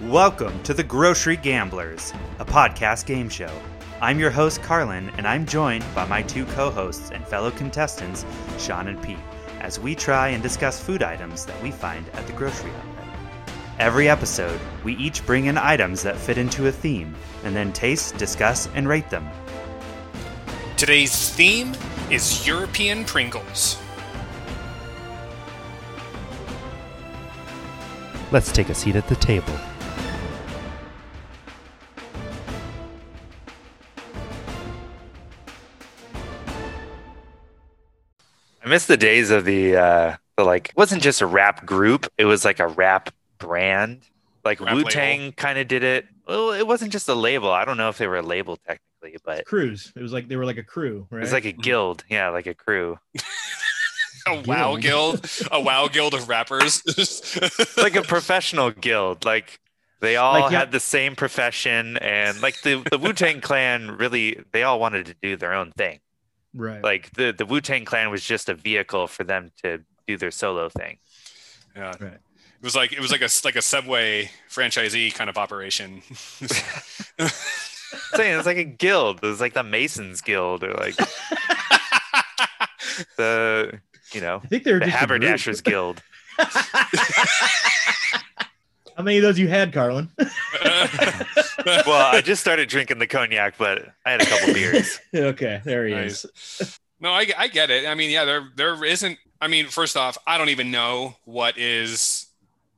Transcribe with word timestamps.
Welcome 0.00 0.60
to 0.64 0.74
the 0.74 0.82
Grocery 0.82 1.36
Gamblers, 1.36 2.12
a 2.40 2.44
podcast 2.44 3.06
game 3.06 3.28
show. 3.28 3.50
I'm 4.00 4.18
your 4.18 4.32
host, 4.32 4.60
Carlin, 4.60 5.08
and 5.16 5.24
I'm 5.24 5.46
joined 5.46 5.84
by 5.94 6.04
my 6.04 6.20
two 6.20 6.46
co 6.46 6.68
hosts 6.68 7.12
and 7.12 7.24
fellow 7.24 7.52
contestants, 7.52 8.26
Sean 8.58 8.88
and 8.88 9.00
Pete, 9.00 9.16
as 9.60 9.78
we 9.78 9.94
try 9.94 10.30
and 10.30 10.42
discuss 10.42 10.82
food 10.82 11.04
items 11.04 11.46
that 11.46 11.62
we 11.62 11.70
find 11.70 12.08
at 12.14 12.26
the 12.26 12.32
grocery 12.32 12.72
outlet. 12.72 13.06
Every 13.78 14.08
episode, 14.08 14.58
we 14.82 14.96
each 14.96 15.24
bring 15.26 15.46
in 15.46 15.56
items 15.56 16.02
that 16.02 16.16
fit 16.16 16.38
into 16.38 16.66
a 16.66 16.72
theme, 16.72 17.14
and 17.44 17.54
then 17.54 17.72
taste, 17.72 18.16
discuss, 18.16 18.68
and 18.74 18.88
rate 18.88 19.10
them. 19.10 19.28
Today's 20.76 21.30
theme 21.30 21.72
is 22.10 22.44
European 22.44 23.04
Pringles. 23.04 23.80
Let's 28.32 28.50
take 28.50 28.70
a 28.70 28.74
seat 28.74 28.96
at 28.96 29.06
the 29.06 29.14
table. 29.14 29.54
Miss 38.74 38.86
the 38.86 38.96
days 38.96 39.30
of 39.30 39.44
the 39.44 39.76
uh 39.76 40.16
the 40.36 40.44
like 40.44 40.70
it 40.70 40.76
wasn't 40.76 41.00
just 41.02 41.20
a 41.20 41.26
rap 41.26 41.64
group, 41.64 42.08
it 42.18 42.24
was 42.24 42.44
like 42.44 42.58
a 42.58 42.66
rap 42.66 43.10
brand. 43.38 44.02
Like 44.44 44.60
Wu 44.60 44.84
Tang 44.84 45.32
kind 45.32 45.58
of 45.58 45.68
did 45.68 45.82
it. 45.84 46.06
Well, 46.26 46.50
it 46.52 46.66
wasn't 46.66 46.92
just 46.92 47.08
a 47.08 47.14
label. 47.14 47.50
I 47.50 47.64
don't 47.64 47.76
know 47.76 47.88
if 47.88 47.98
they 47.98 48.06
were 48.06 48.18
a 48.18 48.22
label 48.22 48.56
technically, 48.56 49.16
but 49.24 49.46
crews. 49.46 49.92
It 49.96 50.02
was 50.02 50.12
like 50.12 50.28
they 50.28 50.36
were 50.36 50.44
like 50.44 50.58
a 50.58 50.62
crew, 50.64 51.06
right? 51.10 51.18
it 51.18 51.20
was 51.22 51.32
like 51.32 51.44
a 51.44 51.52
guild. 51.52 52.04
Yeah, 52.10 52.28
like 52.30 52.46
a 52.46 52.54
crew. 52.54 52.98
A 54.26 54.40
WoW 54.40 54.76
guild, 54.76 55.28
a 55.52 55.60
WoW 55.60 55.86
guild 55.88 56.14
of 56.14 56.30
rappers. 56.30 56.82
like 57.76 57.94
a 57.94 58.00
professional 58.00 58.70
guild. 58.70 59.22
Like 59.26 59.60
they 60.00 60.16
all 60.16 60.32
Like, 60.40 60.50
yeah- 60.50 60.60
had 60.60 60.72
the 60.72 60.80
same 60.80 61.14
profession 61.14 61.98
and 61.98 62.40
like 62.40 62.62
the, 62.62 62.82
the 62.90 62.96
Wu 62.96 63.12
Tang 63.12 63.42
clan 63.42 63.90
really 63.98 64.42
they 64.52 64.62
all 64.62 64.80
wanted 64.80 65.04
to 65.06 65.14
do 65.20 65.36
their 65.36 65.52
own 65.52 65.72
thing. 65.72 66.00
Right. 66.54 66.82
Like 66.82 67.12
the, 67.12 67.34
the 67.36 67.46
Wu 67.46 67.60
Tang 67.60 67.84
clan 67.84 68.10
was 68.10 68.24
just 68.24 68.48
a 68.48 68.54
vehicle 68.54 69.06
for 69.06 69.24
them 69.24 69.50
to 69.62 69.80
do 70.06 70.16
their 70.16 70.30
solo 70.30 70.68
thing. 70.68 70.98
yeah, 71.76 71.92
right. 72.00 72.12
it 72.12 72.62
was 72.62 72.76
like 72.76 72.92
it 72.92 73.00
was 73.00 73.10
like 73.10 73.22
a 73.22 73.28
like 73.44 73.56
a 73.56 73.62
Subway 73.62 74.30
franchisee 74.50 75.14
kind 75.14 75.28
of 75.28 75.38
operation. 75.38 76.02
saying 78.14 78.38
it's 78.38 78.46
like 78.46 78.56
a 78.56 78.64
guild. 78.64 79.20
It 79.22 79.26
was 79.26 79.40
like 79.40 79.54
the 79.54 79.62
Masons 79.62 80.20
Guild 80.20 80.64
or 80.64 80.74
like 80.74 80.96
the 83.16 83.80
you 84.12 84.20
know 84.20 84.40
I 84.42 84.46
think 84.46 84.64
they 84.64 84.72
were 84.72 84.80
the 84.80 84.86
just 84.86 84.96
a 84.96 85.06
group. 85.06 85.22
Haberdashers 85.22 85.60
Guild. 85.60 86.02
How 88.96 89.02
many 89.02 89.16
of 89.18 89.22
those 89.22 89.38
you 89.38 89.48
had, 89.48 89.72
Carlin? 89.72 90.08
Well, 91.86 92.14
I 92.14 92.20
just 92.20 92.42
started 92.42 92.68
drinking 92.68 92.98
the 92.98 93.06
cognac, 93.06 93.56
but 93.56 93.88
I 94.04 94.10
had 94.10 94.20
a 94.22 94.26
couple 94.26 94.52
beers. 94.52 95.00
okay, 95.14 95.62
there 95.64 95.86
he 95.86 95.94
Nice. 95.94 96.24
is. 96.26 96.78
no, 97.00 97.10
I, 97.10 97.26
I 97.38 97.48
get 97.48 97.70
it. 97.70 97.86
I 97.86 97.94
mean, 97.94 98.10
yeah, 98.10 98.26
there 98.26 98.50
there 98.54 98.84
isn't. 98.84 99.18
I 99.40 99.48
mean, 99.48 99.66
first 99.68 99.96
off, 99.96 100.18
I 100.26 100.36
don't 100.36 100.50
even 100.50 100.70
know 100.70 101.16
what 101.24 101.56
is 101.56 102.26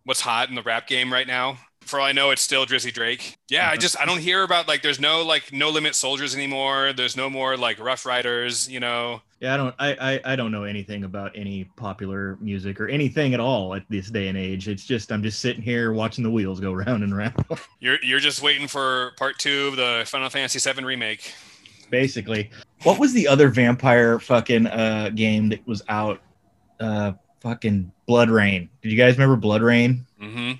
what's 0.05 0.21
hot 0.21 0.49
in 0.51 0.55
the 0.55 0.63
rap 0.63 0.87
game 0.87 1.13
right 1.13 1.27
now. 1.27 1.59
For 1.87 2.01
all 2.01 2.07
I 2.07 2.13
know, 2.13 2.31
it's 2.31 2.43
still 2.43 2.67
Drizzy 2.67 2.93
Drake. 2.93 3.37
Yeah, 3.49 3.71
I 3.71 3.77
just 3.77 3.99
I 4.01 4.05
don't 4.05 4.19
hear 4.21 4.43
about 4.43 4.67
like 4.69 4.83
there's 4.83 5.01
no 5.01 5.23
like 5.23 5.53
no 5.53 5.71
limit 5.71 5.95
soldiers 5.95 6.35
anymore. 6.35 6.93
There's 6.93 7.17
no 7.17 7.31
more 7.31 7.57
like 7.57 7.79
Ruff 7.79 8.05
Ryders. 8.05 8.69
You 8.69 8.81
know, 8.81 9.23
Yeah, 9.41 9.55
I 9.55 9.57
don't 9.57 9.75
I, 9.79 9.97
I 10.25 10.33
I 10.33 10.37
don't 10.37 10.51
know 10.53 10.65
anything 10.65 11.05
about 11.05 11.33
any 11.35 11.65
popular 11.77 12.37
music 12.41 12.81
or 12.81 12.89
anything 12.89 13.35
at 13.35 13.41
all 13.41 13.75
at 13.75 13.85
this 13.89 14.11
day 14.11 14.29
and 14.29 14.37
age. 14.37 14.69
It's 14.69 14.85
just 14.85 15.13
I'm 15.13 15.23
just 15.23 15.41
sitting 15.41 15.63
here 15.63 15.93
watching 15.93 16.25
the 16.25 16.31
wheels 16.31 16.59
go 16.61 16.73
round 16.85 17.03
and 17.05 17.17
round. 17.17 17.35
you're 17.81 17.99
you're 18.03 18.21
just 18.21 18.43
waiting 18.43 18.67
for 18.69 19.13
part 19.17 19.39
two 19.39 19.69
of 19.69 19.77
the 19.77 20.03
Final 20.07 20.29
Fantasy 20.29 20.59
VII 20.59 20.85
remake. 20.85 21.33
Basically. 21.91 22.51
What 22.83 22.99
was 22.99 23.13
the 23.13 23.29
other 23.29 23.49
vampire 23.49 24.19
fucking 24.19 24.67
uh 24.67 25.11
game 25.15 25.49
that 25.51 25.67
was 25.67 25.83
out? 25.89 26.21
Uh 26.81 27.13
fucking 27.41 27.93
BloodRayne. 28.09 28.69
Did 28.83 28.91
you 28.91 28.99
guys 28.99 29.17
remember 29.19 29.37
BloodRayne? 29.47 30.01
hmm 30.21 30.53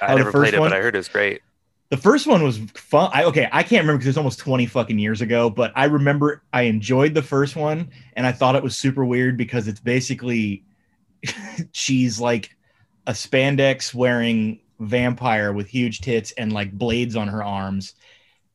I 0.00 0.12
Oh, 0.12 0.16
never 0.16 0.30
played 0.30 0.54
it, 0.54 0.60
one? 0.60 0.70
but 0.70 0.78
I 0.78 0.82
heard 0.82 0.94
it 0.94 0.98
was 0.98 1.08
great. 1.08 1.42
The 1.90 1.96
first 1.98 2.26
one 2.26 2.42
was 2.42 2.58
fun. 2.74 3.10
I 3.12 3.24
okay, 3.24 3.48
I 3.52 3.62
can't 3.62 3.82
remember 3.82 3.98
because 3.98 4.08
it's 4.08 4.16
almost 4.18 4.38
20 4.38 4.64
fucking 4.66 4.98
years 4.98 5.20
ago, 5.20 5.50
but 5.50 5.72
I 5.76 5.84
remember 5.84 6.42
I 6.52 6.62
enjoyed 6.62 7.12
the 7.12 7.22
first 7.22 7.54
one 7.54 7.90
and 8.16 8.26
I 8.26 8.32
thought 8.32 8.56
it 8.56 8.62
was 8.62 8.78
super 8.78 9.04
weird 9.04 9.36
because 9.36 9.68
it's 9.68 9.80
basically 9.80 10.64
she's 11.72 12.18
like 12.18 12.56
a 13.06 13.12
spandex 13.12 13.92
wearing 13.92 14.60
vampire 14.80 15.52
with 15.52 15.66
huge 15.68 16.00
tits 16.00 16.32
and 16.32 16.52
like 16.52 16.72
blades 16.72 17.14
on 17.14 17.28
her 17.28 17.44
arms 17.44 17.94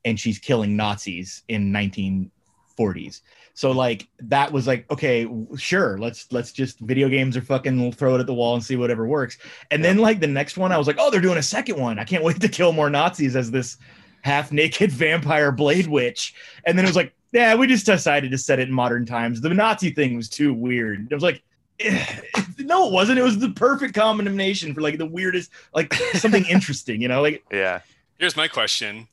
and 0.04 0.20
she's 0.20 0.40
killing 0.40 0.76
Nazis 0.76 1.44
in 1.48 1.72
1940s. 1.72 3.22
So 3.58 3.72
like 3.72 4.08
that 4.20 4.52
was 4.52 4.68
like 4.68 4.86
okay, 4.92 5.28
sure, 5.56 5.98
let's 5.98 6.32
let's 6.32 6.52
just 6.52 6.80
video 6.80 7.10
games 7.10 7.36
are 7.36 7.42
fucking 7.42 7.82
we'll 7.82 7.92
throw 7.92 8.14
it 8.14 8.20
at 8.20 8.28
the 8.28 8.34
wall 8.36 8.54
and 8.54 8.64
see 8.64 8.76
whatever 8.76 9.08
works. 9.08 9.40
And 9.72 9.84
then 9.84 9.98
like 9.98 10.20
the 10.20 10.28
next 10.28 10.58
one, 10.58 10.72
I 10.72 10.78
was 10.78 10.86
like, 10.86 10.98
oh, 11.00 11.10
they're 11.10 11.20
doing 11.20 11.40
a 11.40 11.44
second 11.44 11.80
one. 11.80 11.98
I 11.98 12.04
can't 12.04 12.24
wait 12.24 12.40
to 12.40 12.50
kill 12.50 12.72
more 12.72 12.92
Nazis 12.92 13.36
as 13.36 13.50
this 13.50 13.78
half 14.22 14.52
naked 14.52 14.92
vampire 15.04 15.52
blade 15.52 15.88
witch. 15.88 16.36
And 16.68 16.78
then 16.78 16.86
it 16.86 16.90
was 16.90 16.96
like, 16.96 17.16
yeah, 17.32 17.56
we 17.56 17.66
just 17.66 17.88
decided 17.88 18.30
to 18.30 18.38
set 18.38 18.60
it 18.60 18.68
in 18.68 18.76
modern 18.76 19.08
times. 19.08 19.42
The 19.42 19.50
Nazi 19.50 19.90
thing 19.90 20.16
was 20.16 20.30
too 20.30 20.54
weird. 20.54 21.08
It 21.10 21.16
was 21.16 21.24
like, 21.24 21.42
eh, 21.80 22.06
no, 22.60 22.86
it 22.86 22.94
wasn't. 22.94 23.18
It 23.18 23.24
was 23.24 23.40
the 23.40 23.50
perfect 23.50 23.96
combination 23.96 24.76
for 24.76 24.82
like 24.82 25.00
the 25.00 25.08
weirdest, 25.08 25.50
like 25.74 25.96
something 26.14 26.46
interesting, 26.50 27.02
you 27.02 27.08
know? 27.08 27.24
Like 27.24 27.44
Yeah. 27.52 27.82
Here's 28.20 28.38
my 28.38 28.48
question: 28.48 29.08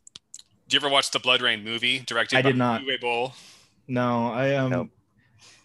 Do 0.69 0.75
you 0.75 0.81
ever 0.81 0.91
watch 0.91 1.12
the 1.12 1.19
BloodRayne 1.19 1.65
movie 1.65 2.00
directed 2.00 2.37
I 2.37 2.43
by 2.43 2.50
did 2.50 2.59
not. 2.59 2.82
Uwe 2.82 3.00
Boll? 3.00 3.32
No, 3.89 4.28
I 4.33 4.55
um, 4.56 4.71
Nope. 4.71 4.89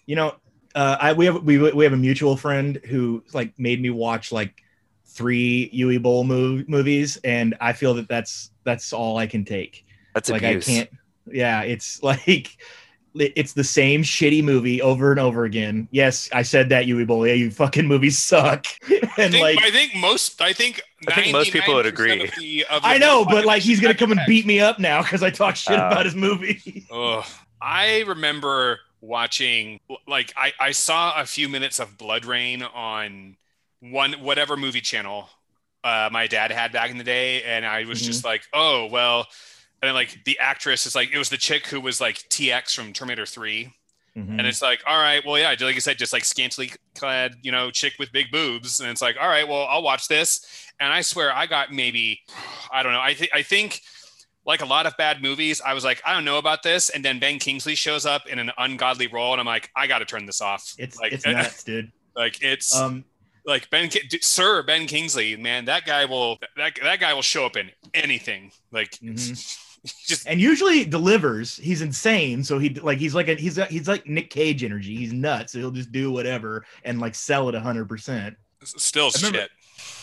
you 0.06 0.16
know, 0.16 0.36
uh, 0.76 0.98
I 1.00 1.14
we 1.14 1.26
have 1.26 1.44
we 1.44 1.58
we 1.72 1.84
have 1.84 1.94
a 1.94 1.98
mutual 1.98 2.36
friend 2.38 2.80
who 2.86 3.24
like 3.34 3.58
made 3.58 3.82
me 3.82 3.90
watch 3.90 4.32
like 4.32 4.62
three 5.06 5.70
Uwe 5.74 6.02
Boll 6.02 6.24
mov- 6.26 6.68
movies, 6.70 7.18
and 7.24 7.56
I 7.60 7.74
feel 7.74 7.94
that 7.96 8.08
that's 8.08 8.52
that's 8.64 8.94
all 8.94 9.18
I 9.18 9.28
can 9.28 9.46
take. 9.46 9.86
That's 10.14 10.30
like 10.30 10.44
abuse. 10.44 10.68
I 10.70 10.72
can't. 10.74 10.90
Yeah, 11.32 11.62
it's 11.62 12.02
like 12.04 12.58
it's 13.16 13.54
the 13.54 13.64
same 13.64 14.04
shitty 14.04 14.44
movie 14.44 14.82
over 14.84 15.10
and 15.12 15.20
over 15.20 15.44
again. 15.46 15.88
Yes, 15.92 16.30
I 16.32 16.44
said 16.44 16.70
that 16.70 16.86
Uwe 16.86 17.08
Boll. 17.08 17.26
Yeah, 17.26 17.34
you 17.34 17.50
fucking 17.52 17.88
movies 17.88 18.18
suck. 18.20 18.66
I 18.90 19.00
and 19.18 19.32
think, 19.34 19.42
like 19.42 19.58
I 19.64 19.72
think 19.72 19.96
most. 19.96 20.42
I 20.42 20.54
think. 20.54 20.82
I 21.08 21.16
think 21.16 21.32
most 21.32 21.52
people 21.52 21.74
would 21.76 21.86
agree. 21.88 22.12
of 22.24 22.30
the- 22.38 22.66
of 22.70 22.82
the 22.84 22.88
I 22.88 22.98
know, 22.98 23.26
but 23.26 23.46
like 23.46 23.64
he's 23.64 23.80
gonna 23.80 23.96
come 23.96 24.12
and 24.12 24.22
beat 24.28 24.46
me 24.46 24.60
up 24.60 24.78
now 24.80 25.02
because 25.02 25.24
I 25.24 25.30
talk 25.32 25.56
shit 25.56 25.80
Oh. 25.80 25.88
about 25.88 26.06
his 26.06 26.16
movie. 26.16 26.86
Ugh. 26.92 27.26
I 27.62 28.02
remember 28.02 28.80
watching 29.02 29.80
like 30.08 30.34
I, 30.36 30.52
I 30.60 30.72
saw 30.72 31.20
a 31.20 31.26
few 31.26 31.48
minutes 31.48 31.80
of 31.80 31.98
BloodRayne 31.98 32.68
on 32.76 33.38
one 33.82 34.14
whatever 34.14 34.58
movie 34.58 34.82
channel 34.82 35.30
uh, 35.84 36.10
my 36.12 36.28
dad 36.28 36.52
had 36.52 36.74
back 36.74 36.92
in 36.92 36.98
the 36.98 37.04
day, 37.04 37.42
and 37.44 37.66
I 37.66 37.86
was 37.86 38.02
just 38.02 38.26
like, 38.26 38.44
oh 38.54 38.88
well. 38.88 39.28
And 39.82 39.88
then 39.88 39.96
like 39.96 40.26
the 40.26 40.38
actress 40.40 40.86
is 40.86 40.94
like 40.94 41.12
it 41.14 41.18
was 41.18 41.30
the 41.30 41.38
chick 41.38 41.68
who 41.68 41.80
was 41.80 42.02
like 42.02 42.18
TX 42.30 42.76
from 42.76 42.92
Terminator 42.92 43.26
3. 43.26 43.74
Mhm. 44.18 44.38
And 44.38 44.42
it's 44.42 44.62
like, 44.62 44.82
all 44.86 44.98
right, 44.98 45.26
well, 45.26 45.38
yeah, 45.40 45.56
like 45.62 45.76
I 45.76 45.80
said, 45.80 45.98
just 45.98 46.12
like 46.12 46.26
scantily 46.26 46.72
clad, 46.96 47.36
you 47.44 47.52
know, 47.52 47.72
chick 47.72 47.94
with 47.98 48.12
big 48.12 48.32
boobs. 48.32 48.82
And 48.82 48.90
it's 48.90 49.02
like, 49.02 49.16
all 49.22 49.30
right, 49.30 49.48
well, 49.48 49.66
I'll 49.70 49.84
watch 49.84 50.10
this. 50.10 50.46
And 50.82 50.92
I 50.92 51.00
swear 51.02 51.34
I 51.34 51.46
got 51.46 51.72
maybe, 51.72 52.22
I 52.72 52.84
don't 52.84 52.92
know. 52.92 53.00
I 53.00 53.14
think, 53.14 53.32
I 53.34 53.42
think 53.42 53.82
like 54.50 54.62
a 54.62 54.66
lot 54.66 54.86
of 54.86 54.98
bad 54.98 55.22
movies, 55.22 55.62
I 55.66 55.74
was 55.74 55.84
like, 55.86 56.02
I 56.06 56.14
don't 56.14 56.26
know 56.26 56.38
about 56.40 56.64
this. 56.64 56.90
And 56.90 57.06
then 57.06 57.20
Ben 57.20 57.40
Kingsley 57.40 57.76
shows 57.76 58.06
up 58.06 58.28
in 58.28 58.40
an 58.40 58.52
ungodly 58.58 59.08
role. 59.08 59.32
And 59.32 59.40
I'm 59.40 59.46
like, 59.46 59.70
I 59.76 59.88
got 59.88 60.00
to 60.00 60.06
turn 60.06 60.26
this 60.26 60.42
off. 60.42 60.74
It's 60.78 61.00
like, 61.00 61.14
it's 61.14 61.26
nuts, 61.26 61.64
dude. 61.64 61.92
like 62.16 62.42
it's 62.42 62.76
Um, 62.76 63.06
like 63.46 63.70
Ben, 63.70 63.90
Sir 64.22 64.64
Ben 64.64 64.88
Kingsley, 64.88 65.36
man, 65.38 65.66
that 65.66 65.86
guy 65.86 66.06
will, 66.06 66.38
that, 66.58 66.74
that 66.84 67.00
guy 67.00 67.14
will 67.14 67.22
show 67.22 67.46
up 67.46 67.56
in 67.56 67.70
anything. 67.94 68.52
Like, 68.72 68.92
Mhm. 69.00 69.56
just, 70.08 70.28
and 70.28 70.42
usually 70.42 70.84
delivers. 70.84 71.56
He's 71.56 71.82
insane, 71.82 72.44
so 72.44 72.60
he 72.60 72.70
like 72.70 72.98
he's 72.98 73.16
like 73.16 73.30
a, 73.30 73.36
he's 73.36 73.58
a, 73.58 73.66
he's 73.66 73.88
like 73.88 74.06
Nick 74.06 74.30
Cage 74.30 74.62
energy. 74.66 74.94
He's 74.96 75.14
nuts. 75.14 75.54
So 75.54 75.60
he'll 75.60 75.72
just 75.72 75.92
do 75.94 76.12
whatever 76.12 76.66
and 76.84 77.00
like 77.00 77.16
sell 77.16 77.48
it 77.48 77.56
hundred 77.56 77.88
percent. 77.88 78.36
still 78.64 79.10
remember- 79.16 79.38
shit. 79.40 79.52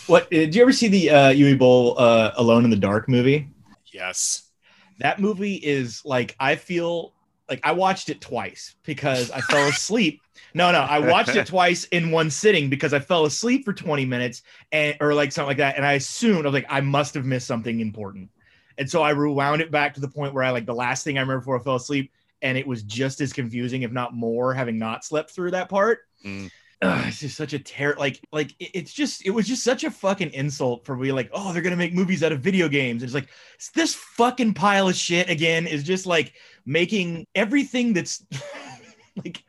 What 0.07 0.23
uh, 0.27 0.29
did 0.31 0.55
you 0.55 0.63
ever 0.63 0.73
see 0.73 0.89
the 0.89 1.11
uh, 1.11 1.31
Uwe 1.33 1.59
Boll 1.59 1.99
uh, 1.99 2.31
Alone 2.37 2.65
in 2.65 2.71
the 2.71 2.77
Dark 2.77 3.07
movie? 3.09 3.49
Yes. 3.97 4.51
That 4.99 5.21
movie 5.21 5.55
is 5.55 6.03
like 6.05 6.37
I 6.39 6.57
feel 6.57 7.13
like 7.49 7.61
I 7.65 7.73
watched 7.73 8.09
it 8.09 8.21
twice 8.21 8.77
because 8.85 9.31
I 9.31 9.41
fell 9.41 9.69
asleep. 9.69 10.21
No, 10.55 10.73
no, 10.73 10.81
I 10.81 11.01
watched 11.01 11.35
it 11.37 11.47
twice 11.47 11.85
in 11.85 12.11
one 12.11 12.31
sitting 12.31 12.71
because 12.71 12.95
I 12.95 12.99
fell 12.99 13.27
asleep 13.27 13.67
for 13.67 13.75
20 13.75 14.07
minutes 14.07 14.43
and 14.73 14.97
or 15.01 15.13
like 15.13 15.31
something 15.31 15.49
like 15.49 15.59
that. 15.59 15.77
And 15.77 15.85
I 15.85 15.95
assumed 15.95 16.47
I 16.47 16.49
was 16.49 16.55
like, 16.55 16.67
I 16.71 16.81
must 16.81 17.13
have 17.13 17.27
missed 17.27 17.47
something 17.47 17.81
important. 17.81 18.31
And 18.79 18.89
so 18.89 19.03
I 19.03 19.11
rewound 19.11 19.61
it 19.61 19.71
back 19.71 19.93
to 19.95 20.01
the 20.01 20.09
point 20.09 20.33
where 20.33 20.45
I 20.45 20.51
like 20.51 20.65
the 20.65 20.75
last 20.75 21.05
thing 21.05 21.19
I 21.19 21.21
remember 21.21 21.41
before 21.41 21.59
I 21.59 21.63
fell 21.63 21.77
asleep, 21.77 22.11
and 22.41 22.57
it 22.57 22.67
was 22.67 22.83
just 22.83 23.21
as 23.21 23.35
confusing, 23.35 23.83
if 23.83 23.93
not 23.93 24.15
more, 24.15 24.55
having 24.55 24.79
not 24.79 25.05
slept 25.05 25.31
through 25.31 25.51
that 25.51 25.69
part. 25.69 26.01
Mm. 26.25 26.51
Ugh, 26.83 27.05
it's 27.09 27.21
just 27.21 27.37
such 27.37 27.53
a 27.53 27.59
terror. 27.59 27.97
Like, 27.99 28.21
like 28.33 28.51
it- 28.59 28.71
it's 28.75 28.93
just 28.93 29.25
it 29.27 29.31
was 29.31 29.47
just 29.49 29.63
such 29.65 29.85
a 29.85 29.91
fucking 29.91 30.31
insult 30.33 30.85
for 30.85 30.97
me. 30.97 31.13
Like, 31.13 31.31
oh, 31.33 31.53
they're 31.53 31.63
gonna 31.63 31.77
make 31.77 31.95
movies 31.95 32.23
out 32.23 32.33
of 32.33 32.41
video 32.41 32.69
games. 32.69 33.03
It's 33.03 33.15
like 33.15 33.29
this 33.75 33.95
fucking 33.95 34.55
pile 34.55 34.89
of 34.89 34.95
shit 34.97 35.29
again 35.31 35.67
is 35.67 35.83
just 35.83 36.07
like 36.07 36.35
making 36.65 37.27
everything 37.35 37.93
that's 37.93 38.25
like 39.25 39.43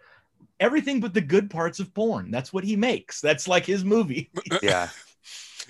everything 0.60 1.00
but 1.00 1.14
the 1.14 1.22
good 1.22 1.50
parts 1.50 1.80
of 1.80 1.94
porn. 1.94 2.32
That's 2.32 2.52
what 2.54 2.64
he 2.64 2.76
makes. 2.76 3.22
That's 3.22 3.48
like 3.48 3.66
his 3.66 3.84
movie. 3.84 4.32
Yeah. 4.64 4.90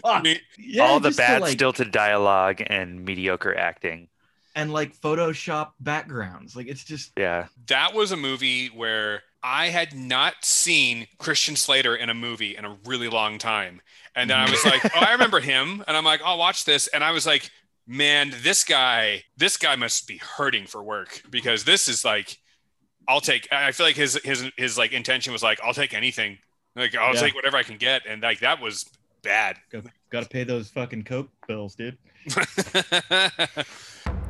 Fuck. 0.04 0.24
Me- 0.24 0.40
Yeah, 0.60 0.84
All 0.84 1.00
the 1.00 1.10
just 1.10 1.18
to, 1.18 1.24
bad 1.24 1.42
like- 1.42 1.52
stilted 1.54 1.92
dialogue 1.92 2.62
and 2.66 3.04
mediocre 3.04 3.56
acting. 3.58 4.10
and 4.56 4.72
like 4.72 4.96
Photoshop 4.96 5.72
backgrounds. 5.80 6.56
Like 6.56 6.68
it's 6.68 6.84
just 6.84 7.12
Yeah. 7.18 7.48
that 7.68 7.94
was 7.96 8.12
a 8.12 8.18
movie 8.18 8.68
where 8.68 9.24
I 9.48 9.70
had 9.70 9.96
not 9.96 10.34
seen 10.44 11.08
Christian 11.20 11.56
Slater 11.56 11.96
in 11.96 12.10
a 12.10 12.14
movie 12.14 12.58
in 12.58 12.66
a 12.66 12.76
really 12.86 13.08
long 13.08 13.38
time. 13.38 13.82
And 14.14 14.30
then 14.30 14.38
I 14.38 14.50
was 14.52 14.66
like, 14.66 14.84
oh, 14.96 15.00
I 15.00 15.14
remember 15.14 15.40
him. 15.40 15.84
And 15.88 15.96
I'm 15.96 16.04
like, 16.04 16.22
I'll 16.24 16.38
watch 16.38 16.66
this. 16.66 16.88
And 16.88 17.02
I 17.02 17.12
was 17.12 17.26
like, 17.26 17.50
man, 17.88 18.34
this 18.42 18.66
guy, 18.66 19.24
this 19.38 19.56
guy 19.56 19.76
must 19.78 20.06
be 20.06 20.18
hurting 20.18 20.66
for 20.68 20.84
work 20.84 21.22
because 21.30 21.64
this 21.64 21.88
is 21.88 22.04
like, 22.04 22.38
I'll 23.08 23.22
take, 23.22 23.48
I 23.50 23.72
feel 23.72 23.86
like 23.86 23.96
his, 23.96 24.20
his, 24.26 24.52
his 24.58 24.78
like 24.78 24.92
intention 24.92 25.32
was 25.32 25.42
like, 25.44 25.60
I'll 25.64 25.74
take 25.74 25.94
anything. 25.94 26.40
Like, 26.76 26.94
I'll 26.96 27.16
Yeah. 27.16 27.22
take 27.22 27.34
whatever 27.36 27.56
I 27.56 27.64
can 27.64 27.78
get. 27.78 28.02
And 28.06 28.22
like, 28.22 28.42
that 28.42 28.62
was 28.62 28.84
bad. 29.24 29.58
got 30.10 30.24
to 30.24 30.30
pay 30.30 30.44
those 30.44 30.70
fucking 30.70 31.06
coke 31.06 31.30
bills, 31.48 31.74
dude. 31.76 31.98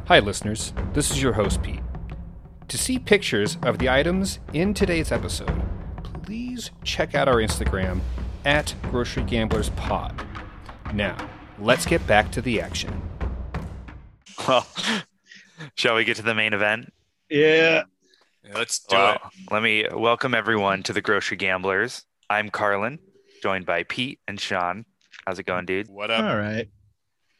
Hi, 0.07 0.19
listeners. 0.19 0.73
This 0.93 1.09
is 1.09 1.19
your 1.21 1.33
host, 1.33 1.63
Pete. 1.63 1.79
To 2.69 2.77
see 2.77 2.99
pictures 2.99 3.57
of 3.63 3.77
the 3.79 3.89
items 3.89 4.39
in 4.53 4.73
today's 4.73 5.11
episode, 5.11 5.61
please 6.23 6.71
check 6.83 7.15
out 7.15 7.27
our 7.27 7.37
Instagram 7.37 8.01
at 8.43 8.75
Grocery 8.83 9.23
Gamblers 9.23 9.69
Pod. 9.71 10.25
Now, 10.93 11.15
let's 11.59 11.85
get 11.85 12.05
back 12.05 12.31
to 12.33 12.41
the 12.41 12.61
action. 12.61 13.01
Well, 14.47 14.67
shall 15.75 15.95
we 15.95 16.03
get 16.03 16.17
to 16.17 16.23
the 16.23 16.35
main 16.35 16.53
event? 16.53 16.91
Yeah. 17.29 17.83
Yeah, 18.43 18.53
let's 18.53 18.79
do 18.79 18.95
Well, 18.95 19.13
it. 19.15 19.21
let 19.51 19.63
me 19.63 19.85
welcome 19.93 20.33
everyone 20.33 20.83
to 20.83 20.93
the 20.93 21.01
Grocery 21.01 21.37
Gamblers. 21.37 22.05
I'm 22.29 22.49
Carlin, 22.49 22.99
joined 23.41 23.65
by 23.65 23.83
Pete 23.83 24.19
and 24.27 24.39
Sean. 24.39 24.85
How's 25.25 25.39
it 25.39 25.45
going, 25.45 25.65
dude? 25.65 25.87
What 25.89 26.11
up? 26.11 26.23
All 26.23 26.37
right. 26.37 26.69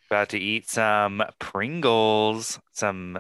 About 0.10 0.30
to 0.30 0.40
eat 0.40 0.70
some 0.70 1.22
Pringles. 1.40 2.60
Some, 2.74 3.20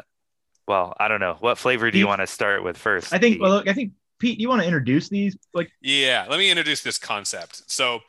well, 0.68 0.94
I 1.00 1.08
don't 1.08 1.20
know. 1.20 1.38
What 1.40 1.58
flavor 1.58 1.90
do 1.92 1.98
you 1.98 2.08
want 2.08 2.22
to 2.22 2.28
start 2.28 2.64
with 2.64 2.78
first? 2.78 3.14
I 3.14 3.18
think. 3.18 3.36
Pete? 3.36 3.42
Well, 3.42 3.52
look, 3.52 3.68
I 3.68 3.74
think 3.74 3.94
Pete, 4.20 4.40
you 4.40 4.50
want 4.50 4.62
to 4.62 4.66
introduce 4.68 5.10
these? 5.10 5.38
Like, 5.54 5.72
Yeah, 5.82 6.26
let 6.30 6.40
me 6.40 6.50
introduce 6.50 6.82
this 6.84 6.98
concept. 6.98 7.70
So, 7.70 8.02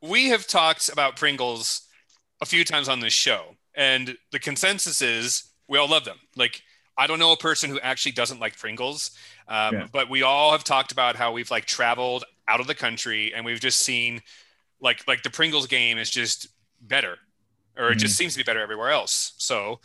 we 0.00 0.28
have 0.28 0.46
talked 0.46 0.88
about 0.88 1.16
Pringles 1.16 1.82
a 2.40 2.46
few 2.46 2.64
times 2.64 2.88
on 2.88 3.00
this 3.00 3.12
show, 3.12 3.56
and 3.74 4.16
the 4.32 4.38
consensus 4.38 5.00
is 5.02 5.44
we 5.68 5.78
all 5.78 5.88
love 5.88 6.04
them. 6.04 6.18
Like, 6.36 6.62
I 6.98 7.06
don't 7.06 7.18
know 7.18 7.32
a 7.32 7.36
person 7.36 7.70
who 7.70 7.78
actually 7.80 8.12
doesn't 8.12 8.40
like 8.40 8.58
Pringles, 8.58 9.12
um, 9.48 9.74
Yeah. 9.74 9.86
but 9.92 10.10
we 10.10 10.22
all 10.22 10.52
have 10.52 10.64
talked 10.64 10.92
about 10.92 11.16
how 11.16 11.32
we've 11.32 11.50
like 11.50 11.64
traveled 11.66 12.24
out 12.48 12.60
of 12.60 12.66
the 12.66 12.74
country 12.74 13.32
and 13.32 13.44
we've 13.44 13.60
just 13.60 13.78
seen 13.78 14.20
like 14.80 15.06
like 15.06 15.22
the 15.22 15.30
Pringles 15.30 15.66
game 15.68 15.96
is 15.98 16.10
just 16.10 16.48
better, 16.80 17.16
or 17.78 17.92
it 17.92 17.96
just 17.96 18.16
seems 18.16 18.32
to 18.34 18.38
be 18.38 18.42
better 18.42 18.60
everywhere 18.60 18.90
else. 18.90 19.34
So. 19.38 19.80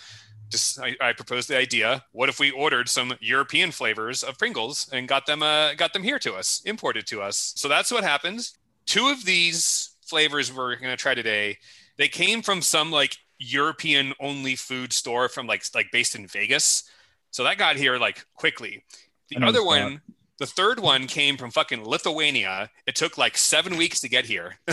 Just, 0.50 0.80
I, 0.80 0.96
I 1.02 1.14
proposed 1.14 1.50
the 1.50 1.58
idea. 1.58 2.04
What 2.12 2.30
if 2.30 2.40
we 2.40 2.52
ordered 2.52 2.90
some 2.90 3.14
European 3.20 3.72
flavors 3.72 4.24
of 4.24 4.38
Pringles 4.38 4.90
and 4.94 5.08
got 5.08 5.26
them, 5.26 5.44
uh, 5.44 5.74
got 5.74 5.94
them 5.94 6.04
here 6.04 6.20
to 6.20 6.34
us, 6.34 6.62
imported 6.66 7.06
to 7.08 7.22
us? 7.22 7.54
So 7.56 7.68
that's 7.68 7.92
what 7.92 8.04
happened. 8.04 8.50
Two 8.86 9.08
of 9.08 9.26
these 9.26 9.96
flavors 10.06 10.54
we're 10.54 10.76
going 10.76 10.92
to 10.92 10.98
try 10.98 11.14
today. 11.14 11.58
They 11.98 12.08
came 12.08 12.42
from 12.42 12.62
some 12.62 12.92
like 12.92 13.18
European 13.40 14.14
only 14.20 14.56
food 14.56 14.94
store 14.94 15.30
from 15.30 15.48
like 15.48 15.64
like 15.76 15.92
based 15.92 16.16
in 16.16 16.28
Vegas. 16.28 16.90
So 17.32 17.44
that 17.44 17.58
got 17.58 17.76
here 17.76 17.98
like 17.98 18.26
quickly. 18.34 18.84
The 19.30 19.46
other 19.46 19.64
one, 19.64 20.02
the 20.40 20.46
third 20.46 20.80
one 20.80 21.08
came 21.08 21.38
from 21.38 21.52
fucking 21.52 21.84
Lithuania. 21.84 22.70
It 22.86 22.96
took 22.96 23.18
like 23.18 23.38
seven 23.38 23.78
weeks 23.78 24.00
to 24.02 24.10
get 24.10 24.26
here. 24.26 24.56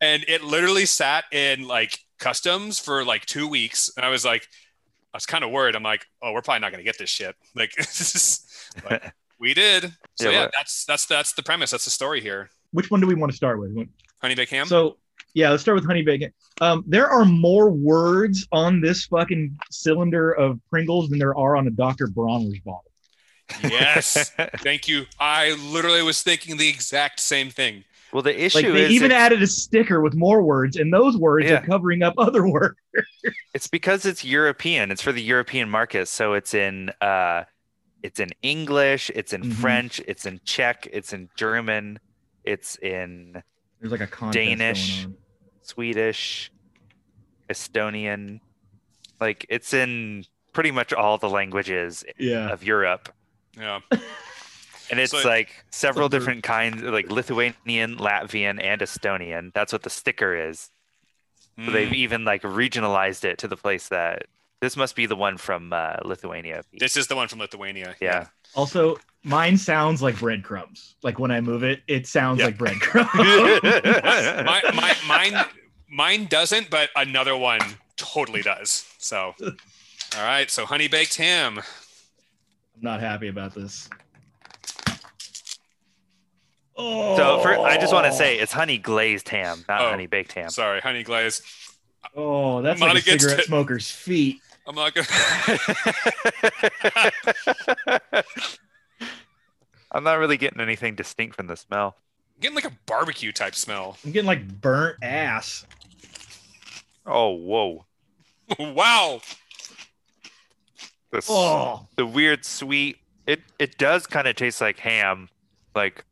and 0.00 0.24
it 0.28 0.42
literally 0.44 0.86
sat 0.86 1.24
in 1.32 1.66
like 1.66 1.98
customs 2.18 2.78
for 2.78 3.04
like 3.04 3.26
two 3.26 3.48
weeks. 3.48 3.90
And 3.96 4.04
I 4.04 4.10
was 4.10 4.24
like, 4.24 4.46
I 5.12 5.16
was 5.16 5.26
kind 5.26 5.44
of 5.44 5.50
worried. 5.50 5.74
I'm 5.74 5.82
like, 5.82 6.06
oh, 6.22 6.32
we're 6.32 6.42
probably 6.42 6.60
not 6.60 6.70
gonna 6.72 6.84
get 6.84 6.98
this 6.98 7.10
shit. 7.10 7.34
Like, 7.54 7.72
but 8.88 9.12
we 9.40 9.54
did. 9.54 9.92
So 10.16 10.30
Yeah, 10.30 10.42
yeah, 10.42 10.48
that's 10.56 10.84
that's 10.84 11.06
that's 11.06 11.32
the 11.32 11.42
premise. 11.42 11.70
That's 11.70 11.84
the 11.84 11.90
story 11.90 12.20
here. 12.20 12.50
which 12.72 12.90
one 12.90 13.00
do 13.00 13.06
we 13.06 13.14
want 13.14 13.32
to 13.32 13.36
start 13.36 13.58
with? 13.58 13.88
Honey 14.20 14.34
baked 14.34 14.50
ham. 14.50 14.66
So, 14.66 14.98
yeah, 15.34 15.50
let's 15.50 15.62
start 15.62 15.76
with 15.76 15.86
honey 15.86 16.02
bacon. 16.02 16.32
Um, 16.60 16.84
there 16.86 17.08
are 17.08 17.24
more 17.24 17.70
words 17.70 18.46
on 18.52 18.80
this 18.80 19.06
fucking 19.06 19.56
cylinder 19.70 20.32
of 20.32 20.60
Pringles 20.68 21.08
than 21.08 21.18
there 21.18 21.36
are 21.36 21.56
on 21.56 21.66
a 21.66 21.70
Dr. 21.70 22.08
Bronner's 22.08 22.58
bottle. 22.60 22.90
yes, 23.62 24.30
thank 24.58 24.88
you. 24.88 25.06
I 25.18 25.52
literally 25.70 26.02
was 26.02 26.22
thinking 26.22 26.56
the 26.56 26.68
exact 26.68 27.20
same 27.20 27.50
thing. 27.50 27.84
Well, 28.12 28.22
the 28.22 28.44
issue 28.44 28.58
Like 28.58 28.72
they 28.72 28.84
is 28.86 28.90
even 28.92 29.12
added 29.12 29.42
a 29.42 29.46
sticker 29.46 30.00
with 30.00 30.14
more 30.14 30.42
words, 30.42 30.76
and 30.76 30.92
those 30.92 31.16
words 31.16 31.46
Yeah. 31.46 31.54
are 31.60 31.66
covering 31.66 32.02
up 32.02 32.14
other 32.18 32.46
words. 32.50 32.76
it's 33.54 33.66
because 33.68 34.06
it's 34.06 34.24
European. 34.24 34.90
It's 34.90 35.02
for 35.02 35.12
the 35.12 35.22
European 35.22 35.68
market, 35.68 36.08
so 36.08 36.34
it's 36.34 36.54
in 36.54 36.90
uh, 37.00 37.44
it's 38.02 38.20
in 38.20 38.30
English, 38.42 39.10
it's 39.14 39.32
in 39.32 39.42
Mhm. 39.42 39.52
French, 39.54 40.00
it's 40.06 40.24
in 40.26 40.40
Czech, 40.44 40.86
it's 40.92 41.12
in 41.12 41.28
German, 41.36 41.98
it's 42.44 42.76
in 42.76 43.42
There's 43.80 43.92
like 43.92 44.00
a 44.00 44.30
Danish. 44.30 45.06
Swedish, 45.62 46.50
Estonian. 47.50 48.40
Like 49.20 49.44
it's 49.48 49.74
in 49.74 50.24
pretty 50.52 50.70
much 50.70 50.92
all 50.92 51.18
the 51.18 51.28
languages 51.28 52.04
Yeah. 52.18 52.48
of 52.50 52.62
Europe. 52.64 53.12
Yeah. 53.56 53.80
And 54.90 54.98
it's 55.00 55.12
So- 55.12 55.26
like 55.28 55.50
several 55.70 56.06
So 56.06 56.18
different 56.18 56.42
kinds, 56.44 56.82
like 56.82 57.10
Lithuanian, 57.10 57.96
Latvian, 57.98 58.62
and 58.62 58.80
Estonian. 58.80 59.52
That's 59.52 59.72
what 59.72 59.82
the 59.82 59.90
sticker 59.90 60.34
is. 60.48 60.70
So 61.64 61.70
they've 61.72 61.88
Mm. 61.90 61.94
even 61.96 62.24
like 62.24 62.42
regionalized 62.42 63.24
it 63.24 63.38
to 63.38 63.48
the 63.48 63.56
place 63.56 63.88
that 63.88 64.26
this 64.60 64.76
must 64.76 64.94
be 64.96 65.06
the 65.06 65.16
one 65.16 65.36
from 65.38 65.72
uh, 65.72 65.96
Lithuania. 66.04 66.62
This 66.72 66.96
is 66.96 67.06
the 67.08 67.16
one 67.16 67.26
from 67.28 67.38
Lithuania. 67.40 67.96
yeah. 68.00 68.26
Also, 68.54 68.96
mine 69.24 69.56
sounds 69.58 70.00
like 70.00 70.18
breadcrumbs. 70.18 70.94
Like 71.02 71.18
when 71.18 71.30
I 71.30 71.40
move 71.40 71.62
it, 71.64 71.82
it 71.88 72.06
sounds 72.06 72.38
Yeah. 72.38 72.46
like 72.46 72.58
breadcrumbs. 72.58 73.10
my, 73.62 74.62
my, 74.74 74.96
mine, 75.06 75.44
mine 75.88 76.26
doesn't, 76.26 76.70
but 76.70 76.90
another 76.96 77.36
one 77.36 77.60
totally 77.96 78.42
does. 78.42 78.86
So, 78.98 79.34
all 80.16 80.22
right. 80.24 80.48
So, 80.50 80.64
honey 80.64 80.86
baked 80.88 81.16
ham. 81.16 81.58
I'm 81.58 82.82
not 82.82 83.00
happy 83.00 83.26
about 83.28 83.54
this. 83.54 83.88
Oh, 86.80 87.16
So 87.16 87.40
for, 87.42 87.58
I 87.58 87.76
just 87.76 87.92
want 87.92 88.06
to 88.06 88.12
oh. 88.12 88.14
say 88.14 88.38
it's 88.38 88.52
honey 88.52 88.78
glazed 88.78 89.28
ham, 89.28 89.64
not 89.68 89.80
Oh. 89.82 89.90
honey 89.90 90.06
baked 90.06 90.32
ham. 90.32 90.48
Sorry, 90.50 90.80
honey 90.80 91.02
glazed. 91.02 91.42
oh, 92.16 92.62
that's 92.62 92.80
I'm 92.80 92.86
like 92.88 92.94
not 92.94 92.96
a 92.96 93.00
against 93.00 93.22
cigarette 93.24 93.40
it. 93.40 93.46
smoker's 93.46 93.90
feet. 93.90 94.40
I'm 94.66 94.74
not 94.74 94.94
gonna. 94.94 95.06
I'm 99.92 100.04
not 100.04 100.18
really 100.18 100.36
getting 100.36 100.60
anything 100.60 100.94
distinct 100.94 101.36
from 101.36 101.46
the 101.46 101.56
smell. 101.56 101.96
getting 102.40 102.54
like 102.54 102.66
a 102.66 102.72
barbecue 102.86 103.32
type 103.32 103.54
smell. 103.54 103.96
I'm 104.04 104.12
getting 104.12 104.26
like 104.26 104.46
burnt 104.60 104.98
ass. 105.02 105.64
Oh, 107.06 107.30
whoa. 107.30 107.86
wow. 108.58 109.20
The, 111.10 111.24
Oh, 111.28 111.86
the 111.96 112.04
weird 112.04 112.44
sweet. 112.44 112.98
It 113.26 113.40
it 113.58 113.78
does 113.78 114.06
kind 114.06 114.28
of 114.28 114.36
taste 114.36 114.60
like 114.60 114.78
ham, 114.78 115.30
like 115.74 116.04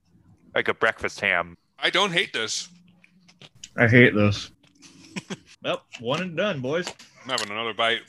like 0.57 0.69
a 0.69 0.75
breakfast 0.75 1.21
ham. 1.21 1.57
I 1.79 1.91
don't 1.91 2.13
hate 2.13 2.33
this. 2.33 2.69
I 3.77 3.87
hate 3.87 4.15
this. 4.15 4.51
well, 5.63 5.83
one 6.01 6.23
and 6.23 6.37
done, 6.37 6.61
boys. 6.61 6.89
I'm 7.23 7.29
having 7.29 7.51
another 7.51 7.75
bite. 7.75 8.01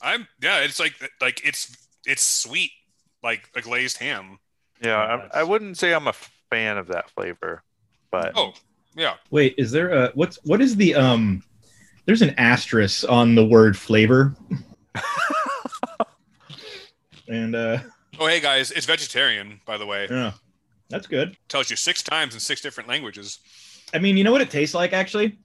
I'm 0.00 0.26
yeah. 0.40 0.60
It's 0.60 0.80
like 0.80 0.94
like 1.20 1.46
it's 1.46 1.76
it's 2.06 2.22
sweet, 2.22 2.70
like 3.22 3.50
a 3.54 3.60
glazed 3.60 3.98
ham. 3.98 4.38
Yeah, 4.82 5.28
Oh, 5.32 5.38
I, 5.38 5.40
I 5.40 5.42
wouldn't 5.42 5.76
say 5.78 5.92
I'm 5.92 6.08
a 6.08 6.14
fan 6.50 6.78
of 6.78 6.88
that 6.88 7.10
flavor, 7.10 7.62
but 8.10 8.32
Oh 8.34 8.54
yeah. 8.96 9.14
Wait, 9.30 9.54
is 9.58 9.70
there 9.70 9.90
a 9.90 10.10
what's 10.14 10.38
what 10.44 10.62
is 10.62 10.76
the 10.76 10.94
um? 10.94 11.42
There's 12.06 12.22
an 12.22 12.34
asterisk 12.38 13.04
on 13.08 13.34
the 13.34 13.44
word 13.44 13.76
flavor. 13.76 14.34
and 17.28 17.54
uh, 17.54 17.78
Oh 18.18 18.26
hey 18.26 18.40
guys, 18.40 18.70
it's 18.70 18.86
vegetarian 18.86 19.60
by 19.66 19.76
the 19.76 19.84
way. 19.86 20.06
yeah, 20.10 20.32
that's 20.88 21.06
good. 21.06 21.36
Tells 21.48 21.70
you 21.70 21.76
six 21.76 22.02
times 22.02 22.34
in 22.34 22.40
six 22.40 22.60
different 22.60 22.88
languages. 22.88 23.38
I 23.94 23.98
mean, 23.98 24.16
you 24.16 24.24
know 24.24 24.32
what 24.32 24.40
it 24.40 24.50
tastes 24.50 24.74
like 24.74 24.92
actually? 24.92 25.38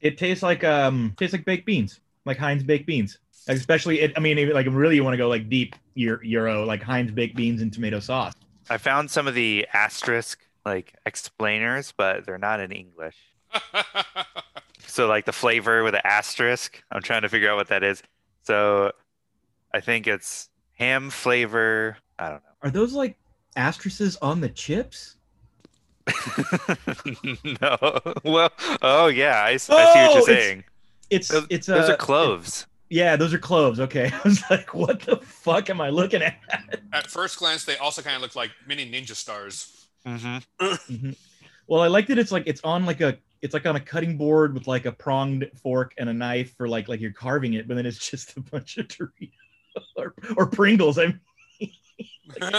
It 0.00 0.18
tastes 0.18 0.42
like 0.42 0.64
um 0.64 1.14
tastes 1.16 1.32
like 1.32 1.44
baked 1.44 1.66
beans, 1.66 2.00
like 2.24 2.38
Heinz 2.38 2.62
baked 2.62 2.86
beans. 2.86 3.18
Like, 3.48 3.56
especially 3.56 4.00
it 4.00 4.12
I 4.16 4.20
mean 4.20 4.38
even 4.38 4.54
like 4.54 4.66
really 4.70 4.96
you 4.96 5.04
want 5.04 5.14
to 5.14 5.18
go 5.18 5.28
like 5.28 5.48
deep 5.48 5.74
Euro, 5.94 6.20
Euro 6.22 6.64
like 6.64 6.82
Heinz 6.82 7.10
baked 7.10 7.36
beans 7.36 7.62
and 7.62 7.72
tomato 7.72 8.00
sauce. 8.00 8.34
I 8.70 8.78
found 8.78 9.10
some 9.10 9.26
of 9.26 9.34
the 9.34 9.66
asterisk 9.72 10.40
like 10.64 10.94
explainers, 11.04 11.92
but 11.96 12.24
they're 12.24 12.38
not 12.38 12.60
in 12.60 12.72
English. 12.72 13.16
So 14.86 15.08
like 15.08 15.24
the 15.24 15.32
flavor 15.32 15.82
with 15.82 15.94
the 15.94 16.06
asterisk, 16.06 16.80
I'm 16.92 17.02
trying 17.02 17.22
to 17.22 17.28
figure 17.28 17.50
out 17.50 17.56
what 17.56 17.66
that 17.66 17.82
is. 17.82 18.00
So 18.44 18.92
I 19.72 19.80
think 19.80 20.06
it's 20.06 20.48
ham 20.74 21.10
flavor. 21.10 21.96
I 22.16 22.28
don't 22.28 22.34
know. 22.44 22.50
Are 22.62 22.70
those 22.70 22.92
like 22.92 23.16
asterisks 23.56 24.16
on 24.22 24.40
the 24.40 24.48
chips? 24.48 25.16
no. 27.60 28.00
Well, 28.24 28.50
oh 28.82 29.06
yeah, 29.08 29.42
I 29.44 29.56
see 29.56 29.72
what 29.72 29.96
Oh, 29.96 30.00
you're 30.00 30.10
it's- 30.10 30.26
saying. 30.26 30.64
It's 31.10 31.28
Those, 31.28 31.46
it's 31.50 31.66
those 31.66 31.88
uh, 31.90 31.92
are 31.92 31.96
cloves. 31.96 32.66
Yeah, 32.88 33.14
those 33.16 33.34
are 33.34 33.38
cloves. 33.38 33.78
Okay, 33.78 34.10
I 34.24 34.28
was 34.28 34.42
like, 34.50 34.74
what 34.74 35.00
the 35.00 35.16
fuck 35.18 35.68
am 35.70 35.80
I 35.80 35.90
looking 35.90 36.22
at? 36.22 36.36
At 36.92 37.06
first 37.08 37.38
glance, 37.38 37.64
they 37.64 37.76
also 37.76 38.00
kind 38.02 38.16
of 38.16 38.22
look 38.22 38.34
like 38.34 38.50
mini 38.66 38.90
ninja 38.90 39.14
stars. 39.14 39.86
Mm-hmm. 40.06 41.10
Well, 41.66 41.82
I 41.82 41.86
like 41.88 42.06
that 42.08 42.18
it's 42.18 42.32
like 42.32 42.44
it's 42.46 42.60
on 42.64 42.84
like 42.86 43.00
a 43.00 43.16
it's 43.42 43.52
like 43.54 43.66
on 43.66 43.76
a 43.76 43.80
cutting 43.80 44.16
board 44.16 44.54
with 44.54 44.66
like 44.66 44.86
a 44.86 44.92
pronged 44.92 45.50
fork 45.62 45.92
and 45.98 46.08
a 46.08 46.12
knife 46.12 46.54
for 46.56 46.68
like 46.68 46.88
like 46.88 47.00
you're 47.00 47.12
carving 47.12 47.54
it, 47.54 47.68
but 47.68 47.74
then 47.76 47.86
it's 47.86 47.98
just 48.10 48.36
a 48.36 48.40
bunch 48.40 48.78
of 48.78 48.88
Doritos 48.88 49.30
or, 49.96 50.14
or 50.36 50.46
Pringles. 50.46 50.98
I 50.98 51.06
mean, 51.06 51.20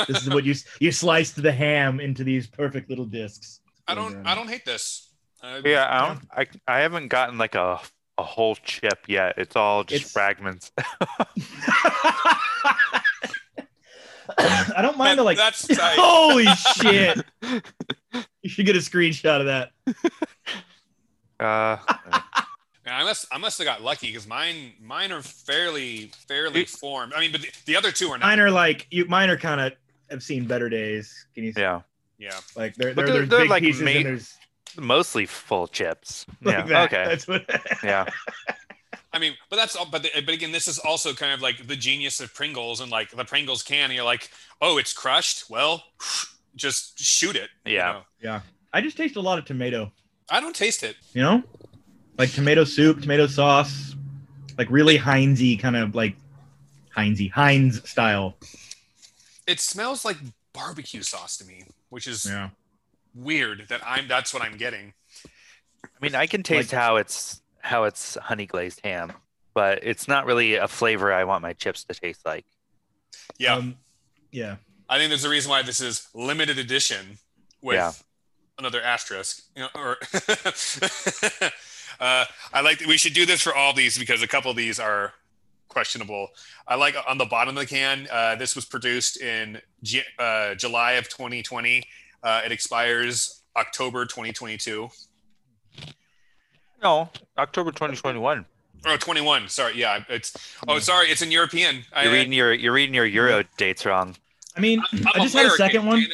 this 0.08 0.22
is 0.24 0.30
what 0.30 0.44
you 0.44 0.54
you 0.80 0.92
sliced 0.92 1.42
the 1.42 1.52
ham 1.52 2.00
into 2.00 2.24
these 2.24 2.48
perfect 2.48 2.90
little 2.90 3.06
discs. 3.06 3.60
I 3.88 3.96
don't. 3.96 4.26
I 4.26 4.36
don't 4.36 4.48
hate 4.48 4.66
this. 4.66 5.12
Uh, 5.44 5.62
Yeah, 5.64 5.88
I 5.90 6.08
don't. 6.08 6.22
I 6.32 6.46
I 6.68 6.80
haven't 6.80 7.08
gotten 7.10 7.38
like 7.38 7.56
a 7.56 7.80
a 8.18 8.24
whole 8.24 8.56
chip 8.64 9.00
yet. 9.08 9.36
It's 9.38 9.56
all 9.56 9.84
just 9.84 10.02
It's- 10.02 10.12
fragments. 10.14 10.72
I 14.38 14.82
don't 14.82 14.98
mind 14.98 15.20
the 15.20 15.24
like. 15.24 15.38
That's 15.38 15.68
tight. 15.68 15.98
Holy 16.00 16.46
shit! 16.46 17.24
You 18.42 18.50
should 18.50 18.66
get 18.68 18.76
a 18.76 18.80
screenshot 18.80 19.40
of 19.42 19.48
that. 19.48 19.72
Uh, 21.40 21.78
Man, 22.86 22.94
I 23.00 23.04
must. 23.04 23.26
I 23.32 23.38
must 23.38 23.58
have 23.58 23.66
got 23.66 23.82
lucky 23.82 24.08
because 24.08 24.28
mine. 24.28 24.74
Mine 24.82 25.12
are 25.12 25.22
fairly, 25.22 26.12
fairly 26.28 26.62
It- 26.62 26.70
formed. 26.70 27.14
I 27.14 27.20
mean, 27.20 27.32
but 27.32 27.42
the, 27.42 27.52
the 27.66 27.76
other 27.76 27.92
two 27.92 28.10
are 28.10 28.18
not. 28.18 28.28
Mine 28.28 28.40
are 28.40 28.52
like 28.52 28.88
you. 28.92 29.06
Mine 29.06 29.30
are 29.30 29.38
kind 29.38 29.60
of. 29.62 29.74
I've 30.12 30.22
seen 30.24 30.46
better 30.46 30.70
days. 30.70 31.26
Can 31.34 31.44
you? 31.46 31.52
see? 31.54 31.62
yeah, 31.62 31.82
Yeah. 32.20 32.38
Like 32.56 32.76
they're, 32.76 32.94
But 32.94 33.06
they're, 33.06 33.06
they're- 33.06 33.14
there's 33.22 33.30
they're, 33.30 33.40
big 33.42 33.50
like, 33.50 33.64
pieces 33.64 33.82
made- 33.82 33.96
and 33.98 34.06
there's 34.06 34.38
mostly 34.78 35.26
full 35.26 35.68
chips. 35.68 36.28
like 36.44 36.58
yeah. 36.58 36.66
that. 36.68 36.94
Okay. 36.94 37.06
That's 37.10 37.28
what. 37.28 37.44
Yeah. 37.84 38.06
I 39.14 39.18
mean, 39.18 39.34
but 39.50 39.56
that's 39.56 39.76
all. 39.78 39.86
But 39.86 40.04
the, 40.04 40.10
but 40.26 40.34
again, 40.34 40.52
this 40.52 40.68
is 40.68 40.78
also 40.78 41.14
kind 41.14 41.32
of 41.34 41.42
like 41.42 41.66
the 41.68 41.76
genius 41.78 42.20
of 42.20 42.34
Pringles 42.34 42.82
and 42.82 42.92
like 42.92 43.10
the 43.12 43.24
Pringles 43.26 43.64
can. 43.64 43.86
And 43.86 43.94
you're 43.94 44.04
like, 44.04 44.30
oh, 44.62 44.78
it's 44.78 44.92
crushed. 44.94 45.50
Well, 45.50 45.84
just 46.56 47.00
shoot 47.00 47.36
it. 47.36 47.50
you 47.66 47.74
Yeah. 48.22 48.42
I 48.74 48.82
just 48.82 48.98
taste 48.98 49.16
a 49.16 49.22
lot 49.22 49.40
of 49.40 49.46
tomato. 49.46 49.92
I 50.30 50.40
don't 50.42 50.56
taste 50.56 50.84
it. 50.84 50.98
You 51.14 51.22
know, 51.22 51.44
like 52.18 52.32
tomato 52.32 52.64
soup, 52.64 53.02
tomato 53.02 53.28
sauce, 53.28 53.96
like 54.58 54.70
really 54.70 54.98
Heinzy 54.98 55.58
kind 55.60 55.76
of 55.76 55.96
like 55.96 56.16
Heinzy 56.96 57.28
Heinz 57.28 57.88
style. 57.90 58.36
It 59.48 59.60
smells 59.60 60.06
like 60.06 60.18
barbecue 60.54 61.02
sauce 61.02 61.38
to 61.38 61.46
me, 61.46 61.64
which 61.90 62.08
is 62.08 62.26
Yeah. 62.26 62.50
weird. 63.14 63.68
That 63.70 63.82
I'm. 63.86 64.08
That's 64.08 64.34
what 64.34 64.42
I'm 64.44 64.58
getting. 64.58 64.94
I 65.84 65.88
mean, 66.02 66.16
I 66.16 66.26
can 66.28 66.42
taste 66.44 66.72
Like- 66.74 66.82
how 66.82 66.96
it's 66.98 67.42
how 67.60 67.84
it's 67.86 68.16
honey 68.16 68.46
glazed 68.46 68.80
ham, 68.84 69.12
but 69.54 69.80
it's 69.84 70.08
not 70.08 70.26
really 70.26 70.56
a 70.56 70.68
flavor 70.68 71.12
I 71.12 71.24
want 71.24 71.42
my 71.42 71.54
chips 71.54 71.84
to 71.86 71.94
taste 71.94 72.26
like. 72.26 72.46
Yeah. 73.38 73.56
Um, 73.56 73.78
yeah. 74.32 74.58
I 74.88 74.98
think 75.00 75.10
there's 75.10 75.24
a 75.24 75.30
reason 75.30 75.50
why 75.50 75.64
this 75.64 75.82
is 75.82 76.08
limited 76.14 76.60
edition 76.60 77.18
with 77.62 77.76
Yeah. 77.76 77.92
another 78.60 78.82
asterisk. 78.82 79.42
You 79.56 79.64
know, 79.64 79.70
or 79.74 79.98
uh, 82.00 82.26
I 82.54 82.62
like 82.62 82.80
that 82.80 82.88
we 82.88 82.98
should 82.98 83.14
do 83.14 83.26
this 83.26 83.42
for 83.42 83.56
all 83.56 83.74
these 83.74 83.98
because 83.98 84.22
a 84.22 84.28
couple 84.28 84.52
of 84.52 84.58
these 84.58 84.80
are 84.80 85.14
questionable. 85.68 86.30
I 86.68 86.76
like 86.76 86.96
on 87.08 87.18
the 87.18 87.26
bottom 87.26 87.58
of 87.58 87.62
the 87.62 87.68
can. 87.68 88.08
Uh, 88.12 88.36
this 88.36 88.56
was 88.56 88.66
produced 88.66 89.22
in 89.22 89.62
J- 89.84 90.06
uh, 90.18 90.56
July 90.56 90.94
of 90.94 91.10
2020. 91.10 91.84
Uh, 92.24 92.42
it 92.46 92.52
expires 92.52 93.42
October 93.56 94.06
2022. 94.06 94.90
No, 96.82 97.10
October 97.38 97.72
2021. 97.72 98.46
Oh, 98.88 98.98
21. 98.98 99.50
Sorry. 99.50 99.78
Yeah. 99.78 100.04
It's. 100.10 100.56
Oh, 100.68 100.80
sorry. 100.80 101.08
It's 101.08 101.22
in 101.22 101.32
European. 101.32 101.84
You're 102.04 102.12
reading 102.12 102.34
your 102.34 102.54
you're 102.54 102.74
reading 102.74 102.94
your 102.94 103.06
Euro 103.06 103.44
dates 103.58 103.86
wrong. 103.86 104.16
I 104.56 104.60
mean, 104.60 104.82
I'm 104.92 105.08
I 105.16 105.20
just 105.20 105.36
had 105.36 105.46
a 105.46 105.50
second 105.52 105.86
one. 105.86 106.06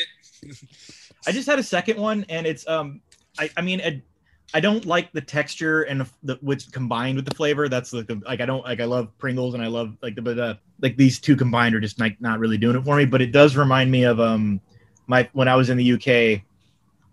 I 1.27 1.31
just 1.31 1.47
had 1.47 1.59
a 1.59 1.63
second 1.63 1.99
one, 1.99 2.25
and 2.29 2.47
it's 2.47 2.67
um, 2.67 3.01
I 3.37 3.49
I 3.57 3.61
mean, 3.61 4.01
I, 4.53 4.59
don't 4.59 4.85
like 4.85 5.11
the 5.11 5.21
texture 5.21 5.83
and 5.83 6.05
the, 6.23 6.37
what's 6.41 6.69
combined 6.69 7.15
with 7.15 7.25
the 7.25 7.35
flavor. 7.35 7.69
That's 7.69 7.93
like 7.93 8.07
the, 8.07 8.21
like 8.25 8.41
I 8.41 8.45
don't 8.45 8.63
like 8.63 8.79
I 8.79 8.85
love 8.85 9.15
Pringles 9.17 9.53
and 9.53 9.63
I 9.63 9.67
love 9.67 9.95
like 10.01 10.15
the 10.15 10.21
but 10.21 10.39
uh, 10.39 10.55
like 10.81 10.97
these 10.97 11.19
two 11.19 11.35
combined 11.35 11.75
are 11.75 11.79
just 11.79 11.99
like 11.99 12.19
not 12.21 12.39
really 12.39 12.57
doing 12.57 12.75
it 12.75 12.83
for 12.83 12.95
me. 12.95 13.05
But 13.05 13.21
it 13.21 13.31
does 13.31 13.55
remind 13.55 13.91
me 13.91 14.03
of 14.03 14.19
um 14.19 14.61
my 15.07 15.29
when 15.33 15.47
I 15.47 15.55
was 15.55 15.69
in 15.69 15.77
the 15.77 15.93
UK. 15.93 16.43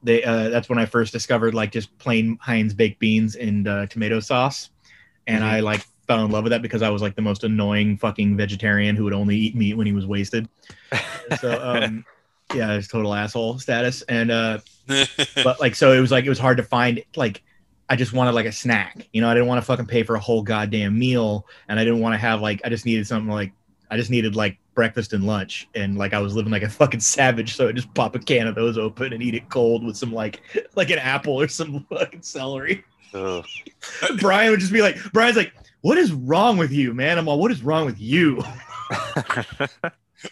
They 0.02 0.23
uh, 0.23 0.49
that's 0.49 0.68
when 0.68 0.78
I 0.78 0.87
first 0.87 1.12
discovered 1.12 1.54
like 1.54 1.73
just 1.73 1.97
plain 1.99 2.38
Heinz 2.40 2.73
baked 2.73 3.00
beans 3.00 3.35
and 3.35 3.66
uh, 3.66 3.87
tomato 3.87 4.21
sauce, 4.21 4.71
and 5.26 5.42
I 5.42 5.61
like 5.61 5.85
fell 6.07 6.25
in 6.25 6.30
love 6.30 6.45
with 6.45 6.50
that 6.50 6.62
because 6.62 6.83
I 6.83 6.88
was 6.88 7.02
like 7.02 7.14
the 7.14 7.23
most 7.23 7.45
annoying 7.45 7.97
fucking 7.99 8.37
vegetarian 8.37 8.97
who 8.97 9.04
would 9.04 9.12
only 9.12 9.37
eat 9.37 9.54
meat 9.54 9.75
when 9.75 9.87
he 9.87 9.92
was 9.92 10.07
wasted. 10.07 10.49
so 11.40 11.61
um, 11.62 12.04
yeah, 12.55 12.73
it's 12.73 12.88
total 12.88 13.14
asshole 13.14 13.59
status. 13.59 14.02
And 14.02 14.31
uh, 14.31 14.59
but 15.45 15.61
like 15.61 15.75
so 15.75 15.93
it 15.93 16.00
was 16.00 16.11
like 16.11 16.25
it 16.25 16.28
was 16.28 16.38
hard 16.38 16.57
to 16.57 16.62
find 16.62 17.02
like 17.17 17.43
I 17.88 17.97
just 17.97 18.12
wanted 18.12 18.33
like 18.33 18.47
a 18.47 18.52
snack. 18.52 19.07
You 19.12 19.21
know, 19.21 19.28
I 19.28 19.35
didn't 19.35 19.49
want 19.49 19.61
to 19.61 19.67
fucking 19.67 19.87
pay 19.87 20.02
for 20.02 20.14
a 20.14 20.21
whole 20.21 20.43
goddamn 20.43 20.99
meal, 20.99 21.47
and 21.69 21.81
I 21.81 21.85
didn't 21.85 22.00
want 22.00 22.14
to 22.14 22.19
have 22.19 22.40
like 22.40 22.61
I 22.64 22.69
just 22.69 22.85
needed 22.85 23.07
something 23.07 23.33
like 23.33 23.52
I 23.90 23.97
just 23.97 24.11
needed 24.11 24.37
like 24.37 24.59
breakfast 24.75 25.12
and 25.12 25.25
lunch, 25.25 25.69
and 25.75 25.97
like 25.97 26.12
I 26.12 26.21
was 26.21 26.35
living 26.35 26.52
like 26.52 26.62
a 26.62 26.69
fucking 26.69 27.00
savage, 27.00 27.55
so 27.57 27.69
I 27.69 27.73
just 27.73 27.93
pop 27.95 28.14
a 28.14 28.19
can 28.19 28.47
of 28.47 28.55
those 28.55 28.78
open 28.78 29.12
and 29.12 29.23
eat 29.23 29.35
it 29.35 29.49
cold 29.49 29.85
with 29.85 29.97
some 29.97 30.12
like 30.12 30.40
like 30.75 30.90
an 30.90 30.99
apple 30.99 31.40
or 31.40 31.49
some 31.49 31.87
fucking 31.88 32.23
celery. 32.23 32.85
Ugh. 33.14 33.45
Brian 34.21 34.50
would 34.50 34.61
just 34.61 34.73
be 34.73 34.83
like, 34.83 34.99
Brian's 35.12 35.37
like, 35.37 35.55
"What 35.81 35.97
is 35.97 36.12
wrong 36.12 36.59
with 36.59 36.71
you, 36.71 36.93
man?" 36.93 37.19
I'm 37.19 37.26
all, 37.26 37.38
"What 37.38 37.50
is 37.50 37.62
wrong 37.62 37.87
with 37.87 37.99
you?" 37.99 38.43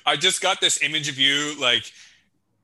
I 0.05 0.17
just 0.17 0.41
got 0.41 0.61
this 0.61 0.83
image 0.83 1.09
of 1.09 1.19
you 1.19 1.59
like 1.61 1.91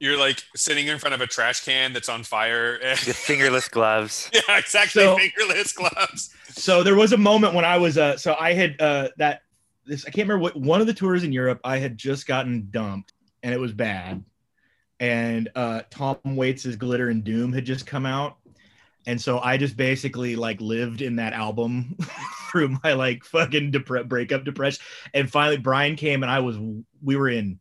you're 0.00 0.18
like 0.18 0.42
sitting 0.56 0.88
in 0.88 0.98
front 0.98 1.14
of 1.14 1.20
a 1.20 1.26
trash 1.28 1.64
can 1.64 1.92
that's 1.92 2.08
on 2.08 2.24
fire. 2.24 2.74
And, 2.74 2.98
With 3.06 3.16
fingerless 3.16 3.68
gloves. 3.68 4.28
yeah, 4.32 4.58
exactly. 4.58 5.02
So- 5.02 5.16
fingerless 5.16 5.72
gloves. 5.72 6.34
so 6.48 6.82
there 6.82 6.96
was 6.96 7.12
a 7.12 7.16
moment 7.16 7.54
when 7.54 7.64
I 7.64 7.76
was 7.78 7.96
uh 7.98 8.16
so 8.16 8.34
I 8.38 8.52
had 8.52 8.80
uh 8.80 9.08
that 9.18 9.42
this 9.86 10.04
I 10.04 10.10
can't 10.10 10.28
remember 10.28 10.42
what 10.42 10.56
one 10.56 10.80
of 10.80 10.86
the 10.86 10.94
tours 10.94 11.22
in 11.24 11.32
Europe 11.32 11.60
I 11.64 11.78
had 11.78 11.96
just 11.96 12.26
gotten 12.26 12.68
dumped 12.70 13.12
and 13.42 13.54
it 13.54 13.60
was 13.60 13.72
bad. 13.72 14.24
And 15.00 15.48
uh 15.54 15.82
Tom 15.90 16.18
Waits' 16.24 16.74
Glitter 16.76 17.08
and 17.08 17.22
Doom 17.24 17.52
had 17.52 17.64
just 17.64 17.86
come 17.86 18.06
out. 18.06 18.36
And 19.06 19.20
so 19.20 19.40
I 19.40 19.56
just 19.56 19.76
basically 19.76 20.36
like 20.36 20.60
lived 20.60 21.02
in 21.02 21.16
that 21.16 21.32
album 21.32 21.96
through 22.52 22.76
my 22.84 22.92
like 22.92 23.24
fucking 23.24 23.72
depre- 23.72 24.08
breakup 24.08 24.44
depression. 24.44 24.82
And 25.14 25.30
finally 25.30 25.56
Brian 25.56 25.96
came 25.96 26.22
and 26.22 26.30
I 26.30 26.40
was 26.40 26.58
we 27.02 27.16
were 27.16 27.28
in 27.28 27.58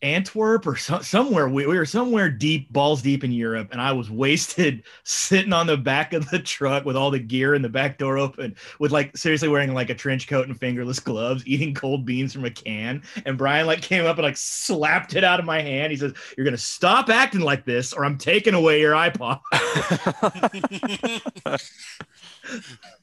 Antwerp 0.00 0.66
or 0.66 0.76
so, 0.76 1.00
somewhere. 1.00 1.48
We, 1.48 1.66
we 1.66 1.76
were 1.76 1.84
somewhere 1.84 2.30
deep, 2.30 2.72
balls 2.72 3.02
deep 3.02 3.24
in 3.24 3.32
Europe, 3.32 3.68
and 3.72 3.80
I 3.80 3.92
was 3.92 4.10
wasted 4.10 4.84
sitting 5.04 5.52
on 5.52 5.66
the 5.66 5.76
back 5.76 6.12
of 6.12 6.28
the 6.30 6.38
truck 6.38 6.84
with 6.84 6.96
all 6.96 7.10
the 7.10 7.18
gear 7.18 7.54
and 7.54 7.64
the 7.64 7.68
back 7.68 7.98
door 7.98 8.16
open, 8.16 8.54
with 8.78 8.92
like 8.92 9.16
seriously 9.16 9.48
wearing 9.48 9.74
like 9.74 9.90
a 9.90 9.94
trench 9.94 10.28
coat 10.28 10.46
and 10.46 10.58
fingerless 10.58 11.00
gloves, 11.00 11.42
eating 11.46 11.74
cold 11.74 12.04
beans 12.04 12.32
from 12.32 12.44
a 12.44 12.50
can. 12.50 13.02
And 13.26 13.36
Brian 13.36 13.66
like 13.66 13.82
came 13.82 14.06
up 14.06 14.18
and 14.18 14.24
like 14.24 14.36
slapped 14.36 15.16
it 15.16 15.24
out 15.24 15.40
of 15.40 15.46
my 15.46 15.60
hand. 15.60 15.90
He 15.90 15.98
says, 15.98 16.12
"You're 16.36 16.44
gonna 16.44 16.58
stop 16.58 17.08
acting 17.08 17.40
like 17.40 17.64
this, 17.64 17.92
or 17.92 18.04
I'm 18.04 18.18
taking 18.18 18.54
away 18.54 18.80
your 18.80 18.92
iPod." 18.92 19.40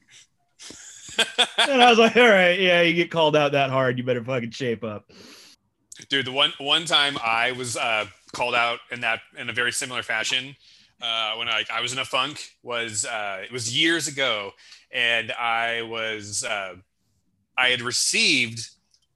and 1.58 1.82
I 1.82 1.90
was 1.90 1.98
like, 1.98 2.16
"All 2.16 2.28
right, 2.28 2.58
yeah, 2.58 2.82
you 2.82 2.94
get 2.94 3.10
called 3.10 3.36
out 3.36 3.52
that 3.52 3.70
hard, 3.70 3.98
you 3.98 4.04
better 4.04 4.24
fucking 4.24 4.50
shape 4.50 4.84
up." 4.84 5.10
Dude, 6.08 6.26
the 6.26 6.32
one 6.32 6.52
one 6.58 6.84
time 6.84 7.16
I 7.24 7.52
was 7.52 7.76
uh, 7.76 8.06
called 8.32 8.54
out 8.54 8.80
in 8.90 9.00
that 9.00 9.20
in 9.38 9.48
a 9.48 9.52
very 9.52 9.72
similar 9.72 10.02
fashion 10.02 10.54
uh, 11.02 11.34
when 11.36 11.48
I, 11.48 11.64
I 11.72 11.80
was 11.80 11.92
in 11.92 11.98
a 11.98 12.04
funk 12.04 12.50
was 12.62 13.04
uh, 13.04 13.42
it 13.44 13.52
was 13.52 13.76
years 13.76 14.06
ago, 14.08 14.50
and 14.92 15.32
I 15.32 15.82
was 15.82 16.44
uh, 16.44 16.74
I 17.56 17.68
had 17.68 17.80
received 17.80 18.68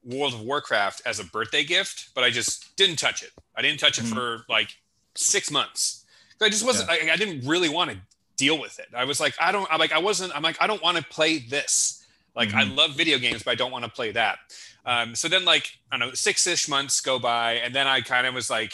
World 0.02 0.32
of 0.34 0.40
Warcraft 0.40 1.02
as 1.04 1.20
a 1.20 1.24
birthday 1.24 1.64
gift, 1.64 2.10
but 2.14 2.24
I 2.24 2.30
just 2.30 2.74
didn't 2.76 2.96
touch 2.96 3.22
it. 3.22 3.30
I 3.54 3.60
didn't 3.62 3.80
touch 3.80 3.98
it 3.98 4.04
Mhm. 4.06 4.14
for 4.14 4.44
like 4.48 4.70
six 5.14 5.50
months. 5.50 6.06
I 6.42 6.48
just 6.48 6.64
wasn't. 6.64 6.88
I, 6.88 7.10
I 7.12 7.16
didn't 7.16 7.46
really 7.46 7.68
want 7.68 7.90
to 7.90 7.98
deal 8.40 8.58
with 8.58 8.78
it. 8.78 8.88
I 8.96 9.04
was 9.04 9.20
like, 9.20 9.34
I 9.40 9.52
don't. 9.52 9.68
I'm 9.70 9.78
like, 9.78 9.92
I 9.92 9.98
wasn't. 9.98 10.34
I'm 10.34 10.42
like, 10.42 10.56
I 10.60 10.66
don't 10.66 10.82
want 10.82 10.96
to 10.96 11.04
play 11.04 11.38
this. 11.40 12.04
Like 12.34 12.54
I 12.54 12.64
Mhm. 12.64 12.76
love 12.76 12.90
video 12.96 13.18
games, 13.18 13.42
but 13.42 13.50
I 13.52 13.54
don't 13.54 13.70
want 13.72 13.84
to 13.84 13.90
play 13.90 14.12
that. 14.12 14.38
Um, 14.86 15.14
so 15.14 15.28
then 15.28 15.44
like 15.44 15.66
I 15.92 15.98
don't 15.98 16.08
know, 16.08 16.14
six 16.14 16.46
ish 16.46 16.68
months 16.68 17.00
go 17.00 17.18
by, 17.18 17.54
and 17.64 17.74
then 17.74 17.86
I 17.86 18.00
kind 18.00 18.26
of 18.26 18.32
was 18.34 18.48
like, 18.48 18.72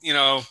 you 0.00 0.12
know, 0.12 0.42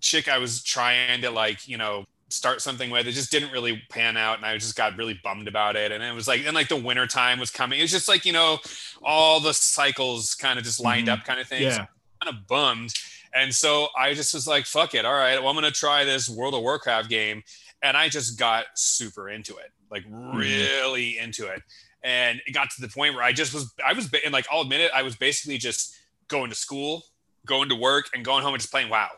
chick 0.00 0.28
I 0.28 0.38
was 0.38 0.62
trying 0.62 1.22
to 1.22 1.30
like, 1.30 1.66
you 1.66 1.78
know, 1.78 2.04
start 2.28 2.60
something 2.60 2.90
with. 2.90 3.06
It 3.06 3.12
just 3.12 3.30
didn't 3.30 3.52
really 3.52 3.80
pan 3.88 4.16
out, 4.16 4.36
and 4.36 4.44
I 4.46 4.58
just 4.58 4.76
got 4.76 4.96
really 4.98 5.18
bummed 5.24 5.48
about 5.48 5.76
it. 5.76 5.92
And 5.92 6.02
it 6.04 6.14
was 6.14 6.28
like, 6.28 6.44
then 6.44 6.52
like 6.54 6.68
the 6.68 6.76
winter 6.88 7.06
time 7.06 7.38
was 7.38 7.50
coming. 7.50 7.78
It 7.78 7.82
was 7.88 7.92
just 7.92 8.08
like, 8.08 8.26
you 8.26 8.32
know, 8.32 8.58
all 9.02 9.40
the 9.40 9.54
cycles 9.54 10.34
kind 10.34 10.58
of 10.58 10.64
just 10.64 10.80
lined 10.80 11.06
Mhm. 11.08 11.12
up, 11.12 11.24
kind 11.24 11.40
of 11.40 11.48
thing. 11.48 11.62
Yeah. 11.62 11.86
kind 12.24 12.34
of 12.34 12.46
bummed. 12.46 12.92
And 13.34 13.54
so 13.54 13.88
I 13.98 14.14
just 14.14 14.32
was 14.34 14.46
like, 14.46 14.64
fuck 14.66 14.94
it. 14.94 15.04
All 15.04 15.12
right. 15.12 15.38
Well, 15.38 15.48
I'm 15.48 15.54
going 15.54 15.70
to 15.70 15.78
try 15.78 16.04
this 16.04 16.28
World 16.28 16.54
of 16.54 16.62
Warcraft 16.62 17.08
game. 17.08 17.42
And 17.82 17.96
I 17.96 18.08
just 18.08 18.38
got 18.38 18.64
super 18.74 19.28
into 19.28 19.56
it, 19.58 19.70
like 19.90 20.04
really 20.08 21.18
into 21.18 21.46
it. 21.46 21.62
And 22.02 22.40
it 22.46 22.52
got 22.52 22.70
to 22.70 22.80
the 22.80 22.88
point 22.88 23.14
where 23.14 23.22
I 23.22 23.32
just 23.32 23.52
was, 23.52 23.72
I 23.86 23.92
was, 23.92 24.10
and 24.24 24.32
like, 24.32 24.46
I'll 24.50 24.62
admit 24.62 24.80
it, 24.80 24.90
I 24.94 25.02
was 25.02 25.16
basically 25.16 25.58
just 25.58 25.94
going 26.28 26.48
to 26.50 26.56
school, 26.56 27.04
going 27.44 27.68
to 27.68 27.74
work, 27.74 28.06
and 28.14 28.24
going 28.24 28.42
home 28.42 28.54
and 28.54 28.60
just 28.60 28.72
playing 28.72 28.88
WoW. 28.88 29.10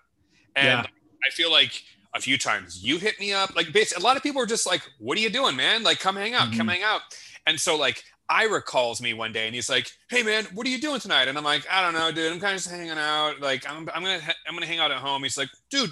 And 0.56 0.66
Yeah. 0.66 0.84
I 1.24 1.30
feel 1.30 1.50
like 1.50 1.82
a 2.14 2.20
few 2.20 2.36
times 2.38 2.82
you 2.82 2.98
hit 2.98 3.20
me 3.20 3.32
up, 3.32 3.54
like, 3.54 3.72
basically, 3.72 4.02
a 4.02 4.04
lot 4.04 4.16
of 4.16 4.22
people 4.22 4.42
are 4.42 4.46
just 4.46 4.66
like, 4.66 4.82
what 4.98 5.16
are 5.18 5.20
you 5.20 5.30
doing, 5.30 5.54
man? 5.54 5.82
Like, 5.82 6.00
come 6.00 6.16
hang 6.16 6.34
out, 6.34 6.52
come 6.52 6.66
Mhm. 6.66 6.72
hang 6.72 6.82
out. 6.82 7.02
And 7.46 7.60
so, 7.60 7.76
like, 7.76 8.02
Ira 8.30 8.60
calls 8.62 9.00
me 9.00 9.14
one 9.14 9.32
day 9.32 9.46
and 9.46 9.54
he's 9.54 9.70
like, 9.70 9.90
"Hey 10.10 10.22
man, 10.22 10.44
what 10.52 10.66
are 10.66 10.70
you 10.70 10.80
doing 10.80 11.00
tonight?" 11.00 11.28
And 11.28 11.38
I'm 11.38 11.44
like, 11.44 11.66
"I 11.70 11.82
don't 11.82 11.94
know, 11.94 12.12
dude. 12.12 12.32
I'm 12.32 12.40
kind 12.40 12.52
of 12.54 12.62
just 12.62 12.70
hanging 12.70 12.90
out. 12.90 13.40
Like, 13.40 13.68
I'm, 13.68 13.88
I'm 13.94 14.02
gonna 14.02 14.20
I'm 14.46 14.54
gonna 14.54 14.66
hang 14.66 14.78
out 14.80 14.90
at 14.90 14.98
home." 14.98 15.22
He's 15.22 15.38
like, 15.38 15.48
"Dude, 15.70 15.90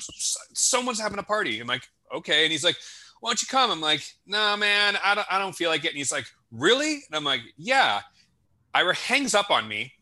someone's 0.54 1.00
having 1.00 1.18
a 1.18 1.22
party." 1.22 1.60
I'm 1.60 1.66
like, 1.66 1.88
"Okay." 2.14 2.44
And 2.44 2.52
he's 2.52 2.64
like, 2.64 2.76
"Why 3.20 3.30
don't 3.30 3.40
you 3.40 3.48
come?" 3.48 3.70
I'm 3.70 3.80
like, 3.80 4.02
"No, 4.26 4.56
man, 4.56 4.96
I 5.02 5.14
don't 5.14 5.26
I 5.30 5.38
don't 5.38 5.54
feel 5.54 5.70
like 5.70 5.84
it." 5.84 5.88
And 5.88 5.96
he's 5.96 6.12
like, 6.12 6.26
"Really?" 6.50 6.94
And 6.94 7.14
I'm 7.14 7.24
like, 7.24 7.40
"Yeah." 7.56 8.00
Ira 8.74 8.94
hangs 8.94 9.34
up 9.34 9.50
on 9.50 9.66
me, 9.66 9.92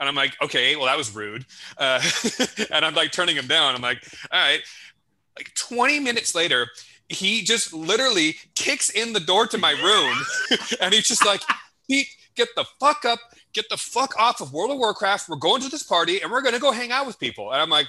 and 0.00 0.08
I'm 0.08 0.14
like, 0.14 0.34
"Okay, 0.40 0.74
well 0.76 0.86
that 0.86 0.96
was 0.96 1.14
rude." 1.14 1.44
Uh, 1.76 2.00
and 2.70 2.84
I'm 2.84 2.94
like 2.94 3.12
turning 3.12 3.36
him 3.36 3.46
down. 3.46 3.74
I'm 3.74 3.82
like, 3.82 4.02
"All 4.30 4.40
right." 4.40 4.60
Like 5.36 5.52
20 5.54 5.98
minutes 6.00 6.34
later, 6.34 6.68
he 7.12 7.42
just 7.42 7.72
literally 7.72 8.36
kicks 8.54 8.90
in 8.90 9.12
the 9.12 9.20
door 9.20 9.46
to 9.46 9.58
my 9.58 9.72
room 9.72 10.58
and 10.80 10.92
he's 10.92 11.08
just 11.08 11.24
like, 11.24 11.42
Pete, 11.88 12.08
get 12.34 12.48
the 12.56 12.64
fuck 12.80 13.04
up, 13.04 13.18
get 13.52 13.68
the 13.68 13.76
fuck 13.76 14.16
off 14.18 14.40
of 14.40 14.52
World 14.52 14.70
of 14.70 14.78
Warcraft. 14.78 15.28
We're 15.28 15.36
going 15.36 15.62
to 15.62 15.68
this 15.68 15.82
party 15.82 16.20
and 16.20 16.30
we're 16.30 16.42
going 16.42 16.54
to 16.54 16.60
go 16.60 16.72
hang 16.72 16.92
out 16.92 17.06
with 17.06 17.18
people. 17.18 17.52
And 17.52 17.60
I'm 17.60 17.70
like, 17.70 17.86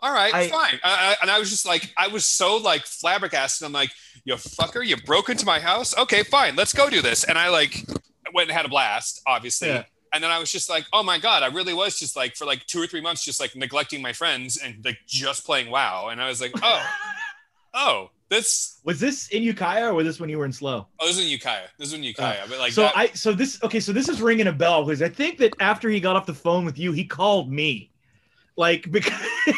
all 0.00 0.12
right, 0.12 0.34
I- 0.34 0.48
fine. 0.48 0.80
I, 0.82 1.12
I, 1.12 1.16
and 1.22 1.30
I 1.30 1.38
was 1.38 1.50
just 1.50 1.66
like, 1.66 1.92
I 1.96 2.08
was 2.08 2.24
so 2.24 2.56
like 2.56 2.84
flabbergasted. 2.84 3.64
I'm 3.64 3.72
like, 3.72 3.90
you 4.24 4.34
fucker, 4.34 4.84
you 4.84 4.96
broke 4.98 5.28
into 5.28 5.46
my 5.46 5.60
house. 5.60 5.96
Okay, 5.96 6.22
fine, 6.22 6.56
let's 6.56 6.72
go 6.72 6.90
do 6.90 7.00
this. 7.02 7.24
And 7.24 7.38
I 7.38 7.48
like 7.48 7.84
went 8.34 8.50
and 8.50 8.56
had 8.56 8.66
a 8.66 8.68
blast, 8.68 9.22
obviously. 9.26 9.68
Yeah. 9.68 9.84
And 10.12 10.22
then 10.22 10.30
I 10.30 10.38
was 10.38 10.52
just 10.52 10.70
like, 10.70 10.84
oh 10.92 11.02
my 11.02 11.18
God, 11.18 11.42
I 11.42 11.48
really 11.48 11.74
was 11.74 11.98
just 11.98 12.14
like 12.14 12.36
for 12.36 12.44
like 12.44 12.64
two 12.66 12.80
or 12.80 12.86
three 12.86 13.00
months, 13.00 13.24
just 13.24 13.40
like 13.40 13.56
neglecting 13.56 14.00
my 14.00 14.12
friends 14.12 14.58
and 14.58 14.76
like 14.84 14.98
just 15.08 15.44
playing 15.44 15.70
WoW. 15.70 16.08
And 16.08 16.22
I 16.22 16.28
was 16.28 16.40
like, 16.40 16.52
oh, 16.62 16.86
oh, 17.74 18.10
this, 18.34 18.80
Was 18.84 19.00
this 19.00 19.28
in 19.28 19.42
Ukiah 19.42 19.90
or 19.90 19.94
was 19.94 20.06
this 20.06 20.20
when 20.20 20.28
you 20.28 20.38
were 20.38 20.44
in 20.44 20.52
Slow? 20.52 20.86
oh, 21.00 21.06
this 21.06 21.18
is 21.18 21.24
in 21.24 21.30
Ukiah. 21.30 21.66
This 21.78 21.88
is 21.88 21.94
in 21.94 22.02
Ukiah. 22.02 22.44
Uh, 22.44 22.46
but 22.48 22.58
like, 22.58 22.72
so 22.72 22.82
that, 22.82 22.96
I 22.96 23.06
so 23.08 23.32
this 23.32 23.62
okay 23.62 23.80
so 23.80 23.92
this 23.92 24.08
is 24.08 24.20
ringing 24.20 24.46
a 24.46 24.52
bell 24.52 24.84
because 24.84 25.02
I 25.02 25.08
think 25.08 25.38
that 25.38 25.54
after 25.60 25.88
he 25.88 26.00
got 26.00 26.16
off 26.16 26.26
the 26.26 26.34
phone 26.34 26.64
with 26.64 26.78
you 26.78 26.92
he 26.92 27.04
called 27.04 27.50
me, 27.50 27.90
like 28.56 28.88
because 28.90 29.12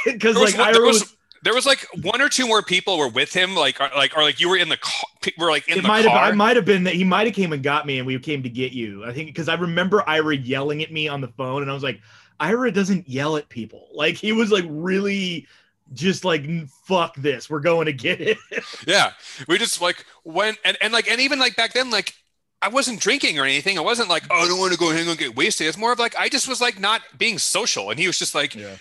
because 0.04 0.36
like 0.36 0.54
there 0.54 0.82
was, 0.82 1.00
was, 1.00 1.16
there 1.42 1.54
was 1.54 1.66
like 1.66 1.86
one 2.02 2.20
or 2.20 2.28
two 2.28 2.46
more 2.46 2.62
people 2.62 2.98
were 2.98 3.08
with 3.08 3.32
him, 3.32 3.54
like 3.54 3.80
or, 3.80 3.90
like 3.96 4.16
or 4.16 4.22
like 4.22 4.40
you 4.40 4.48
were 4.48 4.56
in 4.56 4.68
the 4.68 4.76
car, 4.76 5.32
were 5.38 5.50
like 5.50 5.68
in 5.68 5.78
it 5.78 5.82
the 5.82 5.88
might 5.88 6.04
have. 6.04 6.12
I 6.12 6.32
might 6.32 6.56
have 6.56 6.64
been 6.64 6.84
that 6.84 6.94
he 6.94 7.04
might 7.04 7.26
have 7.26 7.36
came 7.36 7.52
and 7.52 7.62
got 7.62 7.86
me 7.86 7.98
and 7.98 8.06
we 8.06 8.18
came 8.18 8.42
to 8.42 8.48
get 8.48 8.72
you. 8.72 9.04
I 9.04 9.12
think 9.12 9.28
because 9.28 9.48
I 9.48 9.54
remember 9.54 10.02
Ira 10.08 10.36
yelling 10.36 10.82
at 10.82 10.92
me 10.92 11.08
on 11.08 11.20
the 11.20 11.28
phone 11.28 11.62
and 11.62 11.70
I 11.70 11.74
was 11.74 11.82
like, 11.82 12.00
Ira 12.40 12.72
doesn't 12.72 13.08
yell 13.08 13.36
at 13.36 13.48
people. 13.48 13.88
Like 13.94 14.16
he 14.16 14.32
was 14.32 14.50
like 14.50 14.64
really 14.68 15.46
just 15.92 16.24
like 16.24 16.44
fuck 16.86 17.14
this, 17.16 17.48
we're 17.48 17.60
going 17.60 17.86
to 17.86 17.92
get 17.92 18.20
it. 18.20 18.38
Yeah, 18.86 19.12
we 19.48 19.58
just 19.58 19.80
like 19.80 20.04
went 20.24 20.58
and 20.64 20.76
and 20.80 20.92
like 20.92 21.08
and 21.10 21.20
even 21.20 21.38
like 21.38 21.56
back 21.56 21.72
then, 21.72 21.90
like 21.90 22.14
I 22.62 22.68
wasn't 22.68 23.00
drinking 23.00 23.38
or 23.38 23.44
anything. 23.44 23.78
I 23.78 23.82
wasn't 23.82 24.08
like, 24.08 24.24
oh, 24.30 24.44
I 24.44 24.48
don't 24.48 24.58
want 24.58 24.72
to 24.72 24.78
go 24.78 24.90
hang 24.90 25.06
and 25.08 25.18
get 25.18 25.36
wasted. 25.36 25.66
It's 25.66 25.76
more 25.78 25.92
of 25.92 25.98
like 25.98 26.16
I 26.16 26.28
just 26.28 26.48
was 26.48 26.60
like 26.60 26.80
not 26.80 27.02
being 27.18 27.38
social, 27.38 27.90
and 27.90 27.98
he 28.00 28.06
was 28.06 28.18
just 28.18 28.34
like, 28.34 28.54
Yeah. 28.54 28.76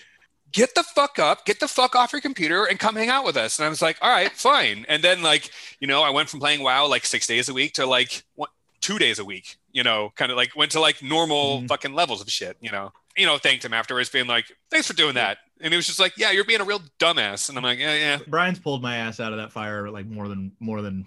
get 0.52 0.74
the 0.74 0.82
fuck 0.82 1.18
up, 1.18 1.44
get 1.44 1.60
the 1.60 1.68
fuck 1.68 1.94
off 1.94 2.12
your 2.12 2.20
computer, 2.22 2.64
and 2.64 2.78
come 2.78 2.96
hang 2.96 3.08
out 3.10 3.24
with 3.24 3.36
us. 3.36 3.58
And 3.58 3.66
I 3.66 3.68
was 3.68 3.82
like, 3.82 3.98
all 4.00 4.10
right, 4.10 4.32
fine. 4.32 4.86
And 4.88 5.02
then 5.02 5.22
like 5.22 5.50
you 5.80 5.86
know, 5.86 6.02
I 6.02 6.10
went 6.10 6.28
from 6.28 6.40
playing 6.40 6.62
WoW 6.62 6.86
like 6.88 7.04
six 7.04 7.26
days 7.26 7.48
a 7.48 7.54
week 7.54 7.74
to 7.74 7.86
like 7.86 8.24
one, 8.34 8.48
two 8.80 8.98
days 8.98 9.18
a 9.18 9.24
week. 9.24 9.56
You 9.72 9.82
know, 9.82 10.10
kind 10.16 10.30
of 10.32 10.36
like 10.36 10.56
went 10.56 10.72
to 10.72 10.80
like 10.80 11.02
normal 11.02 11.60
Mhm. 11.62 11.68
fucking 11.68 11.92
levels 11.94 12.20
of 12.22 12.30
shit. 12.30 12.56
You 12.60 12.70
know, 12.72 12.92
you 13.16 13.26
know, 13.26 13.36
thanked 13.38 13.64
him 13.64 13.74
afterwards, 13.74 14.08
being 14.08 14.26
like, 14.26 14.46
thanks 14.70 14.86
for 14.86 14.94
doing 14.94 15.14
that. 15.14 15.38
And 15.60 15.72
he 15.72 15.76
was 15.76 15.86
just 15.86 15.98
like, 15.98 16.12
yeah, 16.16 16.30
you're 16.32 16.44
being 16.44 16.60
a 16.60 16.64
real 16.64 16.82
dumbass. 16.98 17.48
And 17.48 17.56
I'm 17.56 17.64
like, 17.64 17.78
yeah, 17.78 17.94
yeah. 17.94 18.18
Brian's 18.26 18.58
pulled 18.58 18.82
my 18.82 18.96
ass 18.96 19.20
out 19.20 19.32
of 19.32 19.38
that 19.38 19.52
fire 19.52 19.88
like 19.90 20.06
more 20.06 20.28
than 20.28 20.52
more 20.60 20.82
than 20.82 21.06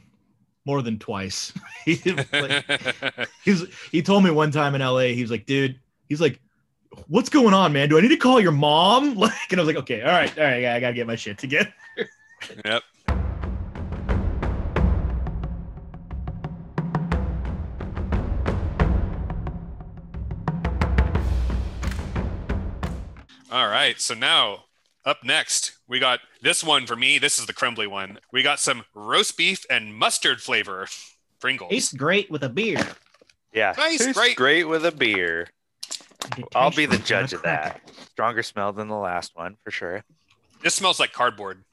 more 0.66 0.82
than 0.82 1.00
twice. 1.00 1.54
he, 1.86 1.98
like, 2.34 2.66
he's 3.44 3.66
he 3.92 4.02
told 4.02 4.24
me 4.24 4.32
one 4.32 4.52
time 4.52 4.76
in 4.76 4.82
LA, 4.82 5.10
he 5.10 5.22
was 5.22 5.32
like, 5.32 5.46
dude, 5.46 5.80
he's 6.08 6.22
like, 6.22 6.40
what's 7.08 7.30
going 7.30 7.54
on, 7.54 7.74
man? 7.74 7.90
Do 7.90 7.98
I 7.98 8.02
need 8.02 8.10
to 8.10 8.18
call 8.18 8.40
your 8.40 8.52
mom? 8.52 9.16
Like, 9.20 9.34
and 9.52 9.60
I 9.60 9.64
was 9.64 9.68
like, 9.68 9.84
okay, 9.84 10.02
all 10.02 10.12
right, 10.12 10.36
all 10.38 10.44
right, 10.44 10.66
I 10.66 10.80
gotta 10.80 10.94
get 10.94 11.08
my 11.08 11.16
shit 11.16 11.38
together. 11.38 11.74
yep. 12.66 12.84
All 23.52 23.68
right. 23.68 24.00
So 24.00 24.14
now 24.14 24.66
up 25.06 25.24
next, 25.24 25.74
we 25.88 26.00
got 26.00 26.20
this 26.42 26.64
one 26.64 26.86
for 26.86 26.96
me. 26.96 27.18
This 27.18 27.40
is 27.40 27.46
the 27.46 27.54
crumbly 27.54 27.88
one. 27.88 28.20
We 28.32 28.44
got 28.44 28.60
some 28.60 28.84
roast 28.94 29.38
beef 29.38 29.66
and 29.70 29.96
mustard 29.96 30.42
flavor 30.42 30.88
Pringles. 31.40 31.72
Tastes 31.72 31.94
great 31.94 32.30
with 32.30 32.44
a 32.44 32.50
beer. 32.50 32.86
Yeah, 33.54 33.74
Nice, 33.78 34.00
tastes 34.00 34.14
great. 34.14 34.36
great 34.36 34.66
with 34.66 34.86
a 34.86 34.92
beer. 34.92 35.48
I'll 36.54 36.70
be 36.70 36.86
the 36.86 36.98
judge 36.98 37.32
of 37.34 37.42
that. 37.44 37.82
Stronger 38.12 38.44
smell 38.44 38.74
than 38.74 38.90
the 38.90 38.96
last 38.98 39.32
one 39.36 39.56
for 39.64 39.72
sure. 39.72 40.04
This 40.62 40.76
smells 40.76 41.00
like 41.00 41.14
cardboard. 41.14 41.64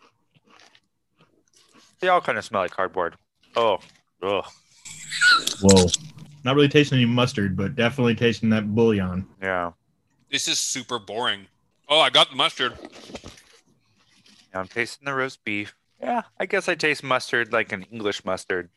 They 2.01 2.09
all 2.09 2.21
kind 2.21 2.39
of 2.39 2.45
smell 2.45 2.63
like 2.63 2.71
cardboard. 2.71 3.17
Oh, 3.57 3.79
ugh. 4.23 4.45
Whoa. 5.63 5.87
Not 6.45 6.55
really 6.55 6.69
tasting 6.69 6.99
any 6.99 7.07
mustard, 7.07 7.57
but 7.57 7.75
definitely 7.75 8.15
tasting 8.15 8.51
that 8.51 8.73
bouillon. 8.75 9.27
yeah. 9.43 9.73
This 10.31 10.49
is 10.49 10.59
super 10.59 10.99
boring. 10.99 11.47
Oh, 11.89 12.01
I 12.01 12.11
got 12.11 12.31
the 12.31 12.37
mustard. 12.37 12.73
Now 14.53 14.61
I'm 14.61 14.69
tasting 14.69 15.05
the 15.07 15.15
roast 15.15 15.45
beef. 15.45 15.75
Yeah, 16.01 16.23
I 16.39 16.47
guess 16.47 16.69
I 16.69 16.75
taste 16.75 17.03
mustard 17.03 17.53
like 17.53 17.73
an 17.73 17.87
English 17.93 18.25
mustard. 18.25 18.69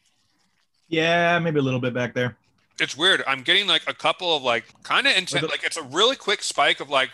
Yeah, 0.87 1.37
maybe 1.39 1.59
a 1.59 1.63
little 1.63 1.79
bit 1.79 1.93
back 1.93 2.13
there. 2.13 2.37
It's 2.79 2.95
weird. 2.95 3.23
I'm 3.27 3.41
getting 3.41 3.67
like 3.67 3.83
a 3.87 3.93
couple 3.93 4.35
of 4.35 4.43
like 4.43 4.65
kind 4.83 5.05
of 5.05 5.15
intense, 5.15 5.43
Like 5.43 5.51
like 5.51 5.63
it's 5.63 5.77
a 5.77 5.83
really 5.83 6.15
quick 6.15 6.41
spike 6.41 6.79
of 6.79 6.89
like 6.89 7.09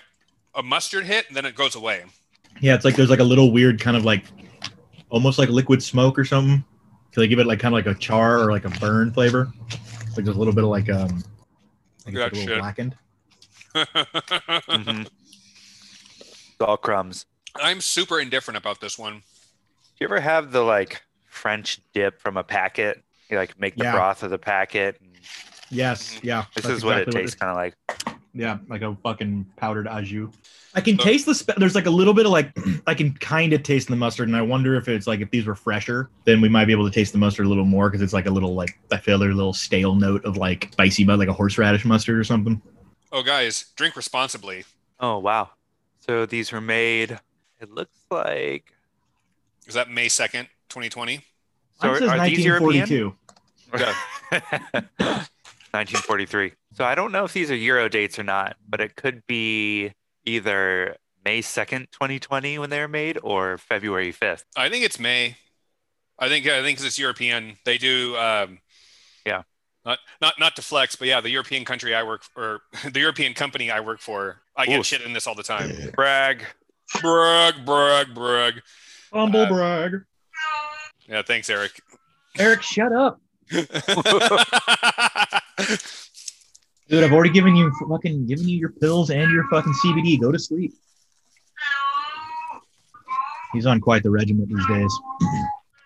a 0.53 0.61
mustard 0.63 1.05
hit 1.05 1.27
and 1.27 1.35
then 1.35 1.45
it 1.45 1.55
goes 1.55 1.75
away. 1.75 2.03
Yeah, 2.61 2.75
it's 2.75 2.85
like 2.85 2.95
there's 2.95 3.09
like 3.09 3.19
a 3.19 3.23
little 3.25 3.51
weird 3.51 3.79
kind 3.81 3.97
of 3.97 4.05
like 4.05 4.25
almost 5.09 5.39
like 5.39 5.49
liquid 5.49 5.81
smoke 5.81 6.17
or 6.19 6.25
something. 6.25 6.63
So 7.13 7.21
they 7.21 7.27
give 7.27 7.39
it 7.39 7.47
like 7.47 7.59
kind 7.59 7.73
of 7.73 7.85
like 7.85 7.95
a 7.95 7.97
char 7.99 8.39
or 8.39 8.51
like 8.51 8.65
a 8.65 8.69
burn 8.79 9.11
flavor. 9.11 9.51
Like 10.15 10.23
there's 10.25 10.35
a 10.35 10.39
little 10.39 10.53
bit 10.53 10.63
of 10.63 10.69
like 10.69 10.89
um 10.89 11.23
like 12.05 12.13
Look 12.13 12.33
it's 12.33 12.33
like 12.33 12.33
a 12.33 12.35
little 12.35 12.47
shit. 12.47 12.59
blackened. 12.59 12.95
Mhm. 13.75 15.07
It's 16.57 16.61
all 16.61 16.77
crumbs. 16.77 17.25
I'm 17.55 17.81
super 17.81 18.19
indifferent 18.19 18.57
about 18.57 18.79
this 18.81 18.97
one. 18.97 19.15
Do 19.15 19.21
you 19.99 20.05
ever 20.07 20.19
have 20.19 20.51
the 20.51 20.61
like 20.61 21.01
French 21.27 21.79
dip 21.93 22.21
from 22.21 22.37
a 22.37 22.43
packet? 22.43 23.03
You 23.29 23.37
like 23.37 23.59
make 23.59 23.75
the 23.75 23.83
Yeah. 23.85 23.91
broth 23.93 24.23
of 24.23 24.29
the 24.29 24.37
packet. 24.37 24.97
And 25.01 25.11
Yes, 25.69 26.15
mm-hmm. 26.15 26.27
yeah. 26.27 26.45
this 26.53 26.63
that's 26.65 26.77
is 26.77 26.85
what 26.85 26.97
it 26.97 27.07
exactly 27.07 27.21
tastes 27.21 27.35
kind 27.35 27.49
of 27.49 27.57
like. 27.57 27.75
Yeah, 28.33 28.57
like 28.69 28.81
a 28.81 28.95
fucking 29.03 29.45
powdered 29.55 29.87
au 29.87 30.01
jus. 30.01 30.29
I 30.75 30.81
can 30.81 30.97
So- 30.97 31.03
taste 31.05 31.25
the. 31.25 31.35
Spe- 31.35 31.55
there's 31.57 31.75
like 31.75 31.85
a 31.85 31.89
little 31.91 32.13
bit 32.13 32.25
of 32.25 32.31
like 32.33 32.51
I 32.87 32.93
can 32.93 33.13
kind 33.15 33.51
of 33.53 33.63
taste 33.63 33.87
the 33.89 33.95
mustard, 33.95 34.27
and 34.27 34.35
I 34.37 34.41
wonder 34.41 34.75
if 34.75 34.87
it's 34.89 35.07
like 35.07 35.21
if 35.21 35.31
these 35.31 35.45
were 35.45 35.55
fresher, 35.55 36.09
then 36.25 36.39
we 36.41 36.47
might 36.49 36.65
be 36.65 36.73
able 36.73 36.85
to 36.85 36.93
taste 36.93 37.11
the 37.13 37.17
mustard 37.17 37.45
a 37.45 37.49
little 37.49 37.65
more 37.65 37.89
because 37.89 38.01
it's 38.01 38.13
like 38.13 38.25
a 38.27 38.31
little 38.31 38.53
like 38.53 38.77
I 38.91 38.97
feel 38.97 39.17
there's 39.17 39.33
a 39.33 39.37
little 39.37 39.53
stale 39.53 39.95
note 39.95 40.23
of 40.25 40.35
like 40.37 40.69
spicy, 40.73 41.03
but 41.05 41.17
like 41.19 41.29
a 41.29 41.33
horseradish 41.33 41.83
mustard 41.85 42.17
or 42.19 42.23
something. 42.25 42.61
Oh, 43.11 43.23
guys, 43.23 43.65
drink 43.77 43.95
responsibly. 43.95 44.65
Oh 44.99 45.17
wow! 45.19 45.49
So 46.05 46.25
these 46.25 46.51
were 46.51 46.61
made. 46.61 47.19
It 47.59 47.71
looks 47.71 47.97
like. 48.11 48.73
Is 49.67 49.73
that 49.73 49.89
May 49.89 50.05
2nd, 50.07 50.47
2020? 50.69 51.17
So 51.81 51.87
Mine 51.87 51.99
says 51.99 52.09
are 52.09 52.29
these 52.29 52.45
European? 52.45 53.15
1942. 53.71 54.21
1943. 55.71 56.53
So 56.75 56.83
I 56.83 56.93
don't 56.93 57.13
know 57.13 57.23
if 57.23 57.31
these 57.31 57.49
are 57.49 57.55
Euro 57.55 57.87
dates 57.87 58.19
or 58.19 58.23
not, 58.23 58.57
but 58.67 58.81
it 58.81 58.97
could 58.97 59.25
be 59.27 59.93
either 60.25 60.97
May 61.23 61.41
2nd, 61.41 61.89
2020 61.91 62.59
when 62.59 62.69
they 62.69 62.81
were 62.81 62.89
made 62.89 63.17
or 63.23 63.57
February 63.57 64.11
5th. 64.11 64.43
I 64.57 64.67
think 64.67 64.83
it's 64.83 64.99
May. 64.99 65.37
I 66.19 66.27
think 66.27 66.45
I 66.47 66.61
think 66.61 66.77
'cause 66.77 66.85
it's 66.85 66.99
European. 66.99 67.55
They 67.63 67.77
do 67.77 68.17
um 68.17 68.59
Yeah. 69.25 69.43
Not 69.85 69.99
not 70.19 70.33
not 70.39 70.55
to 70.55 70.61
flex, 70.61 70.95
but 70.95 71.07
yeah, 71.07 71.21
the 71.21 71.29
European 71.29 71.63
country 71.63 71.93
I 71.93 72.03
work 72.03 72.23
for, 72.23 72.61
the 72.91 72.99
European 72.99 73.33
company 73.33 73.69
I 73.69 73.79
work 73.81 73.99
for, 73.99 74.41
I 74.55 74.65
get 74.65 74.79
Oof. 74.79 74.85
shit 74.85 75.01
in 75.01 75.13
this 75.13 75.27
all 75.27 75.35
the 75.35 75.43
time. 75.43 75.71
Brag. 75.95 76.43
brag, 77.01 77.65
brag, 77.65 78.13
brag. 78.13 78.61
Humble 79.13 79.41
Uh, 79.41 79.49
brag. 79.49 80.01
Yeah, 81.07 81.21
thanks, 81.21 81.49
Eric. 81.49 81.79
Eric, 82.37 82.63
shut 82.63 82.91
up. 82.91 83.21
Dude, 86.87 87.03
I've 87.03 87.13
already 87.13 87.29
given 87.31 87.55
you 87.55 87.71
fucking 87.89 88.27
given 88.27 88.47
you 88.47 88.57
your 88.57 88.69
pills 88.69 89.09
and 89.09 89.31
your 89.31 89.47
fucking 89.49 89.73
CBD. 89.83 90.19
Go 90.19 90.31
to 90.31 90.39
sleep. 90.39 90.73
He's 93.53 93.65
on 93.65 93.79
quite 93.79 94.03
the 94.03 94.09
regiment 94.11 94.49
these 94.49 94.65
days. 94.67 94.93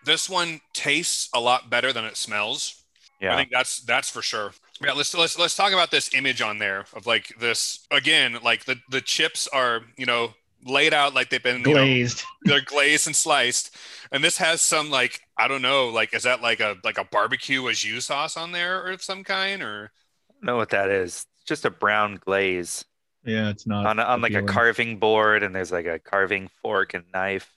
this 0.06 0.30
one 0.30 0.60
tastes 0.74 1.30
a 1.34 1.40
lot 1.40 1.70
better 1.70 1.94
than 1.94 2.04
it 2.06 2.18
smells. 2.18 2.84
I 3.22 3.36
think 3.36 3.50
that's 3.52 3.82
that's 3.82 4.10
for 4.10 4.22
sure. 4.22 4.52
Yeah, 4.82 4.94
let's 4.94 5.14
let's 5.14 5.38
let's 5.38 5.56
talk 5.56 5.74
about 5.74 5.92
this 5.92 6.14
image 6.14 6.42
on 6.42 6.58
there 6.58 6.86
of 6.96 7.06
like 7.06 7.34
this 7.40 7.86
again. 7.92 8.38
Like 8.44 8.66
the 8.66 8.78
the 8.90 9.02
chips 9.02 9.48
are 9.48 9.82
you 9.98 10.06
know 10.06 10.34
laid 10.66 10.94
out 10.94 11.14
like 11.14 11.30
they've 11.30 11.44
been 11.44 11.60
you 11.60 11.74
know, 11.74 11.84
Glazed. 11.86 12.24
they're 12.44 12.62
glazed 12.62 13.08
and 13.08 13.16
sliced, 13.16 13.76
and 14.12 14.24
this 14.24 14.38
has 14.38 14.62
some 14.62 14.90
like 14.90 15.22
I 15.38 15.48
don't 15.48 15.62
know 15.62 15.90
like 15.90 16.14
is 16.14 16.24
that 16.24 16.42
like 16.42 16.60
a 16.62 16.78
like 16.84 16.98
a 16.98 17.04
barbecue 17.04 17.62
au 17.68 17.72
jus 17.74 18.06
sauce 18.06 18.38
on 18.38 18.52
there 18.52 18.82
or 18.84 18.92
of 18.92 19.04
some 19.04 19.24
kind 19.24 19.62
or 19.62 19.92
I 20.30 20.34
don't 20.34 20.46
know 20.46 20.58
what 20.58 20.70
that 20.70 20.90
is. 20.90 21.26
It's 21.36 21.46
just 21.46 21.66
a 21.66 21.70
brown 21.70 22.20
glaze 22.24 22.86
Yeah, 23.26 23.50
it's 23.50 23.68
not 23.68 23.86
on, 23.86 24.00
a- 24.00 24.04
on 24.04 24.22
like 24.22 24.34
a 24.34 24.44
carving 24.44 24.98
board, 24.98 25.44
and 25.44 25.54
there's 25.54 25.72
like 25.72 25.86
a 25.88 26.00
carving 26.00 26.50
fork 26.62 26.94
and 26.94 27.04
knife. 27.14 27.54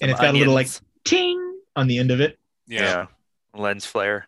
And 0.00 0.08
some 0.08 0.10
it's 0.10 0.20
got 0.20 0.34
a 0.34 0.38
little, 0.38 0.54
like, 0.54 0.68
ting 1.04 1.38
on 1.76 1.86
the 1.86 1.98
end 1.98 2.10
of 2.10 2.20
it. 2.20 2.38
yeah. 2.66 3.06
lens 3.54 3.86
flare. 3.86 4.26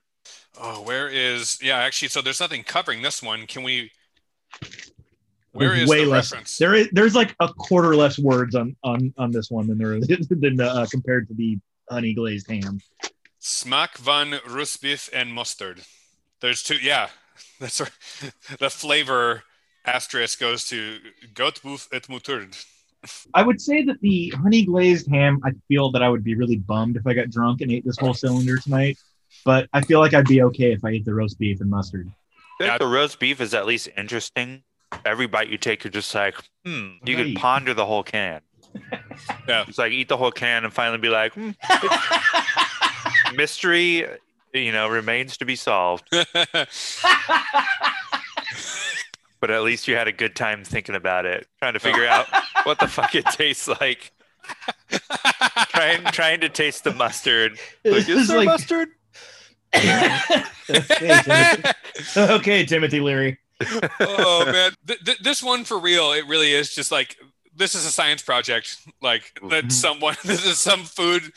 Oh, 0.60 0.82
where 0.82 1.08
is 1.08 1.58
yeah? 1.62 1.78
Actually, 1.78 2.08
so 2.08 2.22
there's 2.22 2.40
nothing 2.40 2.62
covering 2.62 3.02
this 3.02 3.22
one. 3.22 3.46
Can 3.46 3.62
we? 3.62 3.90
Where 5.52 5.70
There's 5.70 5.82
is 5.82 5.88
way 5.88 6.04
the 6.04 6.10
less. 6.10 6.32
reference? 6.32 6.58
There 6.58 6.74
is 6.74 6.88
there's 6.92 7.14
like 7.14 7.34
a 7.40 7.48
quarter 7.48 7.96
less 7.96 8.18
words 8.18 8.54
on 8.54 8.76
on 8.84 9.12
on 9.16 9.30
this 9.32 9.50
one 9.50 9.66
than 9.66 9.78
there 9.78 9.94
is 9.94 10.06
than 10.30 10.60
uh, 10.60 10.86
compared 10.90 11.28
to 11.28 11.34
the 11.34 11.58
honey 11.90 12.14
glazed 12.14 12.50
ham. 12.50 12.80
Smack 13.38 13.96
van 13.98 14.32
Rusbeef 14.46 15.08
and 15.12 15.32
mustard. 15.32 15.82
There's 16.40 16.62
two. 16.62 16.76
Yeah, 16.76 17.08
that's 17.60 17.80
right. 17.80 17.90
the 18.58 18.70
flavor 18.70 19.44
asterisk 19.84 20.40
goes 20.40 20.68
to 20.68 20.98
Goatboef 21.34 21.88
et 21.92 22.08
Mutard. 22.08 22.64
I 23.34 23.42
would 23.42 23.60
say 23.60 23.84
that 23.84 24.00
the 24.00 24.30
honey 24.30 24.64
glazed 24.64 25.08
ham, 25.08 25.40
I 25.44 25.52
feel 25.68 25.92
that 25.92 26.02
I 26.02 26.08
would 26.08 26.24
be 26.24 26.34
really 26.34 26.56
bummed 26.56 26.96
if 26.96 27.06
I 27.06 27.14
got 27.14 27.30
drunk 27.30 27.60
and 27.60 27.70
ate 27.70 27.84
this 27.84 27.98
whole 27.98 28.14
cylinder 28.14 28.58
tonight. 28.58 28.98
But 29.44 29.68
I 29.72 29.80
feel 29.80 30.00
like 30.00 30.14
I'd 30.14 30.26
be 30.26 30.42
okay 30.42 30.72
if 30.72 30.84
I 30.84 30.90
ate 30.90 31.04
the 31.04 31.14
roast 31.14 31.38
beef 31.38 31.60
and 31.60 31.70
mustard. 31.70 32.10
Yeah. 32.60 32.78
the 32.78 32.86
roast 32.86 33.20
beef 33.20 33.40
is 33.40 33.52
at 33.54 33.66
least 33.66 33.88
interesting. 33.96 34.62
Every 35.04 35.26
bite 35.26 35.48
you 35.50 35.58
take, 35.58 35.84
you're 35.84 35.90
just 35.90 36.14
like, 36.14 36.36
hmm. 36.64 36.92
You 37.04 37.16
Right. 37.16 37.26
could 37.26 37.36
ponder 37.36 37.74
the 37.74 37.86
whole 37.86 38.02
can. 38.02 38.40
Yeah. 39.48 39.64
It's 39.66 39.78
like 39.78 39.92
eat 39.92 40.08
the 40.08 40.16
whole 40.16 40.30
can 40.32 40.64
and 40.64 40.72
finally 40.72 40.98
be 40.98 41.08
like, 41.08 41.32
hmm, 41.34 41.50
mystery, 43.36 44.04
you 44.52 44.72
know, 44.72 44.88
remains 44.88 45.36
to 45.38 45.44
be 45.44 45.56
solved. 45.56 46.04
But 49.38 49.50
at 49.50 49.62
least 49.62 49.86
you 49.86 49.94
had 49.96 50.08
a 50.08 50.12
good 50.12 50.34
time 50.34 50.64
thinking 50.64 50.94
about 50.94 51.26
it, 51.26 51.46
trying 51.60 51.74
to 51.74 51.78
figure 51.78 52.06
out 52.06 52.26
what 52.64 52.80
the 52.80 52.88
fuck 52.88 53.14
it 53.14 53.26
tastes 53.26 53.68
like. 53.68 54.10
trying, 55.68 56.04
trying 56.06 56.40
to 56.40 56.48
taste 56.48 56.84
the 56.84 56.94
mustard. 56.94 57.58
Like, 57.84 58.08
is 58.08 58.08
It's 58.08 58.28
there 58.28 58.38
like- 58.38 58.46
mustard? 58.46 58.88
okay, 60.70 61.20
Timothy. 61.24 61.70
okay, 62.16 62.64
Timothy 62.66 63.00
Leary. 63.00 63.38
oh 64.00 64.44
man, 64.46 64.72
th- 64.86 65.04
th- 65.04 65.18
this 65.20 65.42
one 65.42 65.64
for 65.64 65.78
real. 65.78 66.12
It 66.12 66.26
really 66.26 66.52
is 66.52 66.74
just 66.74 66.90
like 66.92 67.16
this 67.54 67.74
is 67.74 67.86
a 67.86 67.90
science 67.90 68.22
project. 68.22 68.76
Like 69.00 69.38
that 69.48 69.64
Mhm. 69.66 69.72
someone, 69.72 70.14
this 70.24 70.44
is 70.44 70.58
some 70.58 70.84
food, 70.84 71.32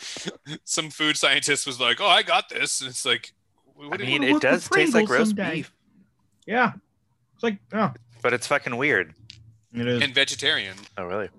some 0.65 0.89
food 0.89 1.15
scientist 1.17 1.65
was 1.65 1.79
like, 1.79 2.01
"Oh, 2.01 2.07
I 2.07 2.23
got 2.23 2.49
this." 2.49 2.81
And 2.81 2.89
it's 2.89 3.05
like, 3.05 3.31
what 3.75 4.01
I 4.01 4.05
mean, 4.05 4.23
it 4.23 4.41
does 4.41 4.69
with 4.69 4.79
taste 4.79 4.93
like 4.93 5.09
roast 5.09 5.29
someday. 5.37 5.55
beef, 5.55 5.73
Yeah, 6.45 6.73
it's 7.35 7.43
like 7.43 7.57
oh, 7.73 7.93
but 8.21 8.33
it's 8.33 8.47
fucking 8.47 8.75
weird. 8.75 9.13
it 9.73 9.87
is. 9.87 10.01
and 10.01 10.13
vegetarian. 10.13 10.75
Oh, 10.97 11.05
really? 11.05 11.29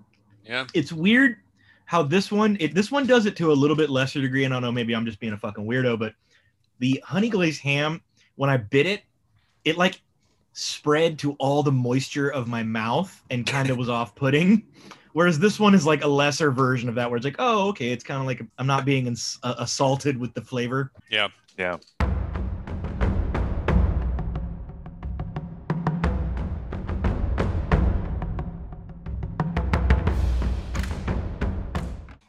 Yeah. 0.43 0.65
it's 0.73 0.91
weird 0.91 1.37
how 1.85 2.01
this 2.01 2.31
one 2.31 2.57
it, 2.59 2.73
this 2.73 2.89
one 2.91 3.05
does 3.05 3.27
it 3.27 3.35
to 3.37 3.51
a 3.51 3.53
little 3.53 3.75
bit 3.75 3.89
lesser 3.91 4.19
degree 4.19 4.43
and 4.43 4.53
i 4.53 4.55
don't 4.55 4.63
know 4.63 4.71
maybe 4.71 4.93
i'm 4.95 5.05
just 5.05 5.19
being 5.19 5.33
a 5.33 5.37
fucking 5.37 5.65
weirdo 5.65 5.99
but 5.99 6.15
the 6.81 7.01
honey 7.05 7.29
glazed 7.29 7.61
ham 7.61 8.01
when 8.35 8.49
i 8.49 8.57
bit 8.57 8.85
it 8.85 9.03
it 9.63 9.77
like 9.77 10.01
spread 10.53 11.17
to 11.17 11.33
all 11.33 11.63
the 11.63 11.71
moisture 11.71 12.27
of 12.29 12.47
my 12.47 12.63
mouth 12.63 13.23
and 13.29 13.45
kind 13.45 13.69
of 13.69 13.77
was 13.77 13.87
off-putting 13.97 14.63
whereas 15.13 15.39
this 15.39 15.59
one 15.59 15.73
is 15.73 15.85
like 15.85 16.03
a 16.03 16.07
lesser 16.07 16.51
version 16.51 16.89
of 16.89 16.95
that 16.95 17.09
where 17.09 17.15
it's 17.15 17.23
like 17.23 17.35
oh 17.39 17.69
okay 17.69 17.91
it's 17.91 18.03
kind 18.03 18.19
of 18.19 18.25
like 18.25 18.41
i'm 18.57 18.67
not 18.67 18.83
being 18.83 19.05
ins- 19.07 19.39
uh, 19.43 19.55
assaulted 19.59 20.17
with 20.17 20.33
the 20.33 20.41
flavor 20.41 20.91
Yeah. 21.09 21.29
Yeah. 21.57 21.77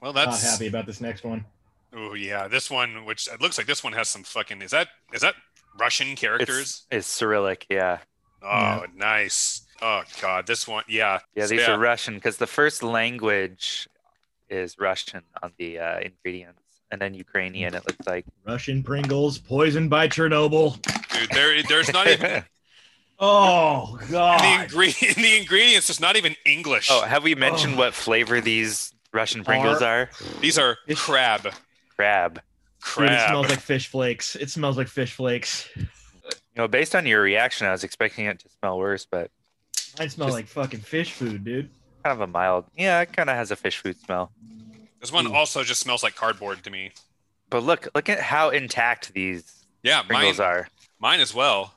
Well, 0.02 0.12
that's 0.12 0.42
not 0.42 0.50
happy 0.50 0.66
about 0.66 0.84
this 0.84 1.00
next 1.00 1.22
one 1.24 1.44
Oh 1.94 2.14
yeah, 2.14 2.48
this 2.48 2.70
one, 2.70 3.04
which 3.04 3.28
it 3.28 3.40
looks 3.40 3.58
like 3.58 3.66
this 3.66 3.84
one 3.84 3.92
has 3.92 4.08
some 4.08 4.22
fucking. 4.22 4.62
Is 4.62 4.70
that 4.70 4.88
is 5.12 5.20
that 5.22 5.34
Russian 5.78 6.16
characters? 6.16 6.58
It's, 6.60 6.86
it's 6.90 7.06
Cyrillic, 7.06 7.66
yeah. 7.70 7.98
oh, 8.42 8.84
nice. 8.96 9.62
Oh 9.82 10.02
god, 10.20 10.46
this 10.46 10.66
one, 10.68 10.84
yeah. 10.88 11.20
Yeah, 11.34 11.46
these 11.46 11.66
are 11.68 11.78
Russian 11.78 12.14
because 12.14 12.36
the 12.38 12.46
first 12.46 12.82
language 12.82 13.88
is 14.48 14.78
Russian 14.78 15.22
on 15.42 15.52
the 15.58 15.78
uh, 15.78 15.98
ingredients, 16.00 16.62
and 16.90 17.00
then 17.00 17.14
Ukrainian. 17.14 17.74
It 17.74 17.84
looks 17.86 18.06
like. 18.06 18.24
russian 18.46 18.82
pringles 18.82 19.38
poisoned 19.38 19.90
by 19.90 20.08
chernobyl 20.08 20.80
dude. 21.12 21.30
There, 21.30 21.62
there's 21.64 21.92
not 21.92 22.06
even 22.06 22.44
oh 23.18 23.98
in 24.00 24.06
the 24.06 24.12
god 24.12 24.62
ingredient. 24.62 25.16
The 25.16 25.36
ingredients, 25.38 25.90
it's 25.90 26.00
not 26.00 26.16
even 26.16 26.36
English. 26.46 26.88
oh, 26.90 27.02
have 27.02 27.22
we 27.24 27.34
mentioned 27.34 27.74
Oh. 27.74 27.78
what 27.78 27.94
flavor 27.94 28.40
these 28.40 28.92
Russian 29.12 29.44
Pringles 29.44 29.82
are? 29.82 30.08
These 30.40 30.58
are 30.58 30.78
It's- 30.86 31.06
crab. 32.02 32.42
Crab. 32.80 33.08
Dude, 33.08 33.18
it 33.18 33.28
smells 33.28 33.48
like 33.48 33.60
fish 33.60 33.86
flakes 33.88 34.36
it 34.36 34.50
smells 34.50 34.76
like 34.76 34.88
fish 34.88 35.12
flakes 35.14 35.68
You 35.76 35.86
know, 36.56 36.68
based 36.68 36.94
on 36.94 37.06
your 37.06 37.22
reaction, 37.22 37.66
I 37.66 37.70
was 37.72 37.84
expecting 37.84 38.26
it 38.26 38.40
to 38.40 38.48
smell 38.48 38.78
worse, 38.78 39.06
but 39.10 39.30
Mine 39.98 40.08
smells 40.10 40.28
Just- 40.30 40.36
like 40.36 40.46
fucking 40.48 40.80
fish 40.80 41.12
food, 41.12 41.44
dude. 41.44 41.70
kind 42.04 42.12
of 42.14 42.20
a 42.20 42.26
mild. 42.26 42.64
Yeah, 42.76 43.00
it 43.02 43.12
kind 43.12 43.30
of 43.30 43.36
has 43.36 43.50
a 43.50 43.56
fish 43.56 43.78
food 43.78 43.98
smell. 44.00 44.32
this 45.00 45.12
one 45.12 45.26
also 45.34 45.62
just 45.62 45.80
smells 45.80 46.02
like 46.02 46.14
cardboard 46.16 46.64
to 46.64 46.70
me. 46.70 46.92
But 47.50 47.62
look, 47.62 47.88
look 47.94 48.08
at 48.08 48.18
how 48.20 48.50
intact 48.50 49.12
these 49.12 49.64
Yeah, 49.82 49.98
mine, 49.98 50.06
Pringles 50.08 50.40
are. 50.40 50.68
mine 50.98 51.20
as 51.20 51.32
well. 51.34 51.74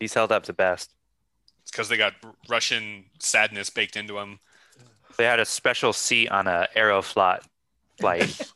These 0.00 0.14
held 0.14 0.30
up 0.32 0.44
the 0.44 0.52
best. 0.52 0.90
It's 1.62 1.70
because 1.70 1.88
they 1.88 1.96
got 1.96 2.14
Russian 2.48 3.04
sadness 3.18 3.70
baked 3.70 3.96
into 3.96 4.14
them. 4.14 4.38
They 5.16 5.24
had 5.24 5.40
a 5.40 5.44
special 5.44 5.92
seat 5.92 6.28
on 6.28 6.46
a 6.46 6.68
Aeroflot 6.76 7.40
flight. 7.98 8.52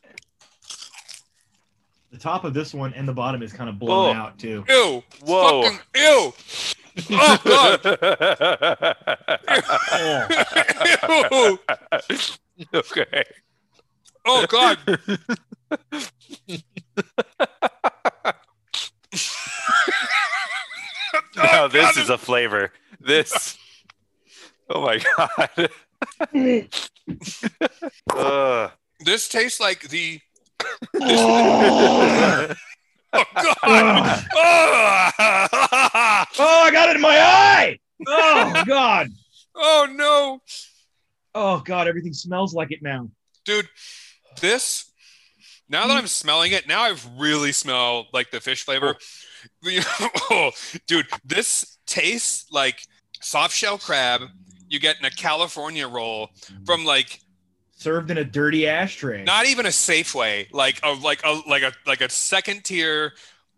The 2.11 2.17
top 2.17 2.43
of 2.43 2.53
this 2.53 2.73
one 2.73 2.93
and 2.93 3.07
the 3.07 3.13
bottom 3.13 3.41
is 3.41 3.53
kind 3.53 3.69
of 3.69 3.79
blown 3.79 4.13
Oh. 4.15 4.19
out 4.19 4.37
too. 4.37 4.65
Ew! 4.67 5.01
Whoa. 5.23 5.63
Fucking 5.63 5.79
ew! 5.95 6.33
Oh 7.13 7.37
god! 7.45 7.79
Ew! 11.31 11.59
okay. 12.73 13.23
Oh 14.25 14.45
god! 14.47 14.77
Now 21.35 21.63
Oh, 21.63 21.67
this 21.67 21.95
God, 21.95 22.01
is 22.03 22.09
a 22.09 22.17
flavor. 22.17 22.71
This. 22.99 23.57
Oh 24.69 24.81
my 24.81 24.99
god. 25.17 25.69
Ugh. 28.15 28.71
This 28.99 29.27
tastes 29.27 29.59
like 29.59 29.89
the. 29.89 30.19
Oh, 31.01 32.53
Oh 33.13 33.23
god! 33.35 34.23
Oh, 36.39 36.63
I 36.63 36.71
got 36.71 36.89
it 36.89 36.95
in 36.95 37.01
my 37.01 37.19
eye. 37.19 37.77
Oh 38.07 38.63
god. 38.65 39.09
oh 39.55 39.87
no, 39.93 40.39
Oh 41.35 41.59
god, 41.59 41.87
everything 41.87 42.13
smells 42.13 42.53
like 42.53 42.71
it 42.71 42.81
now. 42.81 43.09
dude! 43.45 43.67
This. 44.39 44.91
Now 45.69 45.87
that 45.87 45.93
hmm. 45.93 45.99
I'm 45.99 46.07
smelling 46.07 46.51
it, 46.51 46.67
now 46.67 46.81
I 46.81 46.95
really 47.17 47.51
smell 47.51 48.07
like 48.13 48.31
the 48.31 48.39
fish 48.39 48.63
flavor. 48.63 48.95
Oh. 49.65 50.11
oh, 50.31 50.51
dude, 50.87 51.07
this 51.25 51.77
tastes 51.85 52.51
like 52.51 52.81
soft 53.21 53.55
shell 53.55 53.77
crab 53.77 54.21
you 54.71 54.79
get 54.79 54.97
in 54.99 55.05
a 55.05 55.11
California 55.11 55.87
roll 55.87 56.29
from 56.65 56.85
like 56.85 57.19
Served 57.81 58.11
in 58.11 58.17
a 58.19 58.23
dirty 58.23 58.67
ashtray. 58.67 59.23
not 59.23 59.47
even 59.47 59.65
a 59.65 59.69
Safeway, 59.69 60.51
like 60.53 60.79
a 60.83 60.91
like 60.93 61.21
a 61.25 61.41
like 61.47 61.63
a 61.63 61.73
like 61.87 62.01
a 62.01 62.09
second 62.09 62.63
tier 62.63 63.13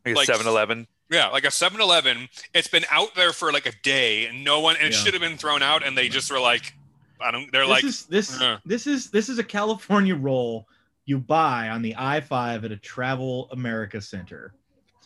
Like 0.06 0.16
Like- 0.16 0.28
7 0.28 0.48
Eleven. 0.48 0.88
Yeah, 1.12 1.28
like 1.28 1.44
a 1.44 1.50
7-Eleven. 1.50 2.28
It's 2.56 2.68
been 2.70 2.86
out 2.90 3.14
there 3.16 3.34
for 3.34 3.52
like 3.52 3.68
a 3.68 3.72
day, 3.84 4.26
and 4.26 4.44
no 4.44 4.62
one. 4.62 4.78
And 4.78 4.88
it 4.88 4.94
Yeah. 4.94 5.00
should 5.00 5.14
have 5.14 5.22
been 5.22 5.38
thrown 5.38 5.62
out, 5.62 5.86
and 5.86 5.96
they 5.96 6.10
just 6.10 6.32
were 6.32 6.40
like, 6.40 6.74
I 7.22 7.30
don't. 7.30 7.52
They're 7.52 7.64
This 7.64 7.70
like, 7.70 7.84
is 7.84 8.06
this 8.06 8.42
uh. 8.42 8.58
this 8.66 8.88
is 8.88 9.12
this 9.12 9.30
is 9.30 9.38
a 9.38 9.44
California 9.44 10.16
roll 10.16 10.68
you 11.06 11.20
buy 11.20 11.70
on 11.70 11.82
the 11.84 11.94
I 11.98 12.22
five 12.22 12.64
at 12.66 12.72
a 12.72 12.78
Travel 12.78 13.50
America 13.52 14.02
Center. 14.02 14.54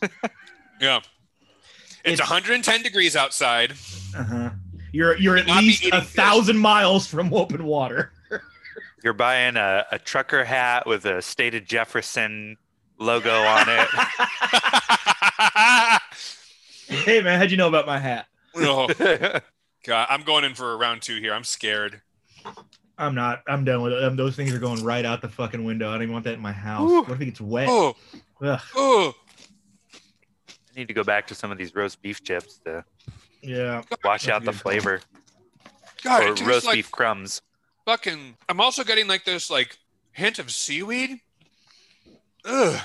yeah. 0.80 0.98
It's, 2.04 2.20
It's- 2.20 2.20
110 2.20 2.82
degrees 2.82 3.16
outside. 3.16 3.72
Uh-huh. 4.16 4.50
You're 4.92 5.16
you're 5.18 5.36
at 5.36 5.46
least 5.48 5.82
eating 5.82 5.98
a 5.98 6.02
fish. 6.02 6.14
thousand 6.14 6.56
miles 6.58 7.06
from 7.06 7.34
open 7.34 7.64
water. 7.64 8.12
You're 9.04 9.12
buying 9.12 9.56
a, 9.56 9.84
a 9.92 9.98
trucker 9.98 10.44
hat 10.44 10.86
with 10.86 11.04
a 11.04 11.22
state 11.22 11.54
of 11.54 11.64
Jefferson 11.64 12.56
logo 12.98 13.42
on 13.42 13.66
it. 13.68 13.88
hey 16.88 17.20
man, 17.22 17.38
how'd 17.38 17.50
you 17.50 17.56
know 17.56 17.68
about 17.68 17.86
my 17.86 17.98
hat? 17.98 18.26
oh, 18.56 18.88
God, 19.84 20.06
I'm 20.10 20.22
going 20.22 20.44
in 20.44 20.54
for 20.54 20.72
a 20.72 20.76
round 20.76 21.02
two 21.02 21.20
here. 21.20 21.32
I'm 21.32 21.44
scared. 21.44 22.02
I'm 22.98 23.14
not. 23.14 23.42
I'm 23.46 23.64
done 23.64 23.82
with 23.82 23.92
it. 23.92 24.02
Um, 24.02 24.16
those 24.16 24.34
things 24.34 24.52
are 24.52 24.58
going 24.58 24.82
right 24.82 25.04
out 25.04 25.22
the 25.22 25.28
fucking 25.28 25.62
window. 25.62 25.90
I 25.90 25.92
don't 25.92 26.02
even 26.02 26.12
want 26.12 26.24
that 26.24 26.34
in 26.34 26.40
my 26.40 26.52
house. 26.52 26.90
Ooh. 26.90 27.02
What 27.02 27.12
if 27.12 27.20
it 27.20 27.26
gets 27.26 27.40
wet? 27.40 27.68
Oh, 27.70 27.94
Ugh. 28.42 28.60
oh. 28.74 29.14
I 30.44 30.80
need 30.80 30.88
to 30.88 30.94
go 30.94 31.04
back 31.04 31.26
to 31.28 31.34
some 31.34 31.52
of 31.52 31.58
these 31.58 31.74
roast 31.74 32.02
beef 32.02 32.22
chips 32.24 32.60
to 32.64 32.84
Yeah. 33.42 33.82
wash 34.04 34.24
That's 34.24 34.34
out 34.34 34.44
the 34.44 34.52
flavor. 34.52 35.00
God, 36.02 36.22
or 36.22 36.26
it 36.26 36.36
tastes 36.36 36.48
roast 36.48 36.66
like 36.66 36.74
beef 36.74 36.90
crumbs. 36.90 37.40
Fucking. 37.88 38.36
I'm 38.50 38.60
also 38.60 38.84
getting 38.84 39.08
like 39.08 39.24
this 39.24 39.50
like 39.50 39.78
hint 40.12 40.38
of 40.38 40.50
seaweed. 40.50 41.20
Ugh. 42.44 42.78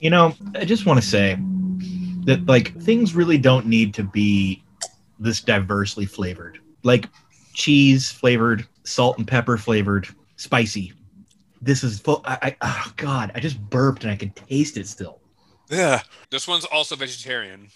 You 0.00 0.10
know, 0.10 0.34
I 0.56 0.64
just 0.64 0.84
want 0.84 1.00
to 1.00 1.06
say 1.06 1.38
that 2.24 2.44
like 2.46 2.76
things 2.82 3.14
really 3.14 3.38
don't 3.38 3.66
need 3.66 3.94
to 3.94 4.02
be 4.02 4.64
this 5.20 5.40
diversely 5.40 6.06
flavored. 6.06 6.58
Like 6.82 7.08
cheese 7.54 8.10
flavored, 8.10 8.66
salt 8.82 9.16
and 9.16 9.28
pepper 9.28 9.56
flavored, 9.56 10.08
spicy. 10.34 10.92
This 11.62 11.84
is 11.84 12.00
full. 12.00 12.22
I, 12.24 12.38
I 12.42 12.56
oh 12.62 12.92
god, 12.96 13.30
I 13.36 13.38
just 13.38 13.60
burped 13.70 14.02
and 14.02 14.10
I 14.10 14.16
can 14.16 14.30
taste 14.30 14.76
it 14.76 14.88
still. 14.88 15.20
Yeah. 15.70 16.02
This 16.30 16.48
one's 16.48 16.64
also 16.64 16.96
vegetarian 16.96 17.68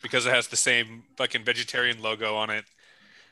because 0.00 0.24
it 0.24 0.32
has 0.32 0.48
the 0.48 0.56
same 0.56 1.02
fucking 1.18 1.44
vegetarian 1.44 2.00
logo 2.00 2.36
on 2.36 2.48
it. 2.48 2.64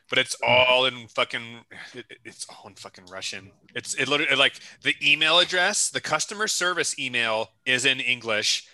But 0.09 0.17
it's 0.17 0.35
hmm. 0.41 0.49
all 0.49 0.85
in 0.85 1.07
fucking. 1.07 1.65
It, 1.93 2.05
it- 2.09 2.17
it's 2.25 2.45
all 2.49 2.67
in 2.67 2.75
fucking 2.75 3.05
Russian. 3.05 3.51
It's 3.75 3.93
it 3.93 4.07
literally 4.07 4.35
like 4.35 4.59
the 4.83 4.95
email 5.01 5.39
address, 5.39 5.89
the 5.89 6.01
customer 6.01 6.47
service 6.47 6.97
email 6.99 7.49
is 7.65 7.85
in 7.85 7.99
English, 7.99 8.67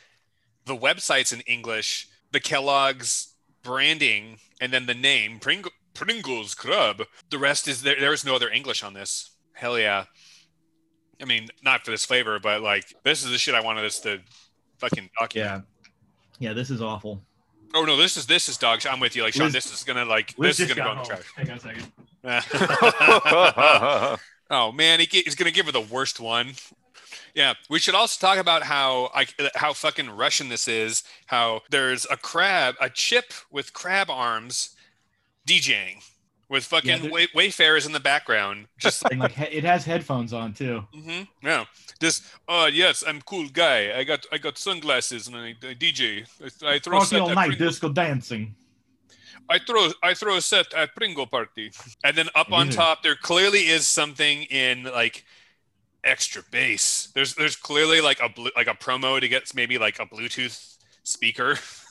the 0.65 0.76
website's 0.76 1.32
in 1.32 1.41
English, 1.41 2.08
the 2.32 2.39
Kellogg's 2.39 3.34
branding, 3.63 4.39
and 4.60 4.74
then 4.74 4.86
the 4.86 4.93
name 4.93 5.39
Pring- 5.39 5.65
Pringles 5.93 6.56
Club. 6.56 7.04
The 7.30 7.38
rest 7.38 7.67
is 7.67 7.84
there. 7.84 8.00
There 8.00 8.13
is 8.13 8.26
no 8.26 8.36
other 8.36 8.50
English 8.50 8.84
on 8.84 8.93
this. 8.93 9.32
Hell 9.54 9.80
yeah. 9.80 10.06
I 11.21 11.26
mean, 11.26 11.48
not 11.63 11.86
for 11.86 11.91
this 11.91 12.06
flavor, 12.06 12.39
but 12.39 12.62
like 12.62 12.93
this 13.04 13.24
is 13.24 13.32
the 13.32 13.38
shit 13.38 13.56
I 13.56 13.62
wanted 13.62 13.86
us 13.86 14.00
to 14.02 14.19
fucking 14.80 15.10
document. 15.19 15.65
Yeah. 15.65 16.50
Yeah, 16.50 16.54
this 16.54 16.69
is 16.69 16.82
awful. 16.82 17.24
Oh 17.75 17.83
no, 17.83 17.97
this 17.97 18.15
is 18.15 18.25
this 18.25 18.47
is 18.47 18.57
dog. 18.57 18.85
I'm 18.89 19.01
with 19.01 19.15
you. 19.15 19.23
Like 19.23 19.33
Sean, 19.33 19.45
Liz- 19.45 19.53
this 19.53 19.73
is 19.73 19.83
gonna 19.83 20.05
like 20.05 20.33
Liz 20.38 20.57
this 20.57 20.69
is 20.69 20.73
gonna 20.73 20.88
go 20.88 20.93
in 20.93 20.97
the 20.99 21.03
trash. 21.03 21.33
Hang 21.35 21.51
on 21.51 21.57
a 21.57 21.59
second. 21.59 21.91
oh 24.49 24.71
man, 24.71 25.01
he, 25.01 25.07
he's 25.11 25.35
gonna 25.35 25.51
give 25.51 25.65
her 25.65 25.73
the 25.73 25.81
worst 25.81 26.21
one. 26.21 26.53
Yeah, 27.35 27.53
we 27.69 27.79
should 27.79 27.93
also 27.95 28.25
talk 28.25 28.38
about 28.38 28.63
how 28.63 29.11
I, 29.13 29.27
how 29.55 29.73
fucking 29.73 30.09
Russian 30.09 30.47
this 30.47 30.69
is. 30.69 31.03
How 31.25 31.63
there's 31.69 32.07
a 32.09 32.15
crab, 32.15 32.75
a 32.79 32.89
chip 32.89 33.33
with 33.51 33.73
crab 33.73 34.09
arms, 34.09 34.73
DJing 35.45 36.01
with 36.49 36.63
fucking 36.65 37.05
Yeah, 37.05 37.10
way, 37.12 37.27
wayfarers 37.34 37.86
in 37.86 37.91
the 37.91 37.99
background. 37.99 38.67
Just 38.77 39.03
And 39.12 39.19
like 39.19 39.38
it 39.39 39.63
has 39.63 39.86
headphones 39.86 40.34
on 40.34 40.53
too. 40.53 40.84
hmm 40.93 41.23
yeah, 41.43 41.65
just 41.99 42.23
oh 42.47 42.65
yes, 42.67 43.03
I'm 43.08 43.21
cool 43.21 43.47
guy. 43.49 43.97
I 43.97 44.03
got 44.03 44.25
I 44.31 44.38
got 44.38 44.58
sunglasses 44.58 45.27
and 45.27 45.36
I, 45.36 45.49
I 45.63 45.73
DJ. 45.73 46.25
I, 46.63 46.75
I 46.75 46.79
throw 46.79 46.97
Party 46.97 47.10
set 47.10 47.21
all 47.21 47.29
night, 47.34 47.47
Pringle- 47.47 47.67
disco 47.67 47.89
dancing. 47.89 48.55
I 49.49 49.60
throw 49.60 49.89
I 50.01 50.13
throw 50.15 50.38
a 50.38 50.41
set 50.41 50.73
at 50.73 50.95
Pringle 50.95 51.27
Party, 51.27 51.71
and 52.03 52.15
then 52.15 52.29
up 52.36 52.51
on 52.51 52.69
top 52.69 53.03
there 53.03 53.15
clearly 53.15 53.67
is 53.67 53.86
something 53.88 54.43
in 54.43 54.84
like 54.86 55.23
extra 56.03 56.41
bass. 56.51 57.12
There's 57.13 57.36
there's 57.36 57.55
clearly 57.55 58.01
like 58.01 58.19
a 58.21 58.29
like 58.55 58.67
a 58.67 58.73
promo 58.73 59.19
to 59.19 59.27
get 59.27 59.53
maybe 59.55 59.77
like 59.77 59.99
a 59.99 60.05
Bluetooth 60.05 60.77
speaker 61.03 61.58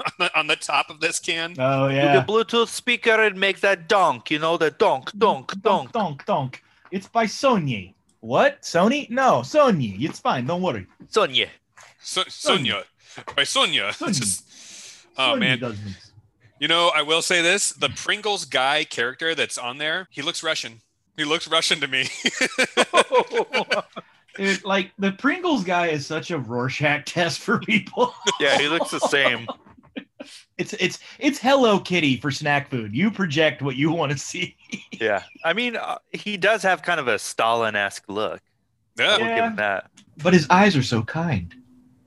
on 0.06 0.12
the, 0.18 0.38
on 0.38 0.46
the 0.46 0.56
top 0.56 0.90
of 0.90 1.00
this 1.00 1.18
can. 1.18 1.54
Oh 1.58 1.88
You 1.88 1.96
yeah. 1.96 2.14
get 2.18 2.26
Bluetooth 2.26 2.68
speaker 2.68 3.22
and 3.22 3.38
make 3.38 3.60
that 3.60 3.88
donk, 3.88 4.30
you 4.30 4.38
know, 4.38 4.56
the 4.56 4.70
donk, 4.70 5.10
donk, 5.18 5.60
donk. 5.62 5.92
donk, 5.92 6.24
donk. 6.26 6.62
It's 6.90 7.08
by 7.08 7.26
Sony. 7.26 7.94
What? 8.20 8.62
Sony? 8.62 9.08
No, 9.10 9.40
Sony. 9.40 10.02
It's 10.02 10.18
fine. 10.20 10.46
Don't 10.46 10.62
worry. 10.62 10.86
Sony. 11.10 11.48
So, 12.00 12.22
Sonia 12.28 12.84
by 13.36 13.44
Sonia. 13.44 13.92
Sonia. 13.94 14.14
Just- 14.14 14.44
oh 15.16 15.34
Sony 15.34 15.38
man, 15.40 15.58
does 15.58 15.82
this. 15.82 16.12
you 16.60 16.68
know 16.68 16.90
I 16.94 17.02
will 17.02 17.22
say 17.22 17.42
this: 17.42 17.70
the 17.70 17.88
Pringles 17.90 18.44
guy 18.44 18.84
character 18.84 19.34
that's 19.34 19.58
on 19.58 19.78
there, 19.78 20.08
he 20.10 20.22
looks 20.22 20.42
Russian. 20.42 20.80
He 21.16 21.24
looks 21.24 21.48
Russian 21.48 21.80
to 21.80 21.88
me. 21.88 22.08
It, 24.38 24.64
like 24.64 24.92
the 25.00 25.10
Pringles 25.10 25.64
guy 25.64 25.88
is 25.88 26.06
such 26.06 26.30
a 26.30 26.38
Rorschach 26.38 27.04
test 27.06 27.40
for 27.40 27.58
people. 27.58 28.14
Yeah, 28.38 28.56
he 28.56 28.68
looks 28.68 28.92
the 28.92 29.00
same. 29.00 29.48
It's 30.56 30.72
it's 30.74 30.98
it's 31.18 31.38
Hello 31.38 31.78
Kitty 31.78 32.16
for 32.16 32.30
snack 32.30 32.68
food. 32.70 32.94
You 32.94 33.10
project 33.10 33.62
what 33.62 33.76
you 33.76 33.92
want 33.92 34.12
to 34.12 34.18
see. 34.18 34.56
Yeah. 35.00 35.22
I 35.44 35.52
mean, 35.52 35.76
uh, 35.76 35.98
he 36.12 36.36
does 36.36 36.62
have 36.64 36.82
kind 36.82 36.98
of 36.98 37.06
a 37.06 37.20
Stalin 37.20 37.76
esque 37.76 38.08
look. 38.08 38.40
yeah. 38.98 39.16
We'll 39.18 39.36
give 39.36 39.44
him 39.44 39.56
that. 39.56 39.90
But 40.24 40.32
his 40.32 40.48
eyes 40.50 40.76
are 40.76 40.82
so 40.82 41.02
kind 41.04 41.54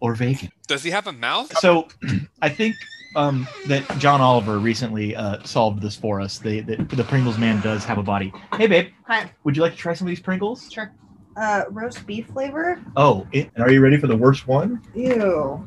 or 0.01 0.13
vacant. 0.13 0.51
Does 0.67 0.83
he 0.83 0.91
have 0.91 1.07
a 1.07 1.13
mouth? 1.13 1.57
So 1.59 1.87
I 2.41 2.49
think 2.49 2.75
um, 3.15 3.47
that 3.67 3.87
John 3.97 4.19
Oliver 4.19 4.59
recently 4.59 5.15
uh, 5.15 5.41
solved 5.43 5.81
this 5.81 5.95
for 5.95 6.19
us. 6.19 6.37
The, 6.39 6.59
the 6.61 6.75
the 6.95 7.03
Pringles 7.05 7.37
man 7.37 7.61
does 7.61 7.85
have 7.85 7.97
a 7.97 8.03
body. 8.03 8.33
Hey 8.57 8.67
babe, 8.67 8.89
Hi. 9.07 9.31
would 9.45 9.55
you 9.55 9.61
like 9.63 9.71
to 9.71 9.77
try 9.77 9.93
some 9.93 10.05
of 10.07 10.09
these 10.09 10.19
Pringles? 10.19 10.69
Sure. 10.69 10.91
Uh, 11.37 11.63
roast 11.69 12.05
beef 12.05 12.27
flavor. 12.27 12.81
Oh, 12.97 13.25
it, 13.31 13.49
and 13.55 13.63
are 13.63 13.71
you 13.71 13.79
ready 13.79 13.95
for 13.97 14.07
the 14.07 14.17
worst 14.17 14.47
one? 14.49 14.81
Ew. 14.93 15.65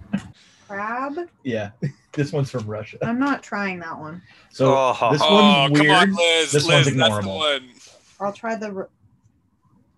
Crab. 0.68 1.14
Yeah, 1.42 1.70
this 2.14 2.32
one's 2.32 2.50
from 2.50 2.66
Russia. 2.66 2.98
I'm 3.02 3.18
not 3.18 3.42
trying 3.42 3.78
that 3.80 3.98
one. 3.98 4.22
So 4.50 4.74
Oh. 4.76 5.10
this 5.12 5.20
Oh, 5.24 5.34
one's 5.34 5.78
come 5.78 5.86
weird. 5.86 5.96
on, 5.96 6.14
Liz. 6.14 6.52
This 6.52 6.66
Liz, 6.66 6.86
one's 6.86 6.96
that's 6.96 7.14
the 7.14 7.22
ignorable. 7.22 7.36
one. 7.38 7.70
I'll 8.20 8.32
try 8.32 8.54
the. 8.56 8.88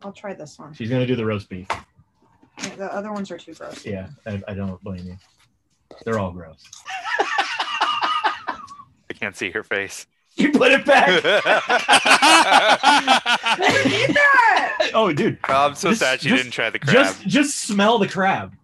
I'll 0.02 0.12
try 0.12 0.34
this 0.34 0.58
one. 0.58 0.72
She's 0.74 0.90
gonna 0.90 1.06
do 1.06 1.16
the 1.16 1.24
roast 1.24 1.48
beef. 1.48 1.66
Yeah, 2.62 2.74
The 2.76 2.92
other 2.94 3.12
ones 3.12 3.30
are 3.30 3.38
too 3.38 3.54
gross. 3.54 3.84
Yeah, 3.84 4.08
I, 4.26 4.42
I 4.48 4.54
don't 4.54 4.82
blame 4.82 5.04
you. 5.06 5.16
They're 6.04 6.18
all 6.18 6.32
gross. 6.32 6.62
I 7.18 9.14
can't 9.14 9.36
see 9.36 9.50
her 9.50 9.62
face. 9.62 10.06
You 10.36 10.52
put 10.52 10.70
it 10.72 10.84
back. 10.84 11.08
Eat 13.86 14.14
that! 14.14 14.90
oh, 14.94 15.12
dude, 15.12 15.38
I'm 15.44 15.74
so 15.74 15.90
Just- 15.90 16.00
sad 16.00 16.20
she 16.20 16.28
just- 16.28 16.42
didn't 16.42 16.52
try 16.52 16.70
the 16.70 16.78
crab. 16.78 16.92
just 16.94 17.26
just 17.26 17.56
smell 17.58 17.98
the 17.98 18.08
crab. 18.08 18.54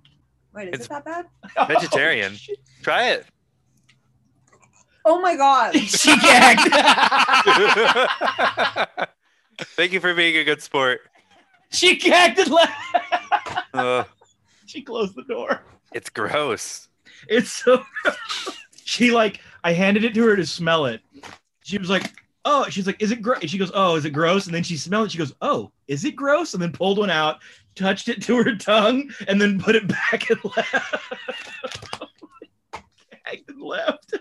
Wait, 0.54 0.68
is 0.68 0.80
It's- 0.80 0.86
it 0.86 0.90
that 0.90 1.04
bad? 1.04 1.26
Vegetarian. 1.68 2.34
Oh. 2.50 2.54
Try 2.82 3.10
it. 3.12 3.26
Oh 5.04 5.20
my 5.20 5.36
god. 5.36 5.76
she 5.76 6.16
gagged. 6.18 6.72
Thank 9.76 9.92
you 9.92 10.00
for 10.00 10.14
being 10.14 10.36
a 10.36 10.44
good 10.44 10.62
sport. 10.62 11.00
she 11.70 11.96
gagged 11.96 12.38
and 12.38 12.50
left. 12.50 12.72
Uh, 13.74 14.04
she 14.66 14.82
closed 14.82 15.14
the 15.16 15.22
door. 15.24 15.62
it's 15.92 16.10
gross. 16.10 16.88
It's 17.28 17.50
so. 17.50 17.82
she 18.84 19.10
like 19.10 19.40
I 19.64 19.72
handed 19.72 20.04
it 20.04 20.14
to 20.14 20.22
her 20.24 20.36
to 20.36 20.46
smell 20.46 20.86
it. 20.86 21.00
She 21.64 21.78
was 21.78 21.88
like, 21.90 22.12
"Oh," 22.44 22.66
she's 22.68 22.86
like, 22.86 23.00
"Is 23.00 23.10
it 23.12 23.22
gross?" 23.22 23.44
She 23.48 23.58
goes, 23.58 23.70
"Oh, 23.74 23.96
is 23.96 24.04
it 24.04 24.10
gross?" 24.10 24.46
And 24.46 24.54
then 24.54 24.62
she 24.62 24.76
smelled 24.76 25.06
it. 25.06 25.12
She 25.12 25.18
goes, 25.18 25.34
"Oh, 25.40 25.70
is 25.88 26.04
it 26.04 26.16
gross?" 26.16 26.54
And 26.54 26.62
then 26.62 26.72
pulled 26.72 26.98
one 26.98 27.10
out, 27.10 27.38
touched 27.74 28.08
it 28.08 28.22
to 28.22 28.36
her 28.42 28.54
tongue, 28.56 29.10
and 29.28 29.40
then 29.40 29.60
put 29.60 29.76
it 29.76 29.86
back 29.88 30.30
and 30.30 30.40
left. 30.56 30.94
Gagged 32.72 33.50
and 33.50 33.62
left. 33.62 34.14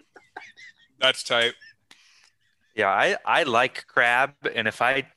That's 1.01 1.23
tight. 1.23 1.53
Yeah, 2.75 2.89
I, 2.89 3.17
I 3.25 3.43
like 3.43 3.85
crab, 3.87 4.33
and 4.55 4.67
if 4.67 4.81
I 4.81 5.07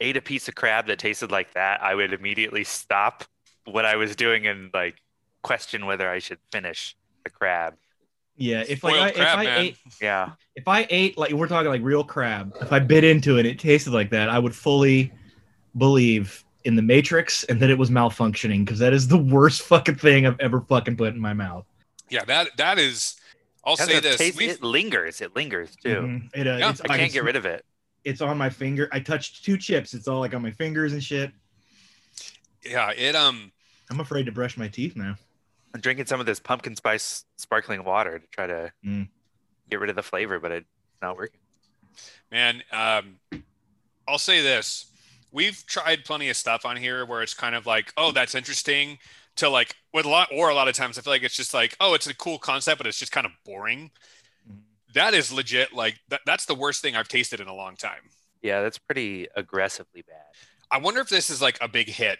ate 0.00 0.16
a 0.16 0.22
piece 0.22 0.48
of 0.48 0.54
crab 0.54 0.86
that 0.86 0.98
tasted 0.98 1.30
like 1.30 1.52
that, 1.54 1.82
I 1.82 1.94
would 1.94 2.12
immediately 2.12 2.64
stop 2.64 3.24
what 3.64 3.84
I 3.84 3.96
was 3.96 4.16
doing 4.16 4.46
and 4.46 4.70
like 4.72 4.96
question 5.42 5.86
whether 5.86 6.08
I 6.08 6.18
should 6.18 6.38
finish 6.50 6.96
the 7.24 7.30
crab. 7.30 7.74
Yeah, 8.36 8.64
if 8.66 8.82
like 8.82 8.94
I, 8.94 9.10
crab, 9.12 9.16
if 9.16 9.38
I 9.38 9.44
man. 9.44 9.60
ate 9.60 9.78
Yeah. 10.00 10.30
if 10.56 10.66
I 10.66 10.86
ate 10.90 11.16
like 11.16 11.32
we're 11.32 11.46
talking 11.46 11.68
like 11.70 11.82
real 11.82 12.04
crab, 12.04 12.56
if 12.60 12.72
I 12.72 12.78
bit 12.80 13.04
into 13.04 13.36
it, 13.36 13.40
and 13.40 13.48
it 13.48 13.58
tasted 13.58 13.92
like 13.92 14.10
that, 14.10 14.28
I 14.28 14.38
would 14.38 14.54
fully 14.54 15.12
believe 15.76 16.44
in 16.64 16.76
the 16.76 16.82
Matrix 16.82 17.44
and 17.44 17.60
that 17.60 17.70
it 17.70 17.78
was 17.78 17.90
malfunctioning 17.90 18.64
because 18.64 18.78
that 18.78 18.92
is 18.92 19.06
the 19.08 19.18
worst 19.18 19.62
fucking 19.68 19.96
thing 19.96 20.26
I've 20.26 20.40
ever 20.40 20.62
fucking 20.62 20.96
put 20.96 21.14
in 21.14 21.20
my 21.20 21.34
mouth. 21.34 21.64
Yeah, 22.10 22.24
that 22.24 22.56
that 22.56 22.78
is 22.78 23.16
I'll 23.66 23.76
say 23.76 24.00
this. 24.00 24.16
taste- 24.18 24.36
we've- 24.36 24.52
it 24.52 24.62
lingers. 24.62 25.20
It 25.20 25.34
lingers 25.34 25.74
too. 25.76 25.88
Mhm. 25.96 26.30
It, 26.34 26.46
uh, 26.46 26.56
Yeah. 26.58 26.70
it's, 26.70 26.80
I 26.82 26.84
I 26.84 26.86
can't 26.98 27.00
can 27.00 27.12
get 27.12 27.24
rid 27.24 27.36
of 27.36 27.46
it. 27.46 27.64
It's 28.04 28.20
on 28.20 28.36
my 28.36 28.50
finger. 28.50 28.88
I 28.92 29.00
touched 29.00 29.44
two 29.44 29.56
chips. 29.56 29.94
It's 29.94 30.06
all 30.08 30.20
like 30.20 30.34
on 30.34 30.42
my 30.42 30.50
fingers 30.50 30.92
and 30.92 31.02
shit. 31.02 31.32
yeah, 32.64 32.90
it 32.96 33.14
um 33.14 33.52
I'm 33.90 34.00
afraid 34.00 34.26
to 34.26 34.32
brush 34.32 34.56
my 34.56 34.68
teeth 34.68 34.96
now. 34.96 35.16
I'm 35.74 35.80
drinking 35.80 36.06
some 36.06 36.20
of 36.20 36.26
this 36.26 36.40
pumpkin 36.40 36.76
spice 36.76 37.24
sparkling 37.36 37.84
water 37.84 38.18
to 38.18 38.26
try 38.28 38.46
to 38.46 38.72
Mm. 38.84 39.08
get 39.70 39.80
rid 39.80 39.90
of 39.90 39.96
the 39.96 40.02
flavor, 40.02 40.38
but 40.38 40.52
it's 40.52 40.66
not 41.02 41.16
working. 41.16 41.40
man, 42.30 42.62
um 42.72 43.18
I'll 44.06 44.18
say 44.18 44.42
this. 44.42 44.86
We've 45.30 45.64
tried 45.66 46.04
plenty 46.04 46.28
of 46.28 46.36
stuff 46.36 46.64
on 46.64 46.76
here 46.76 47.04
where 47.06 47.22
it's 47.22 47.34
kind 47.34 47.54
of 47.54 47.66
like, 47.66 47.92
oh, 47.96 48.12
that's 48.12 48.34
interesting. 48.34 48.98
To 49.38 49.48
like 49.48 49.74
with 49.92 50.06
a 50.06 50.08
lot 50.08 50.28
or 50.32 50.48
a 50.48 50.54
lot 50.54 50.68
of 50.68 50.74
times 50.74 50.96
I 50.96 51.02
feel 51.02 51.12
like 51.12 51.22
it's 51.24 51.34
just 51.36 51.52
like, 51.54 51.76
oh, 51.80 51.94
it's 51.94 52.06
a 52.06 52.14
cool 52.14 52.38
concept, 52.38 52.78
but 52.78 52.86
it's 52.86 52.98
just 52.98 53.10
kind 53.12 53.26
of 53.26 53.32
boring. 53.44 53.90
Mhm. 54.48 54.58
That 54.94 55.12
is 55.14 55.32
legit 55.32 55.72
like 55.72 55.98
that, 56.08 56.20
that's 56.24 56.44
the 56.46 56.54
worst 56.54 56.82
thing 56.82 56.94
I've 56.94 57.08
tasted 57.08 57.40
in 57.40 57.48
a 57.48 57.54
long 57.54 57.74
time. 57.76 58.10
Yeah, 58.42 58.62
that's 58.62 58.78
pretty 58.78 59.26
aggressively 59.34 60.02
bad. 60.02 60.22
I 60.70 60.78
wonder 60.78 61.00
if 61.00 61.08
this 61.08 61.30
is 61.30 61.42
like 61.42 61.58
a 61.60 61.66
big 61.68 61.88
hit 61.88 62.18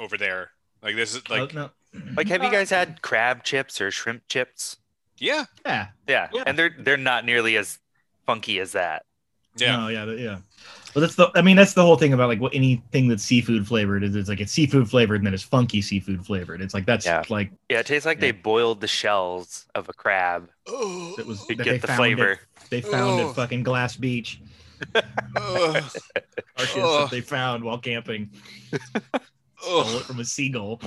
over 0.00 0.16
there. 0.16 0.52
Like 0.82 0.96
this 0.96 1.14
is 1.14 1.28
like 1.28 1.54
Oh, 1.54 1.70
no. 1.94 2.02
Like, 2.16 2.28
have 2.28 2.42
you 2.44 2.50
guys 2.50 2.68
had 2.70 3.00
crab 3.02 3.42
chips 3.44 3.80
or 3.80 3.90
shrimp 3.90 4.22
chips? 4.28 4.76
yeah, 5.18 5.44
Yeah. 5.66 5.88
Yeah, 6.06 6.28
Yeah. 6.32 6.44
and 6.46 6.58
they're 6.58 6.74
they're 6.78 6.96
not 6.96 7.24
nearly 7.24 7.56
as 7.56 7.78
funky 8.26 8.60
as 8.60 8.72
that. 8.72 9.04
yeah. 9.56 9.76
No, 9.76 9.88
yeah, 9.88 10.04
yeah. 10.12 10.38
Well, 10.94 11.02
that's 11.02 11.16
the. 11.16 11.30
I 11.34 11.42
mean, 11.42 11.56
that's 11.56 11.74
the 11.74 11.82
whole 11.82 11.96
thing 11.96 12.12
about 12.14 12.28
like 12.28 12.40
what 12.40 12.54
anything 12.54 13.08
that's 13.08 13.22
seafood 13.22 13.66
flavored 13.66 14.02
is. 14.02 14.16
It's 14.16 14.28
like 14.28 14.40
it's 14.40 14.52
seafood 14.52 14.88
flavored 14.88 15.18
and 15.20 15.26
then 15.26 15.34
it's 15.34 15.42
funky 15.42 15.82
seafood 15.82 16.24
flavored. 16.24 16.62
It's 16.62 16.72
like 16.74 16.86
that's 16.86 17.04
Yeah. 17.04 17.22
like 17.28 17.50
Yeah, 17.68 17.80
it 17.80 17.86
tastes 17.86 18.06
like 18.06 18.20
they 18.20 18.32
boiled 18.32 18.80
the 18.80 18.88
shells 18.88 19.66
of 19.74 19.88
a 19.88 19.92
crab 19.92 20.48
Oh, 20.66 21.14
that 21.16 21.26
was 21.26 21.44
to 21.46 21.54
that 21.56 21.58
they 21.58 21.64
get 21.64 21.82
the 21.82 21.88
flavor. 21.88 22.32
At, 22.32 22.70
they 22.70 22.80
found 22.80 23.20
Oh. 23.20 23.28
at 23.30 23.36
fucking 23.36 23.62
Glass 23.64 23.96
Beach. 23.96 24.40
oh, 25.36 25.72
Carcass 26.56 26.76
Oh. 26.76 27.00
that 27.02 27.10
they 27.10 27.20
found 27.20 27.64
while 27.64 27.78
camping. 27.78 28.30
Stole 29.60 29.82
it 29.98 30.04
from 30.04 30.20
a 30.20 30.24
seagull. 30.24 30.80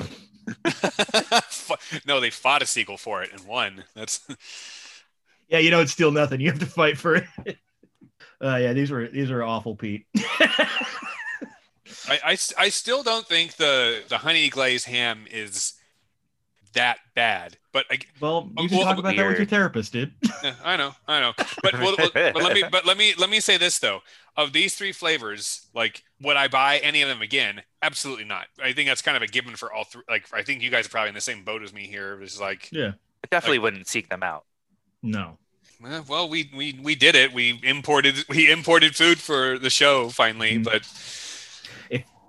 no, 2.08 2.20
they 2.20 2.30
fought 2.30 2.62
a 2.62 2.66
seagull 2.66 2.98
for 2.98 3.22
it 3.22 3.32
and 3.32 3.46
won. 3.46 3.84
That's 3.96 4.22
Yeah, 5.50 5.60
you 5.60 5.70
know 5.72 5.82
it's 5.82 5.92
still 5.92 6.12
nothing. 6.12 6.42
You 6.42 6.50
have 6.50 6.60
to 6.60 6.66
fight 6.66 6.98
for 6.98 7.16
it. 7.16 7.58
Uh, 8.44 8.56
yeah, 8.58 8.74
these 8.74 8.90
were 8.92 9.08
these 9.08 9.30
were 9.30 9.44
awful, 9.44 9.76
Pete. 9.76 10.06
I, 12.08 12.20
I, 12.26 12.38
I 12.58 12.70
still 12.70 13.04
don't 13.04 13.26
think 13.26 13.56
the 13.56 14.04
the 14.10 14.18
honey 14.18 14.50
glazed 14.50 14.88
ham 14.88 15.26
is 15.30 15.74
that 16.74 16.98
bad. 17.16 17.58
But 17.74 17.86
I, 17.92 18.00
well, 18.20 18.50
you 18.58 18.64
Um, 18.64 18.68
can 18.70 18.78
well, 18.78 18.86
talk 18.88 18.98
about 18.98 19.16
that 19.16 19.28
with 19.28 19.38
your 19.38 19.46
therapist, 19.46 19.94
dude. 19.94 20.14
Yeah, 20.44 20.56
I 20.64 20.76
know, 20.76 20.96
I 21.08 21.20
know. 21.20 21.34
But, 21.62 21.74
well, 21.74 21.96
well, 22.00 22.10
but 22.14 22.36
let 22.36 22.54
me 22.56 22.64
but 22.72 22.86
let 22.86 22.98
me 22.98 23.14
let 23.18 23.30
me 23.30 23.40
say 23.40 23.58
this 23.58 23.78
though. 23.78 24.02
Of 24.38 24.54
these 24.54 24.74
three 24.76 24.92
flavors, 24.92 25.68
like 25.76 26.04
would 26.22 26.36
I 26.38 26.48
buy 26.48 26.78
any 26.80 27.02
of 27.04 27.10
them 27.10 27.22
again? 27.22 27.62
Absolutely 27.84 28.26
not. 28.26 28.48
I 28.62 28.74
think 28.74 28.88
that's 28.90 29.02
kind 29.04 29.16
of 29.16 29.22
a 29.22 29.28
given 29.28 29.56
for 29.56 29.72
all 29.72 29.84
three. 29.84 30.02
Like 30.10 30.26
I 30.34 30.42
think 30.42 30.64
you 30.64 30.72
guys 30.72 30.88
are 30.88 30.90
probably 30.90 31.10
in 31.10 31.16
the 31.16 31.22
same 31.22 31.44
boat 31.44 31.62
as 31.62 31.74
me 31.74 31.86
here. 31.86 32.20
It's 32.24 32.40
like, 32.40 32.72
Yeah. 32.72 32.94
I 33.24 33.28
definitely 33.30 33.60
wouldn't 33.60 33.88
seek 33.88 34.10
them 34.10 34.24
out. 34.24 34.46
No. 35.04 35.38
Eh, 35.86 36.02
well, 36.08 36.28
we 36.30 36.50
we 36.56 36.80
we 36.82 36.96
did 36.96 37.16
it. 37.16 37.34
We 37.34 37.60
imported 37.64 38.26
we 38.30 38.52
imported 38.52 38.96
food 38.96 39.20
for 39.20 39.58
the 39.60 39.70
show 39.70 40.10
finally. 40.10 40.58
Mhm. 40.60 40.64
But 40.64 40.88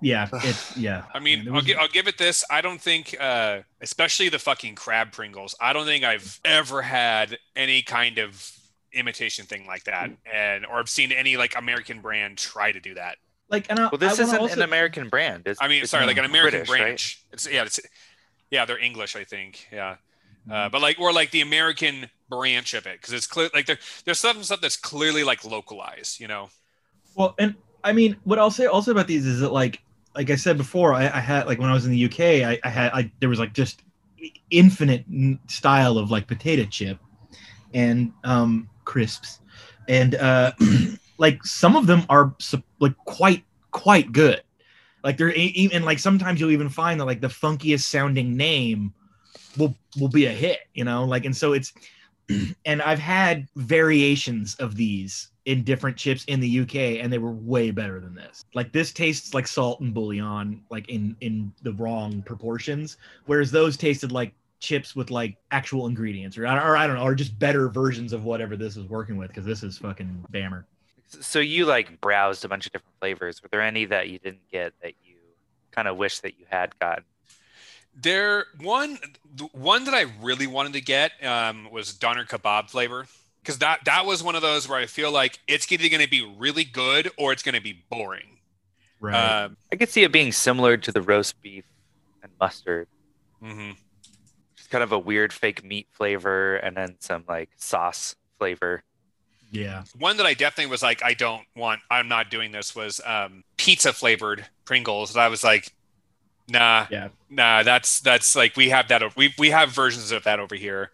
Yeah. 0.01 0.27
It's 0.43 0.75
yeah. 0.75 1.03
I 1.13 1.19
mean, 1.19 1.43
Yeah, 1.43 1.49
I'll, 1.51 1.55
was- 1.55 1.65
gi- 1.65 1.75
I'll 1.75 1.87
give 1.87 2.07
it 2.07 2.17
this. 2.17 2.43
I 2.49 2.59
don't 2.61 2.81
think, 2.81 3.15
uh, 3.19 3.59
especially 3.81 4.27
the 4.29 4.39
fucking 4.39 4.75
crab 4.75 5.11
Pringles. 5.13 5.55
I 5.61 5.71
don't 5.73 5.85
think 5.85 6.03
I've 6.03 6.39
ever 6.43 6.81
had 6.81 7.37
any 7.55 7.81
kind 7.81 8.17
of 8.17 8.51
imitation 8.91 9.45
thing 9.45 9.65
like 9.65 9.85
that, 9.85 10.11
and 10.31 10.65
or 10.65 10.77
I've 10.79 10.89
seen 10.89 11.11
any 11.11 11.37
like 11.37 11.57
American 11.57 12.01
brand 12.01 12.37
try 12.37 12.71
to 12.73 12.79
do 12.81 12.93
that. 12.95 13.15
like, 13.49 13.65
and 13.69 13.79
I, 13.79 13.83
Well, 13.83 13.97
this 13.97 14.19
I 14.19 14.23
isn't 14.23 14.39
also, 14.39 14.55
an 14.55 14.61
American 14.61 15.07
brand. 15.09 15.43
It's, 15.47 15.61
I 15.61 15.67
mean, 15.69 15.81
it's 15.83 15.91
sorry, 15.91 16.05
like 16.05 16.17
an 16.17 16.25
American 16.25 16.63
British, 16.65 16.69
right? 16.69 17.15
It's 17.31 17.49
yeah, 17.49 17.63
it's 17.63 17.79
yeah, 18.51 18.65
they're 18.65 18.77
English, 18.79 19.15
I 19.15 19.23
think. 19.23 19.67
Yeah, 19.71 19.95
Mm-hmm. 20.43 20.51
uh, 20.51 20.67
but 20.69 20.81
like 20.81 20.99
or 20.99 21.13
like 21.13 21.31
the 21.31 21.39
American 21.39 22.09
branch 22.35 22.73
of 22.73 22.85
it 22.85 22.99
because 22.99 23.13
it's 23.13 23.27
clear 23.27 23.49
like 23.53 23.65
there, 23.65 23.79
there's 24.05 24.19
some 24.19 24.43
stuff 24.43 24.61
that's 24.61 24.77
clearly 24.77 25.23
like 25.23 25.43
localized. 25.45 26.19
You 26.19 26.27
know. 26.27 26.49
Well, 27.15 27.35
and 27.37 27.55
I 27.83 27.93
mean, 27.93 28.17
what 28.23 28.39
I'll 28.39 28.51
say 28.51 28.65
also 28.65 28.91
about 28.91 29.07
these 29.07 29.25
is 29.25 29.39
that, 29.41 29.51
like, 29.51 29.81
like 30.15 30.29
I 30.29 30.35
said 30.35 30.57
before, 30.57 30.93
I, 30.93 31.03
I 31.03 31.19
had 31.19 31.47
like 31.47 31.59
when 31.59 31.69
I 31.69 31.73
was 31.73 31.85
in 31.85 31.91
the 31.91 32.05
UK, 32.05 32.19
I, 32.47 32.59
I 32.63 32.69
had 32.69 32.91
I 32.93 33.11
there 33.19 33.29
was 33.29 33.39
like 33.39 33.53
just 33.53 33.83
infinite 34.49 35.05
style 35.47 35.97
of 35.97 36.11
like 36.11 36.27
potato 36.27 36.65
chip 36.65 36.99
and 37.73 38.13
um 38.23 38.69
crisps, 38.85 39.39
and 39.87 40.15
uh 40.15 40.51
like 41.17 41.43
some 41.43 41.75
of 41.75 41.87
them 41.87 42.03
are 42.09 42.35
like 42.79 42.95
quite 43.05 43.43
quite 43.71 44.11
good. 44.11 44.41
Like 45.03 45.17
they're 45.17 45.33
even 45.33 45.83
like 45.83 45.99
sometimes 45.99 46.39
you'll 46.39 46.51
even 46.51 46.69
find 46.69 46.99
that 46.99 47.05
like 47.05 47.21
the 47.21 47.27
funkiest 47.27 47.81
sounding 47.81 48.37
name 48.37 48.93
will 49.57 49.75
will 49.99 50.09
be 50.09 50.27
a 50.27 50.31
hit, 50.31 50.59
you 50.73 50.85
know. 50.85 51.03
Like 51.05 51.25
and 51.25 51.35
so 51.35 51.53
it's 51.53 51.73
and 52.65 52.81
I've 52.81 52.99
had 52.99 53.47
variations 53.55 54.55
of 54.55 54.75
these 54.75 55.29
in 55.45 55.63
different 55.63 55.97
chips 55.97 56.23
in 56.25 56.39
the 56.39 56.61
UK, 56.61 57.03
and 57.03 57.11
they 57.11 57.17
were 57.17 57.31
way 57.31 57.71
better 57.71 57.99
than 57.99 58.15
this. 58.15 58.45
Like 58.53 58.71
this 58.71 58.93
tastes 58.93 59.33
like 59.33 59.47
salt 59.47 59.81
and 59.81 59.93
bouillon, 59.93 60.63
like 60.69 60.87
in 60.89 61.15
in 61.21 61.51
the 61.63 61.73
wrong 61.73 62.21
proportions, 62.21 62.97
whereas 63.25 63.51
those 63.51 63.75
tasted 63.75 64.11
like 64.11 64.33
chips 64.59 64.95
with 64.95 65.11
like 65.11 65.35
actual 65.51 65.87
ingredients, 65.87 66.37
or, 66.37 66.45
or 66.45 66.77
I 66.77 66.87
don't 66.87 66.95
know, 66.95 67.03
or 67.03 67.15
just 67.15 67.37
better 67.37 67.67
versions 67.67 68.13
of 68.13 68.23
whatever 68.23 68.55
this 68.55 68.77
is 68.77 68.85
working 68.85 69.17
with, 69.17 69.27
because 69.27 69.45
this 69.45 69.61
is 69.61 69.77
fucking 69.77 70.25
bammer. 70.31 70.63
So 71.07 71.39
you 71.39 71.65
like 71.65 71.99
browsed 72.01 72.45
a 72.45 72.47
bunch 72.47 72.65
of 72.65 72.71
different 72.71 72.95
flavors. 72.99 73.43
Were 73.43 73.49
there 73.49 73.61
any 73.61 73.85
that 73.85 74.09
you 74.09 74.19
didn't 74.19 74.49
get 74.51 74.73
that 74.81 74.93
you 75.03 75.15
kind 75.71 75.87
of 75.87 75.97
wish 75.97 76.19
that 76.19 76.39
you 76.39 76.45
had 76.49 76.77
gotten? 76.79 77.03
There 77.95 78.45
one 78.59 78.97
the 79.35 79.45
one 79.53 79.85
that 79.85 79.93
I 79.93 80.05
really 80.21 80.47
wanted 80.47 80.73
to 80.73 80.81
get 80.81 81.11
um, 81.23 81.69
was 81.71 81.93
doner 81.93 82.25
kebab 82.25 82.69
flavor 82.69 83.05
because 83.41 83.59
that 83.59 83.85
that 83.85 84.05
was 84.05 84.23
one 84.23 84.35
of 84.35 84.41
those 84.41 84.67
where 84.67 84.79
I 84.79 84.85
feel 84.85 85.11
like 85.11 85.39
it's 85.47 85.71
either 85.71 85.89
going 85.89 86.01
to 86.01 86.09
be 86.09 86.21
really 86.37 86.63
good 86.63 87.11
or 87.17 87.31
it's 87.31 87.43
going 87.43 87.55
to 87.55 87.61
be 87.61 87.83
boring. 87.89 88.39
Right. 88.99 89.43
Um, 89.43 89.57
I 89.71 89.75
could 89.75 89.89
see 89.89 90.03
it 90.03 90.11
being 90.11 90.31
similar 90.31 90.77
to 90.77 90.91
the 90.91 91.01
roast 91.01 91.41
beef 91.41 91.65
and 92.21 92.31
mustard. 92.39 92.87
Mm-hmm. 93.43 93.71
Just 94.55 94.69
kind 94.69 94.83
of 94.83 94.93
a 94.93 94.99
weird 94.99 95.33
fake 95.33 95.63
meat 95.63 95.87
flavor 95.91 96.55
and 96.55 96.77
then 96.77 96.95
some 96.99 97.25
like 97.27 97.49
sauce 97.57 98.15
flavor. 98.37 98.81
yeah. 99.51 99.83
One 99.99 100.17
that 100.17 100.25
I 100.25 100.33
definitely 100.33 100.71
was 100.71 100.81
like, 100.81 101.03
I 101.03 101.13
don't 101.13 101.45
want, 101.55 101.81
I'm 101.91 102.07
not 102.07 102.31
doing 102.31 102.51
this 102.51 102.75
was 102.75 103.01
um, 103.05 103.43
pizza 103.57 103.93
flavored 103.93 104.45
Pringles. 104.65 105.13
And 105.13 105.21
I 105.21 105.27
was 105.27 105.43
like, 105.43 105.73
nah, 106.47 106.87
Yeah. 106.87 107.09
nah, 107.29 107.63
that's 107.63 107.99
that's 108.01 108.35
like 108.35 108.55
we 108.57 108.69
have 108.69 108.87
that. 108.89 109.15
We 109.15 109.33
we 109.37 109.49
have 109.51 109.71
versions 109.71 110.11
of 110.11 110.23
that 110.23 110.39
over 110.39 110.55
here. 110.55 110.91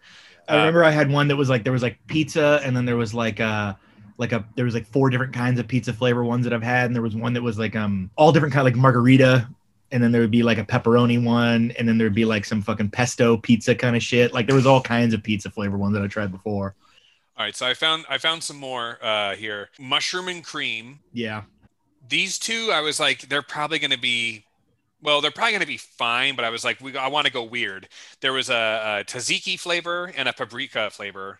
I 0.48 0.54
Uh, 0.54 0.56
remember 0.56 0.82
I 0.84 0.90
had 0.90 1.10
one 1.10 1.28
that 1.28 1.36
was 1.36 1.48
like 1.48 1.62
there 1.64 1.72
was 1.72 1.82
like 1.82 1.98
pizza, 2.08 2.60
and 2.64 2.76
then 2.76 2.84
there 2.84 2.96
was 2.96 3.14
like 3.14 3.40
uh 3.40 3.74
like 4.18 4.32
a 4.32 4.44
there 4.56 4.64
was 4.64 4.74
like 4.74 4.86
four 4.86 5.08
different 5.10 5.32
kinds 5.32 5.60
of 5.60 5.68
pizza 5.68 5.92
flavor 5.92 6.24
ones 6.24 6.44
that 6.44 6.52
I've 6.52 6.62
had, 6.62 6.86
and 6.86 6.94
there 6.94 7.02
was 7.02 7.14
one 7.16 7.32
that 7.34 7.42
was 7.42 7.58
like 7.58 7.76
um 7.76 8.10
all 8.16 8.32
different 8.32 8.52
kind 8.54 8.64
like 8.64 8.74
margarita, 8.74 9.48
and 9.92 10.02
then 10.02 10.10
there 10.12 10.20
would 10.20 10.30
be 10.32 10.42
like 10.42 10.58
a 10.58 10.64
pepperoni 10.64 11.22
one, 11.22 11.70
and 11.78 11.88
then 11.88 11.98
there'd 11.98 12.14
be 12.14 12.24
like 12.24 12.44
some 12.44 12.62
fucking 12.62 12.90
pesto 12.90 13.36
pizza 13.36 13.74
kind 13.74 13.94
of 13.96 14.02
shit. 14.02 14.32
Like 14.34 14.46
there 14.46 14.56
was 14.56 14.66
all 14.66 14.82
kinds 14.82 15.14
of 15.14 15.22
pizza 15.22 15.50
flavor 15.50 15.78
ones 15.78 15.94
that 15.94 16.02
I 16.02 16.08
tried 16.08 16.32
before. 16.32 16.74
All 17.36 17.44
right, 17.44 17.56
so 17.56 17.66
I 17.66 17.74
found 17.74 18.04
I 18.08 18.18
found 18.18 18.44
some 18.44 18.56
more 18.56 19.02
uh, 19.04 19.34
here. 19.34 19.70
Mushroom 19.78 20.28
and 20.28 20.44
cream. 20.44 21.00
Yeah, 21.12 21.42
These 22.06 22.38
two, 22.38 22.70
I 22.72 22.80
was 22.80 22.98
like, 22.98 23.28
they're 23.28 23.42
probably 23.42 23.78
going 23.78 23.90
to 23.90 23.98
be, 23.98 24.46
well, 25.02 25.20
they're 25.20 25.30
probably 25.30 25.52
going 25.52 25.60
to 25.62 25.66
be 25.66 25.76
fine. 25.78 26.36
But 26.36 26.44
I 26.44 26.50
was 26.50 26.64
like, 26.64 26.80
we, 26.80 26.96
I 26.96 27.08
want 27.08 27.26
to 27.26 27.32
go 27.32 27.42
weird. 27.44 27.88
There 28.20 28.32
was 28.32 28.50
a, 28.50 29.00
a 29.00 29.04
tzatziki 29.04 29.58
flavor 29.58 30.12
and 30.16 30.28
a 30.28 30.32
paprika 30.32 30.90
flavor, 30.90 31.38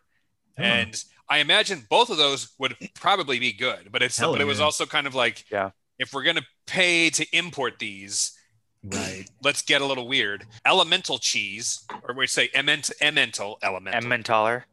Oh. 0.58 0.62
and 0.62 1.02
I 1.28 1.38
imagine 1.38 1.86
both 1.88 2.10
of 2.10 2.16
those 2.16 2.50
would 2.58 2.76
probably 2.94 3.38
be 3.38 3.52
good. 3.52 3.90
But 3.92 4.02
it's 4.02 4.18
Hell 4.18 4.32
but 4.32 4.40
it 4.40 4.44
was 4.46 4.58
yeah. 4.58 4.64
also 4.64 4.84
kind 4.84 5.06
of 5.06 5.14
like, 5.14 5.44
Yeah. 5.50 5.70
if 5.98 6.12
we're 6.12 6.24
going 6.24 6.36
to 6.36 6.46
pay 6.66 7.08
to 7.10 7.24
import 7.36 7.78
these, 7.78 8.36
right. 8.84 9.24
let's 9.42 9.62
get 9.62 9.80
a 9.80 9.86
little 9.86 10.08
weird. 10.08 10.44
Elemental 10.66 11.18
cheese, 11.18 11.84
or 12.02 12.14
we 12.14 12.26
say 12.26 12.50
ement, 12.54 12.90
emmental 13.00 13.56
elemental. 13.62 14.02
Emmentaler. 14.02 14.64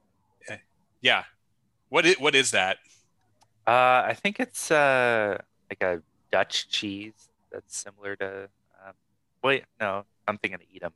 yeah. 1.01 1.23
What 1.89 2.05
is, 2.05 2.19
what 2.19 2.33
is 2.35 2.51
that? 2.51 2.77
Uh, 3.67 4.03
I 4.07 4.15
think 4.19 4.39
it's 4.39 4.71
uh 4.71 5.37
like 5.69 5.81
a 5.81 6.01
Dutch 6.31 6.69
cheese 6.69 7.29
that's 7.51 7.77
similar 7.77 8.15
to. 8.17 8.49
Wait, 9.43 9.63
no, 9.79 10.03
I'm 10.27 10.37
thinking 10.37 10.55
of 10.55 10.61
Edam. 10.75 10.93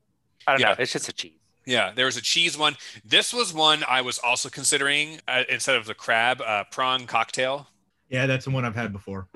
I 0.48 0.52
don't 0.54 0.62
Yeah. 0.62 0.68
know. 0.70 0.76
It's 0.80 0.92
just 0.94 1.10
a 1.10 1.14
cheese. 1.14 1.34
Yeah, 1.66 1.92
there 1.92 2.06
was 2.06 2.18
a 2.18 2.22
cheese 2.22 2.58
one. 2.58 2.76
This 3.06 3.32
was 3.34 3.54
one 3.54 3.84
I 3.88 4.02
was 4.02 4.18
also 4.20 4.50
considering 4.50 5.20
uh, 5.28 5.44
instead 5.48 5.76
of 5.76 5.86
the 5.86 5.94
crab 5.94 6.42
uh, 6.42 6.64
prawn 6.72 7.06
cocktail, 7.06 7.68
Yeah, 8.10 8.26
that's 8.26 8.46
the 8.46 8.52
one 8.52 8.66
I've 8.66 8.76
had 8.76 8.92
before. 8.92 9.28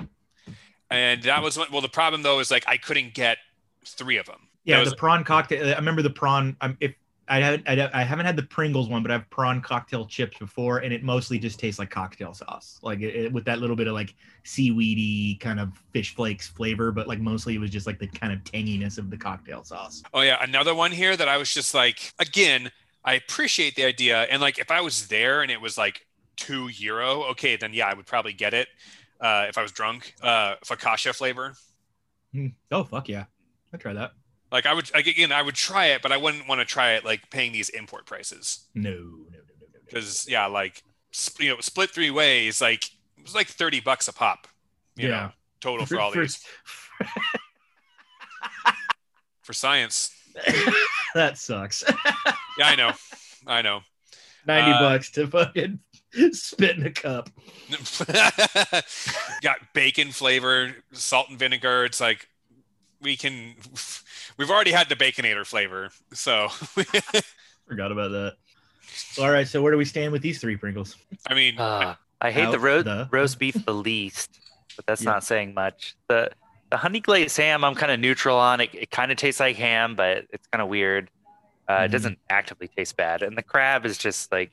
and 0.89 1.22
that 1.24 1.43
was 1.43 1.58
one, 1.58 1.68
well. 1.72 1.82
The 1.82 1.89
problem 1.89 2.24
though 2.24 2.39
is 2.39 2.49
like 2.51 2.64
I 2.68 2.78
couldn't 2.78 3.14
get 3.14 3.38
three 3.86 4.18
of 4.18 4.26
them. 4.26 4.47
Yeah, 4.64 4.78
That 4.78 4.82
was- 4.82 4.89
the 4.91 4.95
prawn 4.95 5.24
cocktail. 5.24 5.68
I 5.68 5.76
remember 5.76 6.01
the 6.01 6.10
prawn. 6.10 6.58
Um, 6.62 6.78
if 6.80 6.95
I 7.28 7.39
haven't 7.39 7.67
I, 7.67 8.03
haven't 8.03 8.26
had 8.28 8.36
the 8.36 8.43
Pringles 8.43 8.88
one, 8.88 9.01
but 9.01 9.11
I've 9.11 9.28
prawn 9.32 9.59
cocktail 9.61 10.05
chips 10.05 10.38
before, 10.38 10.80
and 10.80 10.93
it 10.93 11.03
mostly 11.03 11.39
just 11.39 11.59
tastes 11.59 11.80
like 11.80 11.89
cocktail 11.89 12.34
sauce, 12.34 12.80
like 12.84 13.01
it, 13.01 13.15
it- 13.15 13.34
with 13.34 13.45
that 13.45 13.59
little 13.59 13.76
bit 13.76 13.88
of 13.88 13.93
like 13.93 14.13
seaweedy 14.43 15.36
kind 15.36 15.59
of 15.59 15.71
fish 15.91 16.15
flakes 16.15 16.47
flavor, 16.47 16.91
but 16.91 17.07
like 17.07 17.19
mostly 17.19 17.55
it 17.55 17.59
was 17.59 17.71
just 17.71 17.88
like 17.88 17.97
the 17.99 18.07
kind 18.07 18.32
of 18.32 18.39
tanginess 18.43 18.97
of 18.99 19.09
the 19.09 19.17
cocktail 19.17 19.63
sauce. 19.63 20.03
Oh 20.13 20.21
yeah, 20.21 20.38
another 20.41 20.76
one 20.76 20.91
here 20.91 21.17
that 21.17 21.28
I 21.28 21.38
was 21.38 21.51
just 21.53 21.73
like, 21.73 22.13
again, 22.19 22.71
I 23.03 23.15
appreciate 23.15 23.76
the 23.76 23.86
idea, 23.86 24.23
and 24.23 24.41
like 24.41 24.59
if 24.59 24.69
I 24.69 24.82
was 24.82 25.07
there 25.07 25.41
and 25.41 25.51
it 25.51 25.59
was 25.61 25.78
like 25.78 26.05
two 26.36 26.67
euro, 26.67 27.23
okay, 27.32 27.55
then 27.55 27.73
yeah, 27.73 27.88
I 27.88 27.93
would 27.95 28.05
probably 28.05 28.34
get 28.34 28.53
it. 28.53 28.67
Uh, 29.19 29.45
if 29.49 29.57
I 29.57 29.61
was 29.63 29.71
drunk, 29.71 30.13
uh, 30.21 30.55
focaccia 30.65 31.15
flavor, 31.15 31.55
Hmm. 32.34 32.47
Oh 32.71 32.84
fuck 32.84 33.09
yeah, 33.09 33.26
I 33.73 33.78
try 33.78 33.93
that. 33.93 34.13
Like 34.56 34.66
I 34.66 34.74
would, 34.74 34.91
like 34.93 35.08
again, 35.08 35.32
I 35.32 35.41
would 35.41 35.56
try 35.56 35.88
it, 35.88 36.01
but 36.01 36.12
I 36.12 36.18
wouldn't 36.18 36.47
want 36.47 36.60
to 36.60 36.66
try 36.66 36.93
it 36.93 37.06
like 37.06 37.30
paying 37.30 37.51
these 37.51 37.70
import 37.70 38.06
prices 38.06 38.66
No, 38.74 38.91
no, 38.91 38.97
no, 38.97 38.99
no, 38.99 39.08
no, 39.32 39.68
no. 39.74 39.80
because 39.86 40.28
yeah, 40.28 40.45
like 40.47 40.82
you 41.39 41.49
know, 41.49 41.62
split 41.62 41.91
three 41.91 42.12
ways, 42.12 42.62
like 42.62 42.86
it 43.18 43.24
was 43.24 43.36
like 43.36 43.47
thirty 43.47 43.80
bucks 43.80 44.08
a 44.08 44.14
pop, 44.14 44.47
you 44.95 45.08
Yeah. 45.10 45.16
know, 45.16 45.32
total 45.62 45.86
for 45.86 45.99
all 45.99 46.12
For- 46.12 46.22
these 46.22 46.43
for 49.43 49.53
science. 49.53 50.12
that 51.16 51.38
sucks. 51.38 51.84
Yeah, 52.58 52.68
I 52.68 52.76
know, 52.78 52.91
I 53.45 53.62
know. 53.62 53.82
Ninety 54.47 54.72
Uh, 54.72 54.80
bucks 54.80 55.12
to 55.12 55.28
fucking 55.28 55.78
spit 56.32 56.78
in 56.78 56.86
a 56.86 56.89
cup. 56.91 57.30
got 59.41 59.58
bacon 59.74 60.12
flavor, 60.12 60.74
salt 60.93 61.28
and 61.30 61.38
vinegar. 61.38 61.84
It's 61.84 61.99
like 61.99 62.30
we 63.01 63.18
can. 63.18 63.56
We've 64.38 64.50
already 64.52 64.72
had 64.72 64.90
the 64.90 64.96
baconator 64.96 65.46
flavor, 65.46 65.90
so 66.14 66.50
Forgot 67.68 67.92
about 67.92 68.12
that. 68.12 68.36
All 69.20 69.30
right, 69.32 69.48
so 69.48 69.62
where 69.62 69.72
do 69.72 69.78
we 69.78 69.86
stand 69.86 70.12
with 70.12 70.22
these 70.22 70.40
three 70.40 70.56
Pringles? 70.58 70.96
I 71.28 71.34
mean, 71.34 71.58
Uh, 71.58 71.96
I 72.22 72.32
hate 72.32 72.46
the, 72.52 72.58
Out 72.58 72.62
ro- 72.62 72.82
the- 72.82 73.10
roast 73.12 73.40
beef 73.40 73.66
the 73.66 73.74
least, 73.74 74.40
but 74.76 74.86
that's 74.86 75.04
Yeah. 75.04 75.12
not 75.12 75.24
saying 75.24 75.54
much. 75.54 75.96
The 76.08 76.32
the 76.72 76.78
honey 76.78 77.00
glazed 77.00 77.38
ham, 77.38 77.64
I'm 77.64 77.76
kind 77.76 77.92
of 77.92 78.00
neutral 78.00 78.38
on. 78.38 78.60
It, 78.60 78.72
it 78.74 78.92
kind 78.92 79.12
of 79.12 79.18
tastes 79.18 79.40
like 79.40 79.56
ham, 79.56 79.96
but 79.96 80.26
it's 80.32 80.48
kind 80.48 80.62
of 80.64 80.68
weird. 80.68 81.10
Uh, 81.68 81.80
Mhm. 81.80 81.86
It 81.86 81.88
doesn't 81.90 82.20
actively 82.30 82.68
taste 82.68 82.98
bad. 82.98 83.22
And 83.22 83.38
the 83.38 83.44
crab 83.44 83.86
is 83.86 83.98
just 84.00 84.32
like 84.32 84.52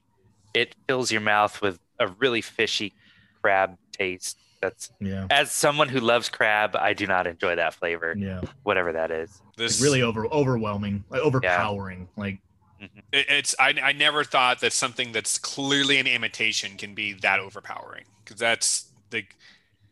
it 0.54 0.74
fills 0.86 1.10
your 1.10 1.22
mouth 1.22 1.60
with 1.62 1.78
a 1.98 2.08
really 2.08 2.42
fishy 2.42 2.92
crab 3.40 3.78
taste. 3.92 4.38
That's 4.62 4.92
Yeah, 5.00 5.26
as 5.28 5.50
someone 5.50 5.88
who 5.88 5.98
loves 6.00 6.28
crab, 6.28 6.76
I 6.76 6.94
do 6.94 7.06
not 7.06 7.26
enjoy 7.26 7.56
that 7.56 7.74
flavor, 7.74 8.14
yeah, 8.16 8.40
whatever 8.62 8.92
that 8.92 9.10
is. 9.10 9.42
this 9.56 9.72
it's 9.72 9.82
really 9.82 10.02
over 10.02 10.26
overwhelming, 10.28 11.04
like 11.10 11.20
overpowering. 11.20 12.08
Like 12.16 12.38
mm-hmm. 12.80 12.98
it- 13.12 13.26
it's. 13.28 13.54
I, 13.58 13.74
I 13.82 13.92
never 13.92 14.22
thought 14.22 14.60
that 14.60 14.72
something 14.72 15.10
that's 15.12 15.36
clearly 15.36 15.98
an 15.98 16.06
imitation 16.06 16.76
can 16.78 16.94
be 16.94 17.12
that 17.14 17.40
overpowering 17.40 18.04
because 18.24 18.38
that's 18.38 18.90
the. 19.10 19.24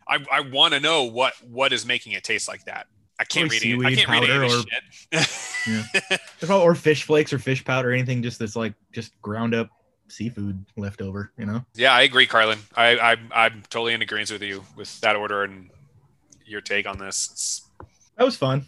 I, 0.09 0.25
I 0.33 0.41
want 0.41 0.73
to 0.75 0.81
know 0.81 1.05
what 1.05 1.35
what 1.43 1.73
is 1.73 1.85
making 1.85 2.13
it 2.13 2.23
taste 2.23 2.47
like 2.47 2.65
that. 2.65 2.87
I 3.19 3.25
can't 3.25 3.51
Probably 3.51 3.75
read 3.75 3.83
it. 3.83 3.87
I 3.87 3.91
seaweed 3.91 3.99
can't 3.99 4.09
read 4.09 4.31
any 4.31 4.47
of 4.47 4.67
powder 5.11 5.29
this 5.67 6.15
shit. 6.41 6.51
or 6.51 6.75
fish 6.77 7.03
flakes 7.03 7.33
or 7.33 7.39
fish 7.41 7.65
powder, 7.65 7.91
or 7.91 7.93
anything 7.93 8.23
just 8.23 8.39
that's 8.39 8.57
like 8.57 8.75
just 8.93 9.21
ground 9.21 9.53
up 9.53 9.69
seafood 10.11 10.65
left 10.77 11.01
over. 11.01 11.31
You 11.39 11.47
know. 11.47 11.65
yeah, 11.75 11.93
I 11.93 12.03
agree, 12.03 12.27
Carlin. 12.27 12.59
I, 12.77 12.99
I 12.99 13.17
I'm 13.35 13.63
totally 13.71 13.95
in 13.95 14.03
agreement 14.03 14.31
with 14.33 14.43
you 14.43 14.65
with 14.77 15.01
that 15.01 15.17
order 15.17 15.45
and 15.45 15.71
your 16.45 16.61
take 16.61 16.87
on 16.87 16.99
this. 16.99 17.29
It's, 17.33 17.63
That 18.17 18.25
was 18.25 18.37
fun. 18.37 18.67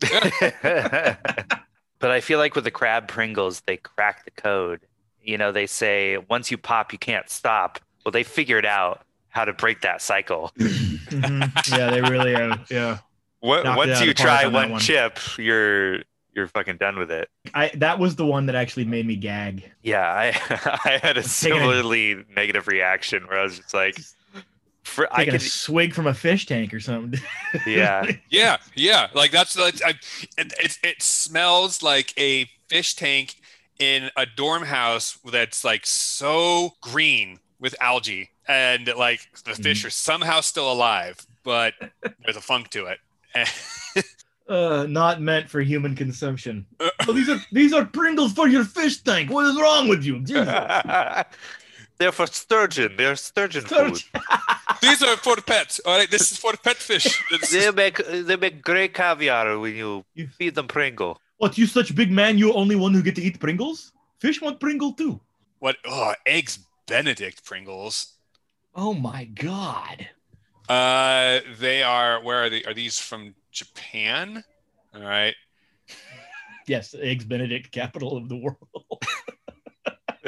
but 0.00 2.10
I 2.10 2.20
feel 2.20 2.38
like 2.38 2.54
with 2.54 2.64
the 2.64 2.70
crab 2.70 3.08
Pringles, 3.08 3.60
they 3.66 3.76
crack 3.76 4.24
the 4.24 4.30
code. 4.30 4.80
You 5.22 5.38
know, 5.38 5.52
they 5.52 5.66
say 5.66 6.18
once 6.18 6.50
you 6.50 6.58
pop, 6.58 6.92
you 6.92 6.98
can't 6.98 7.28
stop. 7.28 7.80
Well, 8.04 8.12
they 8.12 8.22
figured 8.22 8.66
out 8.66 9.02
how 9.28 9.44
to 9.44 9.52
break 9.52 9.80
that 9.82 10.02
cycle. 10.02 10.52
Mhm. 11.06 11.76
Yeah, 11.78 11.90
they 11.90 12.00
really 12.02 12.34
are. 12.34 12.58
Yeah, 12.68 12.98
What, 13.40 13.64
Knocked 13.64 13.76
once 13.76 14.00
you 14.02 14.12
try 14.12 14.44
on 14.44 14.52
one 14.52 14.70
one. 14.72 14.80
chip, 14.80 15.18
you're 15.38 16.00
you're 16.36 16.46
fucking 16.46 16.76
done 16.76 16.98
with 16.98 17.10
it. 17.10 17.30
I 17.54 17.72
that 17.76 17.98
was 17.98 18.14
the 18.14 18.26
one 18.26 18.46
that 18.46 18.54
actually 18.54 18.84
made 18.84 19.06
me 19.06 19.16
gag. 19.16 19.72
Yeah, 19.82 20.06
I 20.06 20.26
I 20.84 21.00
had 21.02 21.16
a 21.16 21.22
Taking 21.22 21.24
a- 21.24 21.24
similarly 21.24 22.24
negative 22.36 22.68
reaction 22.68 23.26
where 23.26 23.40
I 23.40 23.42
was 23.42 23.56
just 23.56 23.74
like, 23.74 23.98
for, 24.84 25.12
I 25.12 25.24
Taking 25.24 25.32
could, 25.32 25.40
a 25.40 25.44
swig 25.44 25.94
from 25.94 26.06
a 26.06 26.14
fish 26.14 26.46
tank 26.46 26.74
or 26.74 26.78
something. 26.78 27.18
yeah, 27.66 28.12
Yeah, 28.28 28.58
yeah, 28.74 29.08
like 29.14 29.32
that's 29.32 29.58
like 29.58 29.82
I, 29.82 29.94
it, 30.38 30.52
it. 30.58 30.78
It 30.84 31.02
smells 31.02 31.82
like 31.82 32.12
a 32.18 32.48
fish 32.68 32.94
tank 32.94 33.36
in 33.78 34.10
a 34.16 34.26
dorm 34.26 34.62
house 34.62 35.18
that's 35.30 35.64
like 35.64 35.86
so 35.86 36.74
green 36.82 37.40
with 37.58 37.74
algae, 37.80 38.30
and 38.46 38.86
like 38.96 39.26
the 39.44 39.54
fish 39.54 39.78
mm-hmm. 39.78 39.86
are 39.86 39.90
somehow 39.90 40.42
still 40.42 40.70
alive, 40.70 41.18
but 41.42 41.72
there's 42.22 42.36
a 42.36 42.42
funk 42.42 42.68
to 42.70 42.86
it. 42.86 42.98
Uh, 44.48 44.86
not 44.88 45.20
meant 45.20 45.48
for 45.50 45.60
human 45.60 45.94
consumption. 45.96 46.66
oh, 46.80 47.12
these 47.12 47.28
are 47.28 47.38
these 47.52 47.72
are 47.72 47.84
Pringles 47.84 48.32
for 48.32 48.48
your 48.48 48.64
fish 48.64 48.98
tank. 49.02 49.30
What 49.30 49.46
is 49.46 49.60
wrong 49.60 49.88
with 49.88 50.04
you? 50.04 50.20
Jesus. 50.20 50.46
they're 51.98 52.12
for 52.12 52.26
sturgeon. 52.26 52.94
They're 52.96 53.16
sturgeon 53.16 53.62
food. 53.64 54.02
These 54.82 55.02
are 55.02 55.16
for 55.16 55.36
pets. 55.36 55.80
All 55.86 55.96
right, 55.96 56.10
this 56.10 56.30
is 56.32 56.36
for 56.38 56.52
pet 56.52 56.76
fish. 56.76 57.22
This 57.30 57.50
They 57.50 57.66
is- 57.68 57.74
make 57.74 57.96
they 58.06 58.36
make 58.36 58.60
great 58.62 58.92
caviar 58.92 59.58
when 59.58 59.74
you 59.74 60.04
You- 60.14 60.28
feed 60.28 60.54
them 60.54 60.68
Pringle. 60.68 61.18
What, 61.38 61.56
you 61.58 61.66
such 61.66 61.94
big 61.94 62.10
man, 62.10 62.36
you 62.38 62.52
only 62.52 62.76
one 62.76 62.92
who 62.94 63.02
get 63.02 63.14
to 63.16 63.22
eat 63.22 63.38
Pringles? 63.40 63.92
Fish 64.20 64.40
want 64.42 64.60
Pringle 64.60 64.92
too. 64.92 65.20
what? 65.60 65.76
Oh, 65.86 66.14
eggs 66.26 66.58
Benedict 66.86 67.44
Pringles. 67.44 68.12
Oh 68.74 68.92
my 68.92 69.24
god. 69.24 70.08
Uh, 70.68 71.40
they 71.58 71.82
are. 71.82 72.22
Where 72.22 72.44
are 72.44 72.50
they? 72.50 72.62
Are 72.64 72.74
these 72.74 72.98
from 72.98 73.34
Japan? 73.56 74.44
All 74.94 75.02
right. 75.02 75.34
Yes, 76.68 76.96
Eggs 77.00 77.24
Benedict, 77.24 77.70
capital 77.70 78.16
of 78.16 78.28
the 78.28 78.34
world. 78.36 78.58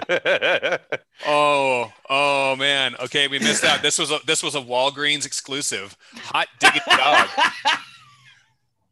Oh, 1.26 1.92
oh 2.08 2.54
man. 2.56 2.94
Okay, 3.00 3.26
we 3.26 3.40
missed 3.40 3.64
out. 3.64 3.82
This 3.82 3.98
was 3.98 4.12
a 4.12 4.20
this 4.24 4.42
was 4.42 4.54
a 4.54 4.60
Walgreens 4.60 5.26
exclusive. 5.26 5.96
Hot 6.14 6.46
diggity 6.60 6.80
dog. 6.88 7.28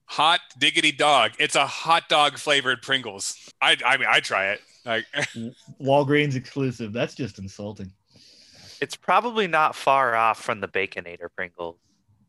Hot 0.07 0.41
diggity 0.59 0.91
dog. 0.93 1.33
It's 1.39 1.55
a 1.55 1.67
hot 1.67 2.09
dog 2.09 2.37
flavored 2.37 2.83
Pringles. 2.83 3.37
I 3.63 3.77
I 3.87 3.97
mean 3.97 4.09
I 4.11 4.19
try 4.19 4.49
it. 4.49 4.61
Like 4.85 5.07
Walgreens 5.81 6.35
exclusive. 6.35 6.93
That's 6.93 7.15
just 7.15 7.39
insulting. 7.39 7.93
it's 8.81 8.97
probably 8.97 9.47
not 9.47 9.77
far 9.77 10.17
off 10.17 10.43
from 10.43 10.61
the 10.61 10.69
Baconator 10.69 11.29
Pringles. 11.37 11.77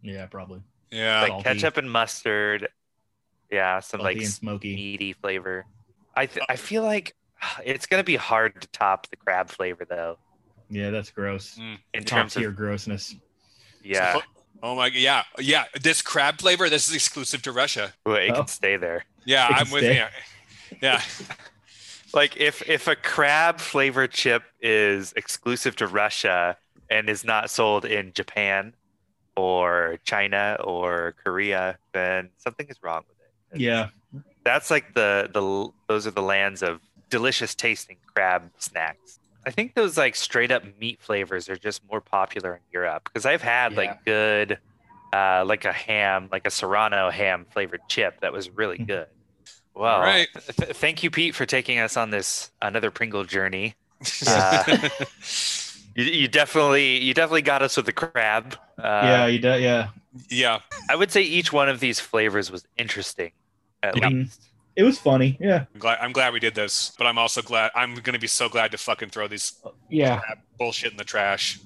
Yeah, 0.04 0.28
probably. 0.28 0.62
Yeah. 0.92 1.22
like 1.22 1.30
Salty. 1.30 1.44
ketchup 1.44 1.78
and 1.78 1.92
mustard. 1.92 2.68
Yeah, 3.52 3.80
some 3.80 4.02
Salty 4.02 4.16
like 4.20 4.28
smoky. 4.28 4.76
meaty 4.76 5.14
flavor. 5.14 5.66
I 6.16 6.26
th- 6.26 6.46
I 6.50 6.56
feel 6.56 6.84
like 6.84 7.16
it's 7.66 7.86
gonna 7.86 8.04
be 8.04 8.16
hard 8.16 8.62
to 8.62 8.68
top 8.70 9.10
the 9.10 9.16
crab 9.16 9.50
flavor 9.50 9.86
though. 9.86 10.18
Yeah, 10.70 10.90
that's 10.90 11.10
gross. 11.12 11.56
Mm. 11.60 11.78
In 11.94 12.04
Top 12.04 12.20
terms 12.20 12.34
tier 12.34 12.50
of 12.50 12.56
grossness. 12.58 13.16
yeah, 13.84 14.16
Oh, 14.18 14.22
oh 14.64 14.76
my 14.76 14.88
yeah 14.88 15.24
yeah. 15.40 15.64
This 15.82 16.02
crab 16.02 16.40
flavor. 16.40 16.70
This 16.70 16.90
is 16.90 16.96
exclusive 16.96 17.42
to 17.44 17.52
Russia. 17.54 17.94
well, 18.06 18.16
it 18.18 18.32
Oh. 18.32 18.36
can 18.36 18.48
stay 18.48 18.76
there. 18.78 19.06
Yeah, 19.26 19.48
It 19.50 19.54
I'm 19.62 19.72
with 19.72 19.84
stay. 19.84 19.98
you. 19.98 20.78
Yeah. 20.82 21.02
Like 22.14 22.38
if 22.38 22.68
if 22.70 22.88
a 22.88 22.96
crab 22.96 23.60
flavor 23.60 24.08
chip 24.08 24.44
is 24.62 25.14
exclusive 25.18 25.76
to 25.76 25.88
Russia 25.88 26.56
and 26.90 27.10
is 27.10 27.24
not 27.26 27.50
sold 27.50 27.84
in 27.84 28.14
Japan 28.14 28.74
or 29.38 29.98
China 30.04 30.58
or 30.64 31.16
Korea, 31.24 31.78
then 31.94 32.30
something 32.38 32.68
is 32.68 32.82
wrong 32.84 33.04
with 33.08 33.18
it. 33.54 33.62
Yeah. 33.62 33.90
that's 34.44 34.70
like 34.72 34.94
the 34.94 35.30
the 35.34 35.70
those 35.88 36.06
are 36.08 36.12
the 36.12 36.22
lands 36.22 36.62
of 36.64 36.82
delicious 37.10 37.56
tasting 37.56 37.98
crab 38.14 38.50
snacks. 38.58 39.20
I 39.46 39.52
think 39.52 39.76
those 39.76 39.98
like 39.98 40.16
straight 40.16 40.52
up 40.52 40.64
meat 40.80 41.00
flavors 41.02 41.48
are 41.48 41.56
just 41.56 41.82
more 41.90 42.02
popular 42.02 42.56
in 42.56 42.62
Europe 42.74 43.04
because 43.06 43.26
I've 43.26 43.42
had 43.42 43.72
Yeah. 43.74 43.78
like 43.78 44.04
good 44.06 44.60
uh 45.14 45.46
like 45.46 45.64
a 45.66 45.72
ham, 45.72 46.28
like 46.32 46.46
a 46.46 46.50
serrano 46.50 47.10
ham 47.10 47.46
flavored 47.52 47.80
chip 47.88 48.20
that 48.22 48.34
was 48.34 48.50
really 48.50 48.78
Mhm. 48.80 48.88
good. 48.88 49.08
Well, 49.74 49.96
All 49.96 50.02
right. 50.02 50.28
th- 50.58 50.76
thank 50.76 51.04
you 51.04 51.12
Pete 51.12 51.36
for 51.36 51.46
taking 51.46 51.78
us 51.80 51.96
on 51.96 52.10
this 52.10 52.52
another 52.62 52.92
Pringle 52.92 53.24
journey. 53.24 53.76
Uh, 54.28 54.64
you, 55.98 56.06
you 56.06 56.28
definitely 56.30 57.04
you 57.04 57.14
definitely 57.14 57.42
got 57.42 57.62
us 57.62 57.76
with 57.76 57.86
the 57.86 57.92
crab. 57.92 58.56
Uh, 58.78 59.02
yeah, 59.04 59.26
you 59.28 59.40
do, 59.40 59.60
yeah. 59.60 59.90
yeah. 60.30 60.60
I 60.90 60.96
would 60.96 61.12
say 61.12 61.22
each 61.22 61.52
one 61.52 61.68
of 61.68 61.82
these 61.82 62.00
flavors 62.00 62.50
was 62.50 62.66
interesting. 62.78 63.32
At 63.84 64.00
Yep. 64.02 64.12
least. 64.12 64.44
It 64.76 64.84
was 64.84 65.00
funny. 65.00 65.38
Yeah. 65.42 65.66
I'm 65.74 65.80
glad. 65.80 65.98
I'm 66.00 66.12
glad 66.14 66.34
we 66.34 66.40
did 66.40 66.56
this, 66.56 66.94
but 66.98 67.08
I'm 67.08 67.18
also 67.18 67.42
glad. 67.42 67.72
I'm 67.76 67.96
gonna 67.96 68.20
be 68.20 68.28
so 68.28 68.48
glad 68.48 68.72
to 68.72 68.78
fucking 68.78 69.10
throw 69.10 69.28
these 69.28 69.54
Yeah. 69.90 70.22
bullshit 70.58 70.92
in 70.92 70.98
the 70.98 71.04
trash. 71.04 71.60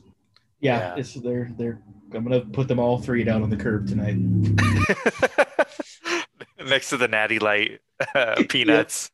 Yeah. 0.62 0.80
Yeah. 0.80 0.96
It's 0.98 1.14
they're 1.16 1.52
they're 1.58 1.82
I'm 2.14 2.24
gonna 2.24 2.42
put 2.42 2.68
them 2.68 2.80
all 2.80 2.98
three 3.00 3.24
down 3.24 3.42
on 3.44 3.50
the 3.50 3.58
curb 3.58 3.88
tonight. 3.88 4.16
Next 6.66 6.90
to 6.90 6.98
the 6.98 7.08
natty 7.08 7.40
light 7.40 7.80
uh, 8.16 8.44
peanuts. 8.50 9.10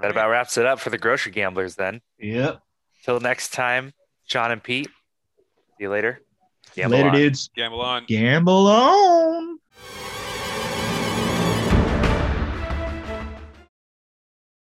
That 0.00 0.10
about 0.10 0.30
wraps 0.30 0.56
it 0.58 0.66
up 0.66 0.80
for 0.80 0.90
the 0.90 0.98
grocery 0.98 1.32
gamblers 1.32 1.74
then. 1.76 2.00
Yep. 2.18 2.60
Till 3.04 3.20
next 3.20 3.52
time, 3.52 3.92
Sean 4.30 4.52
and 4.52 4.62
Pete. 4.62 4.86
See 4.86 5.84
you 5.84 5.90
later. 5.90 6.20
Gamble 6.76 6.96
Later, 6.98 7.08
on. 7.08 7.14
dudes. 7.14 7.50
Gamble 7.56 7.80
on. 7.80 8.04
Gamble 8.06 8.66
on. 8.68 9.49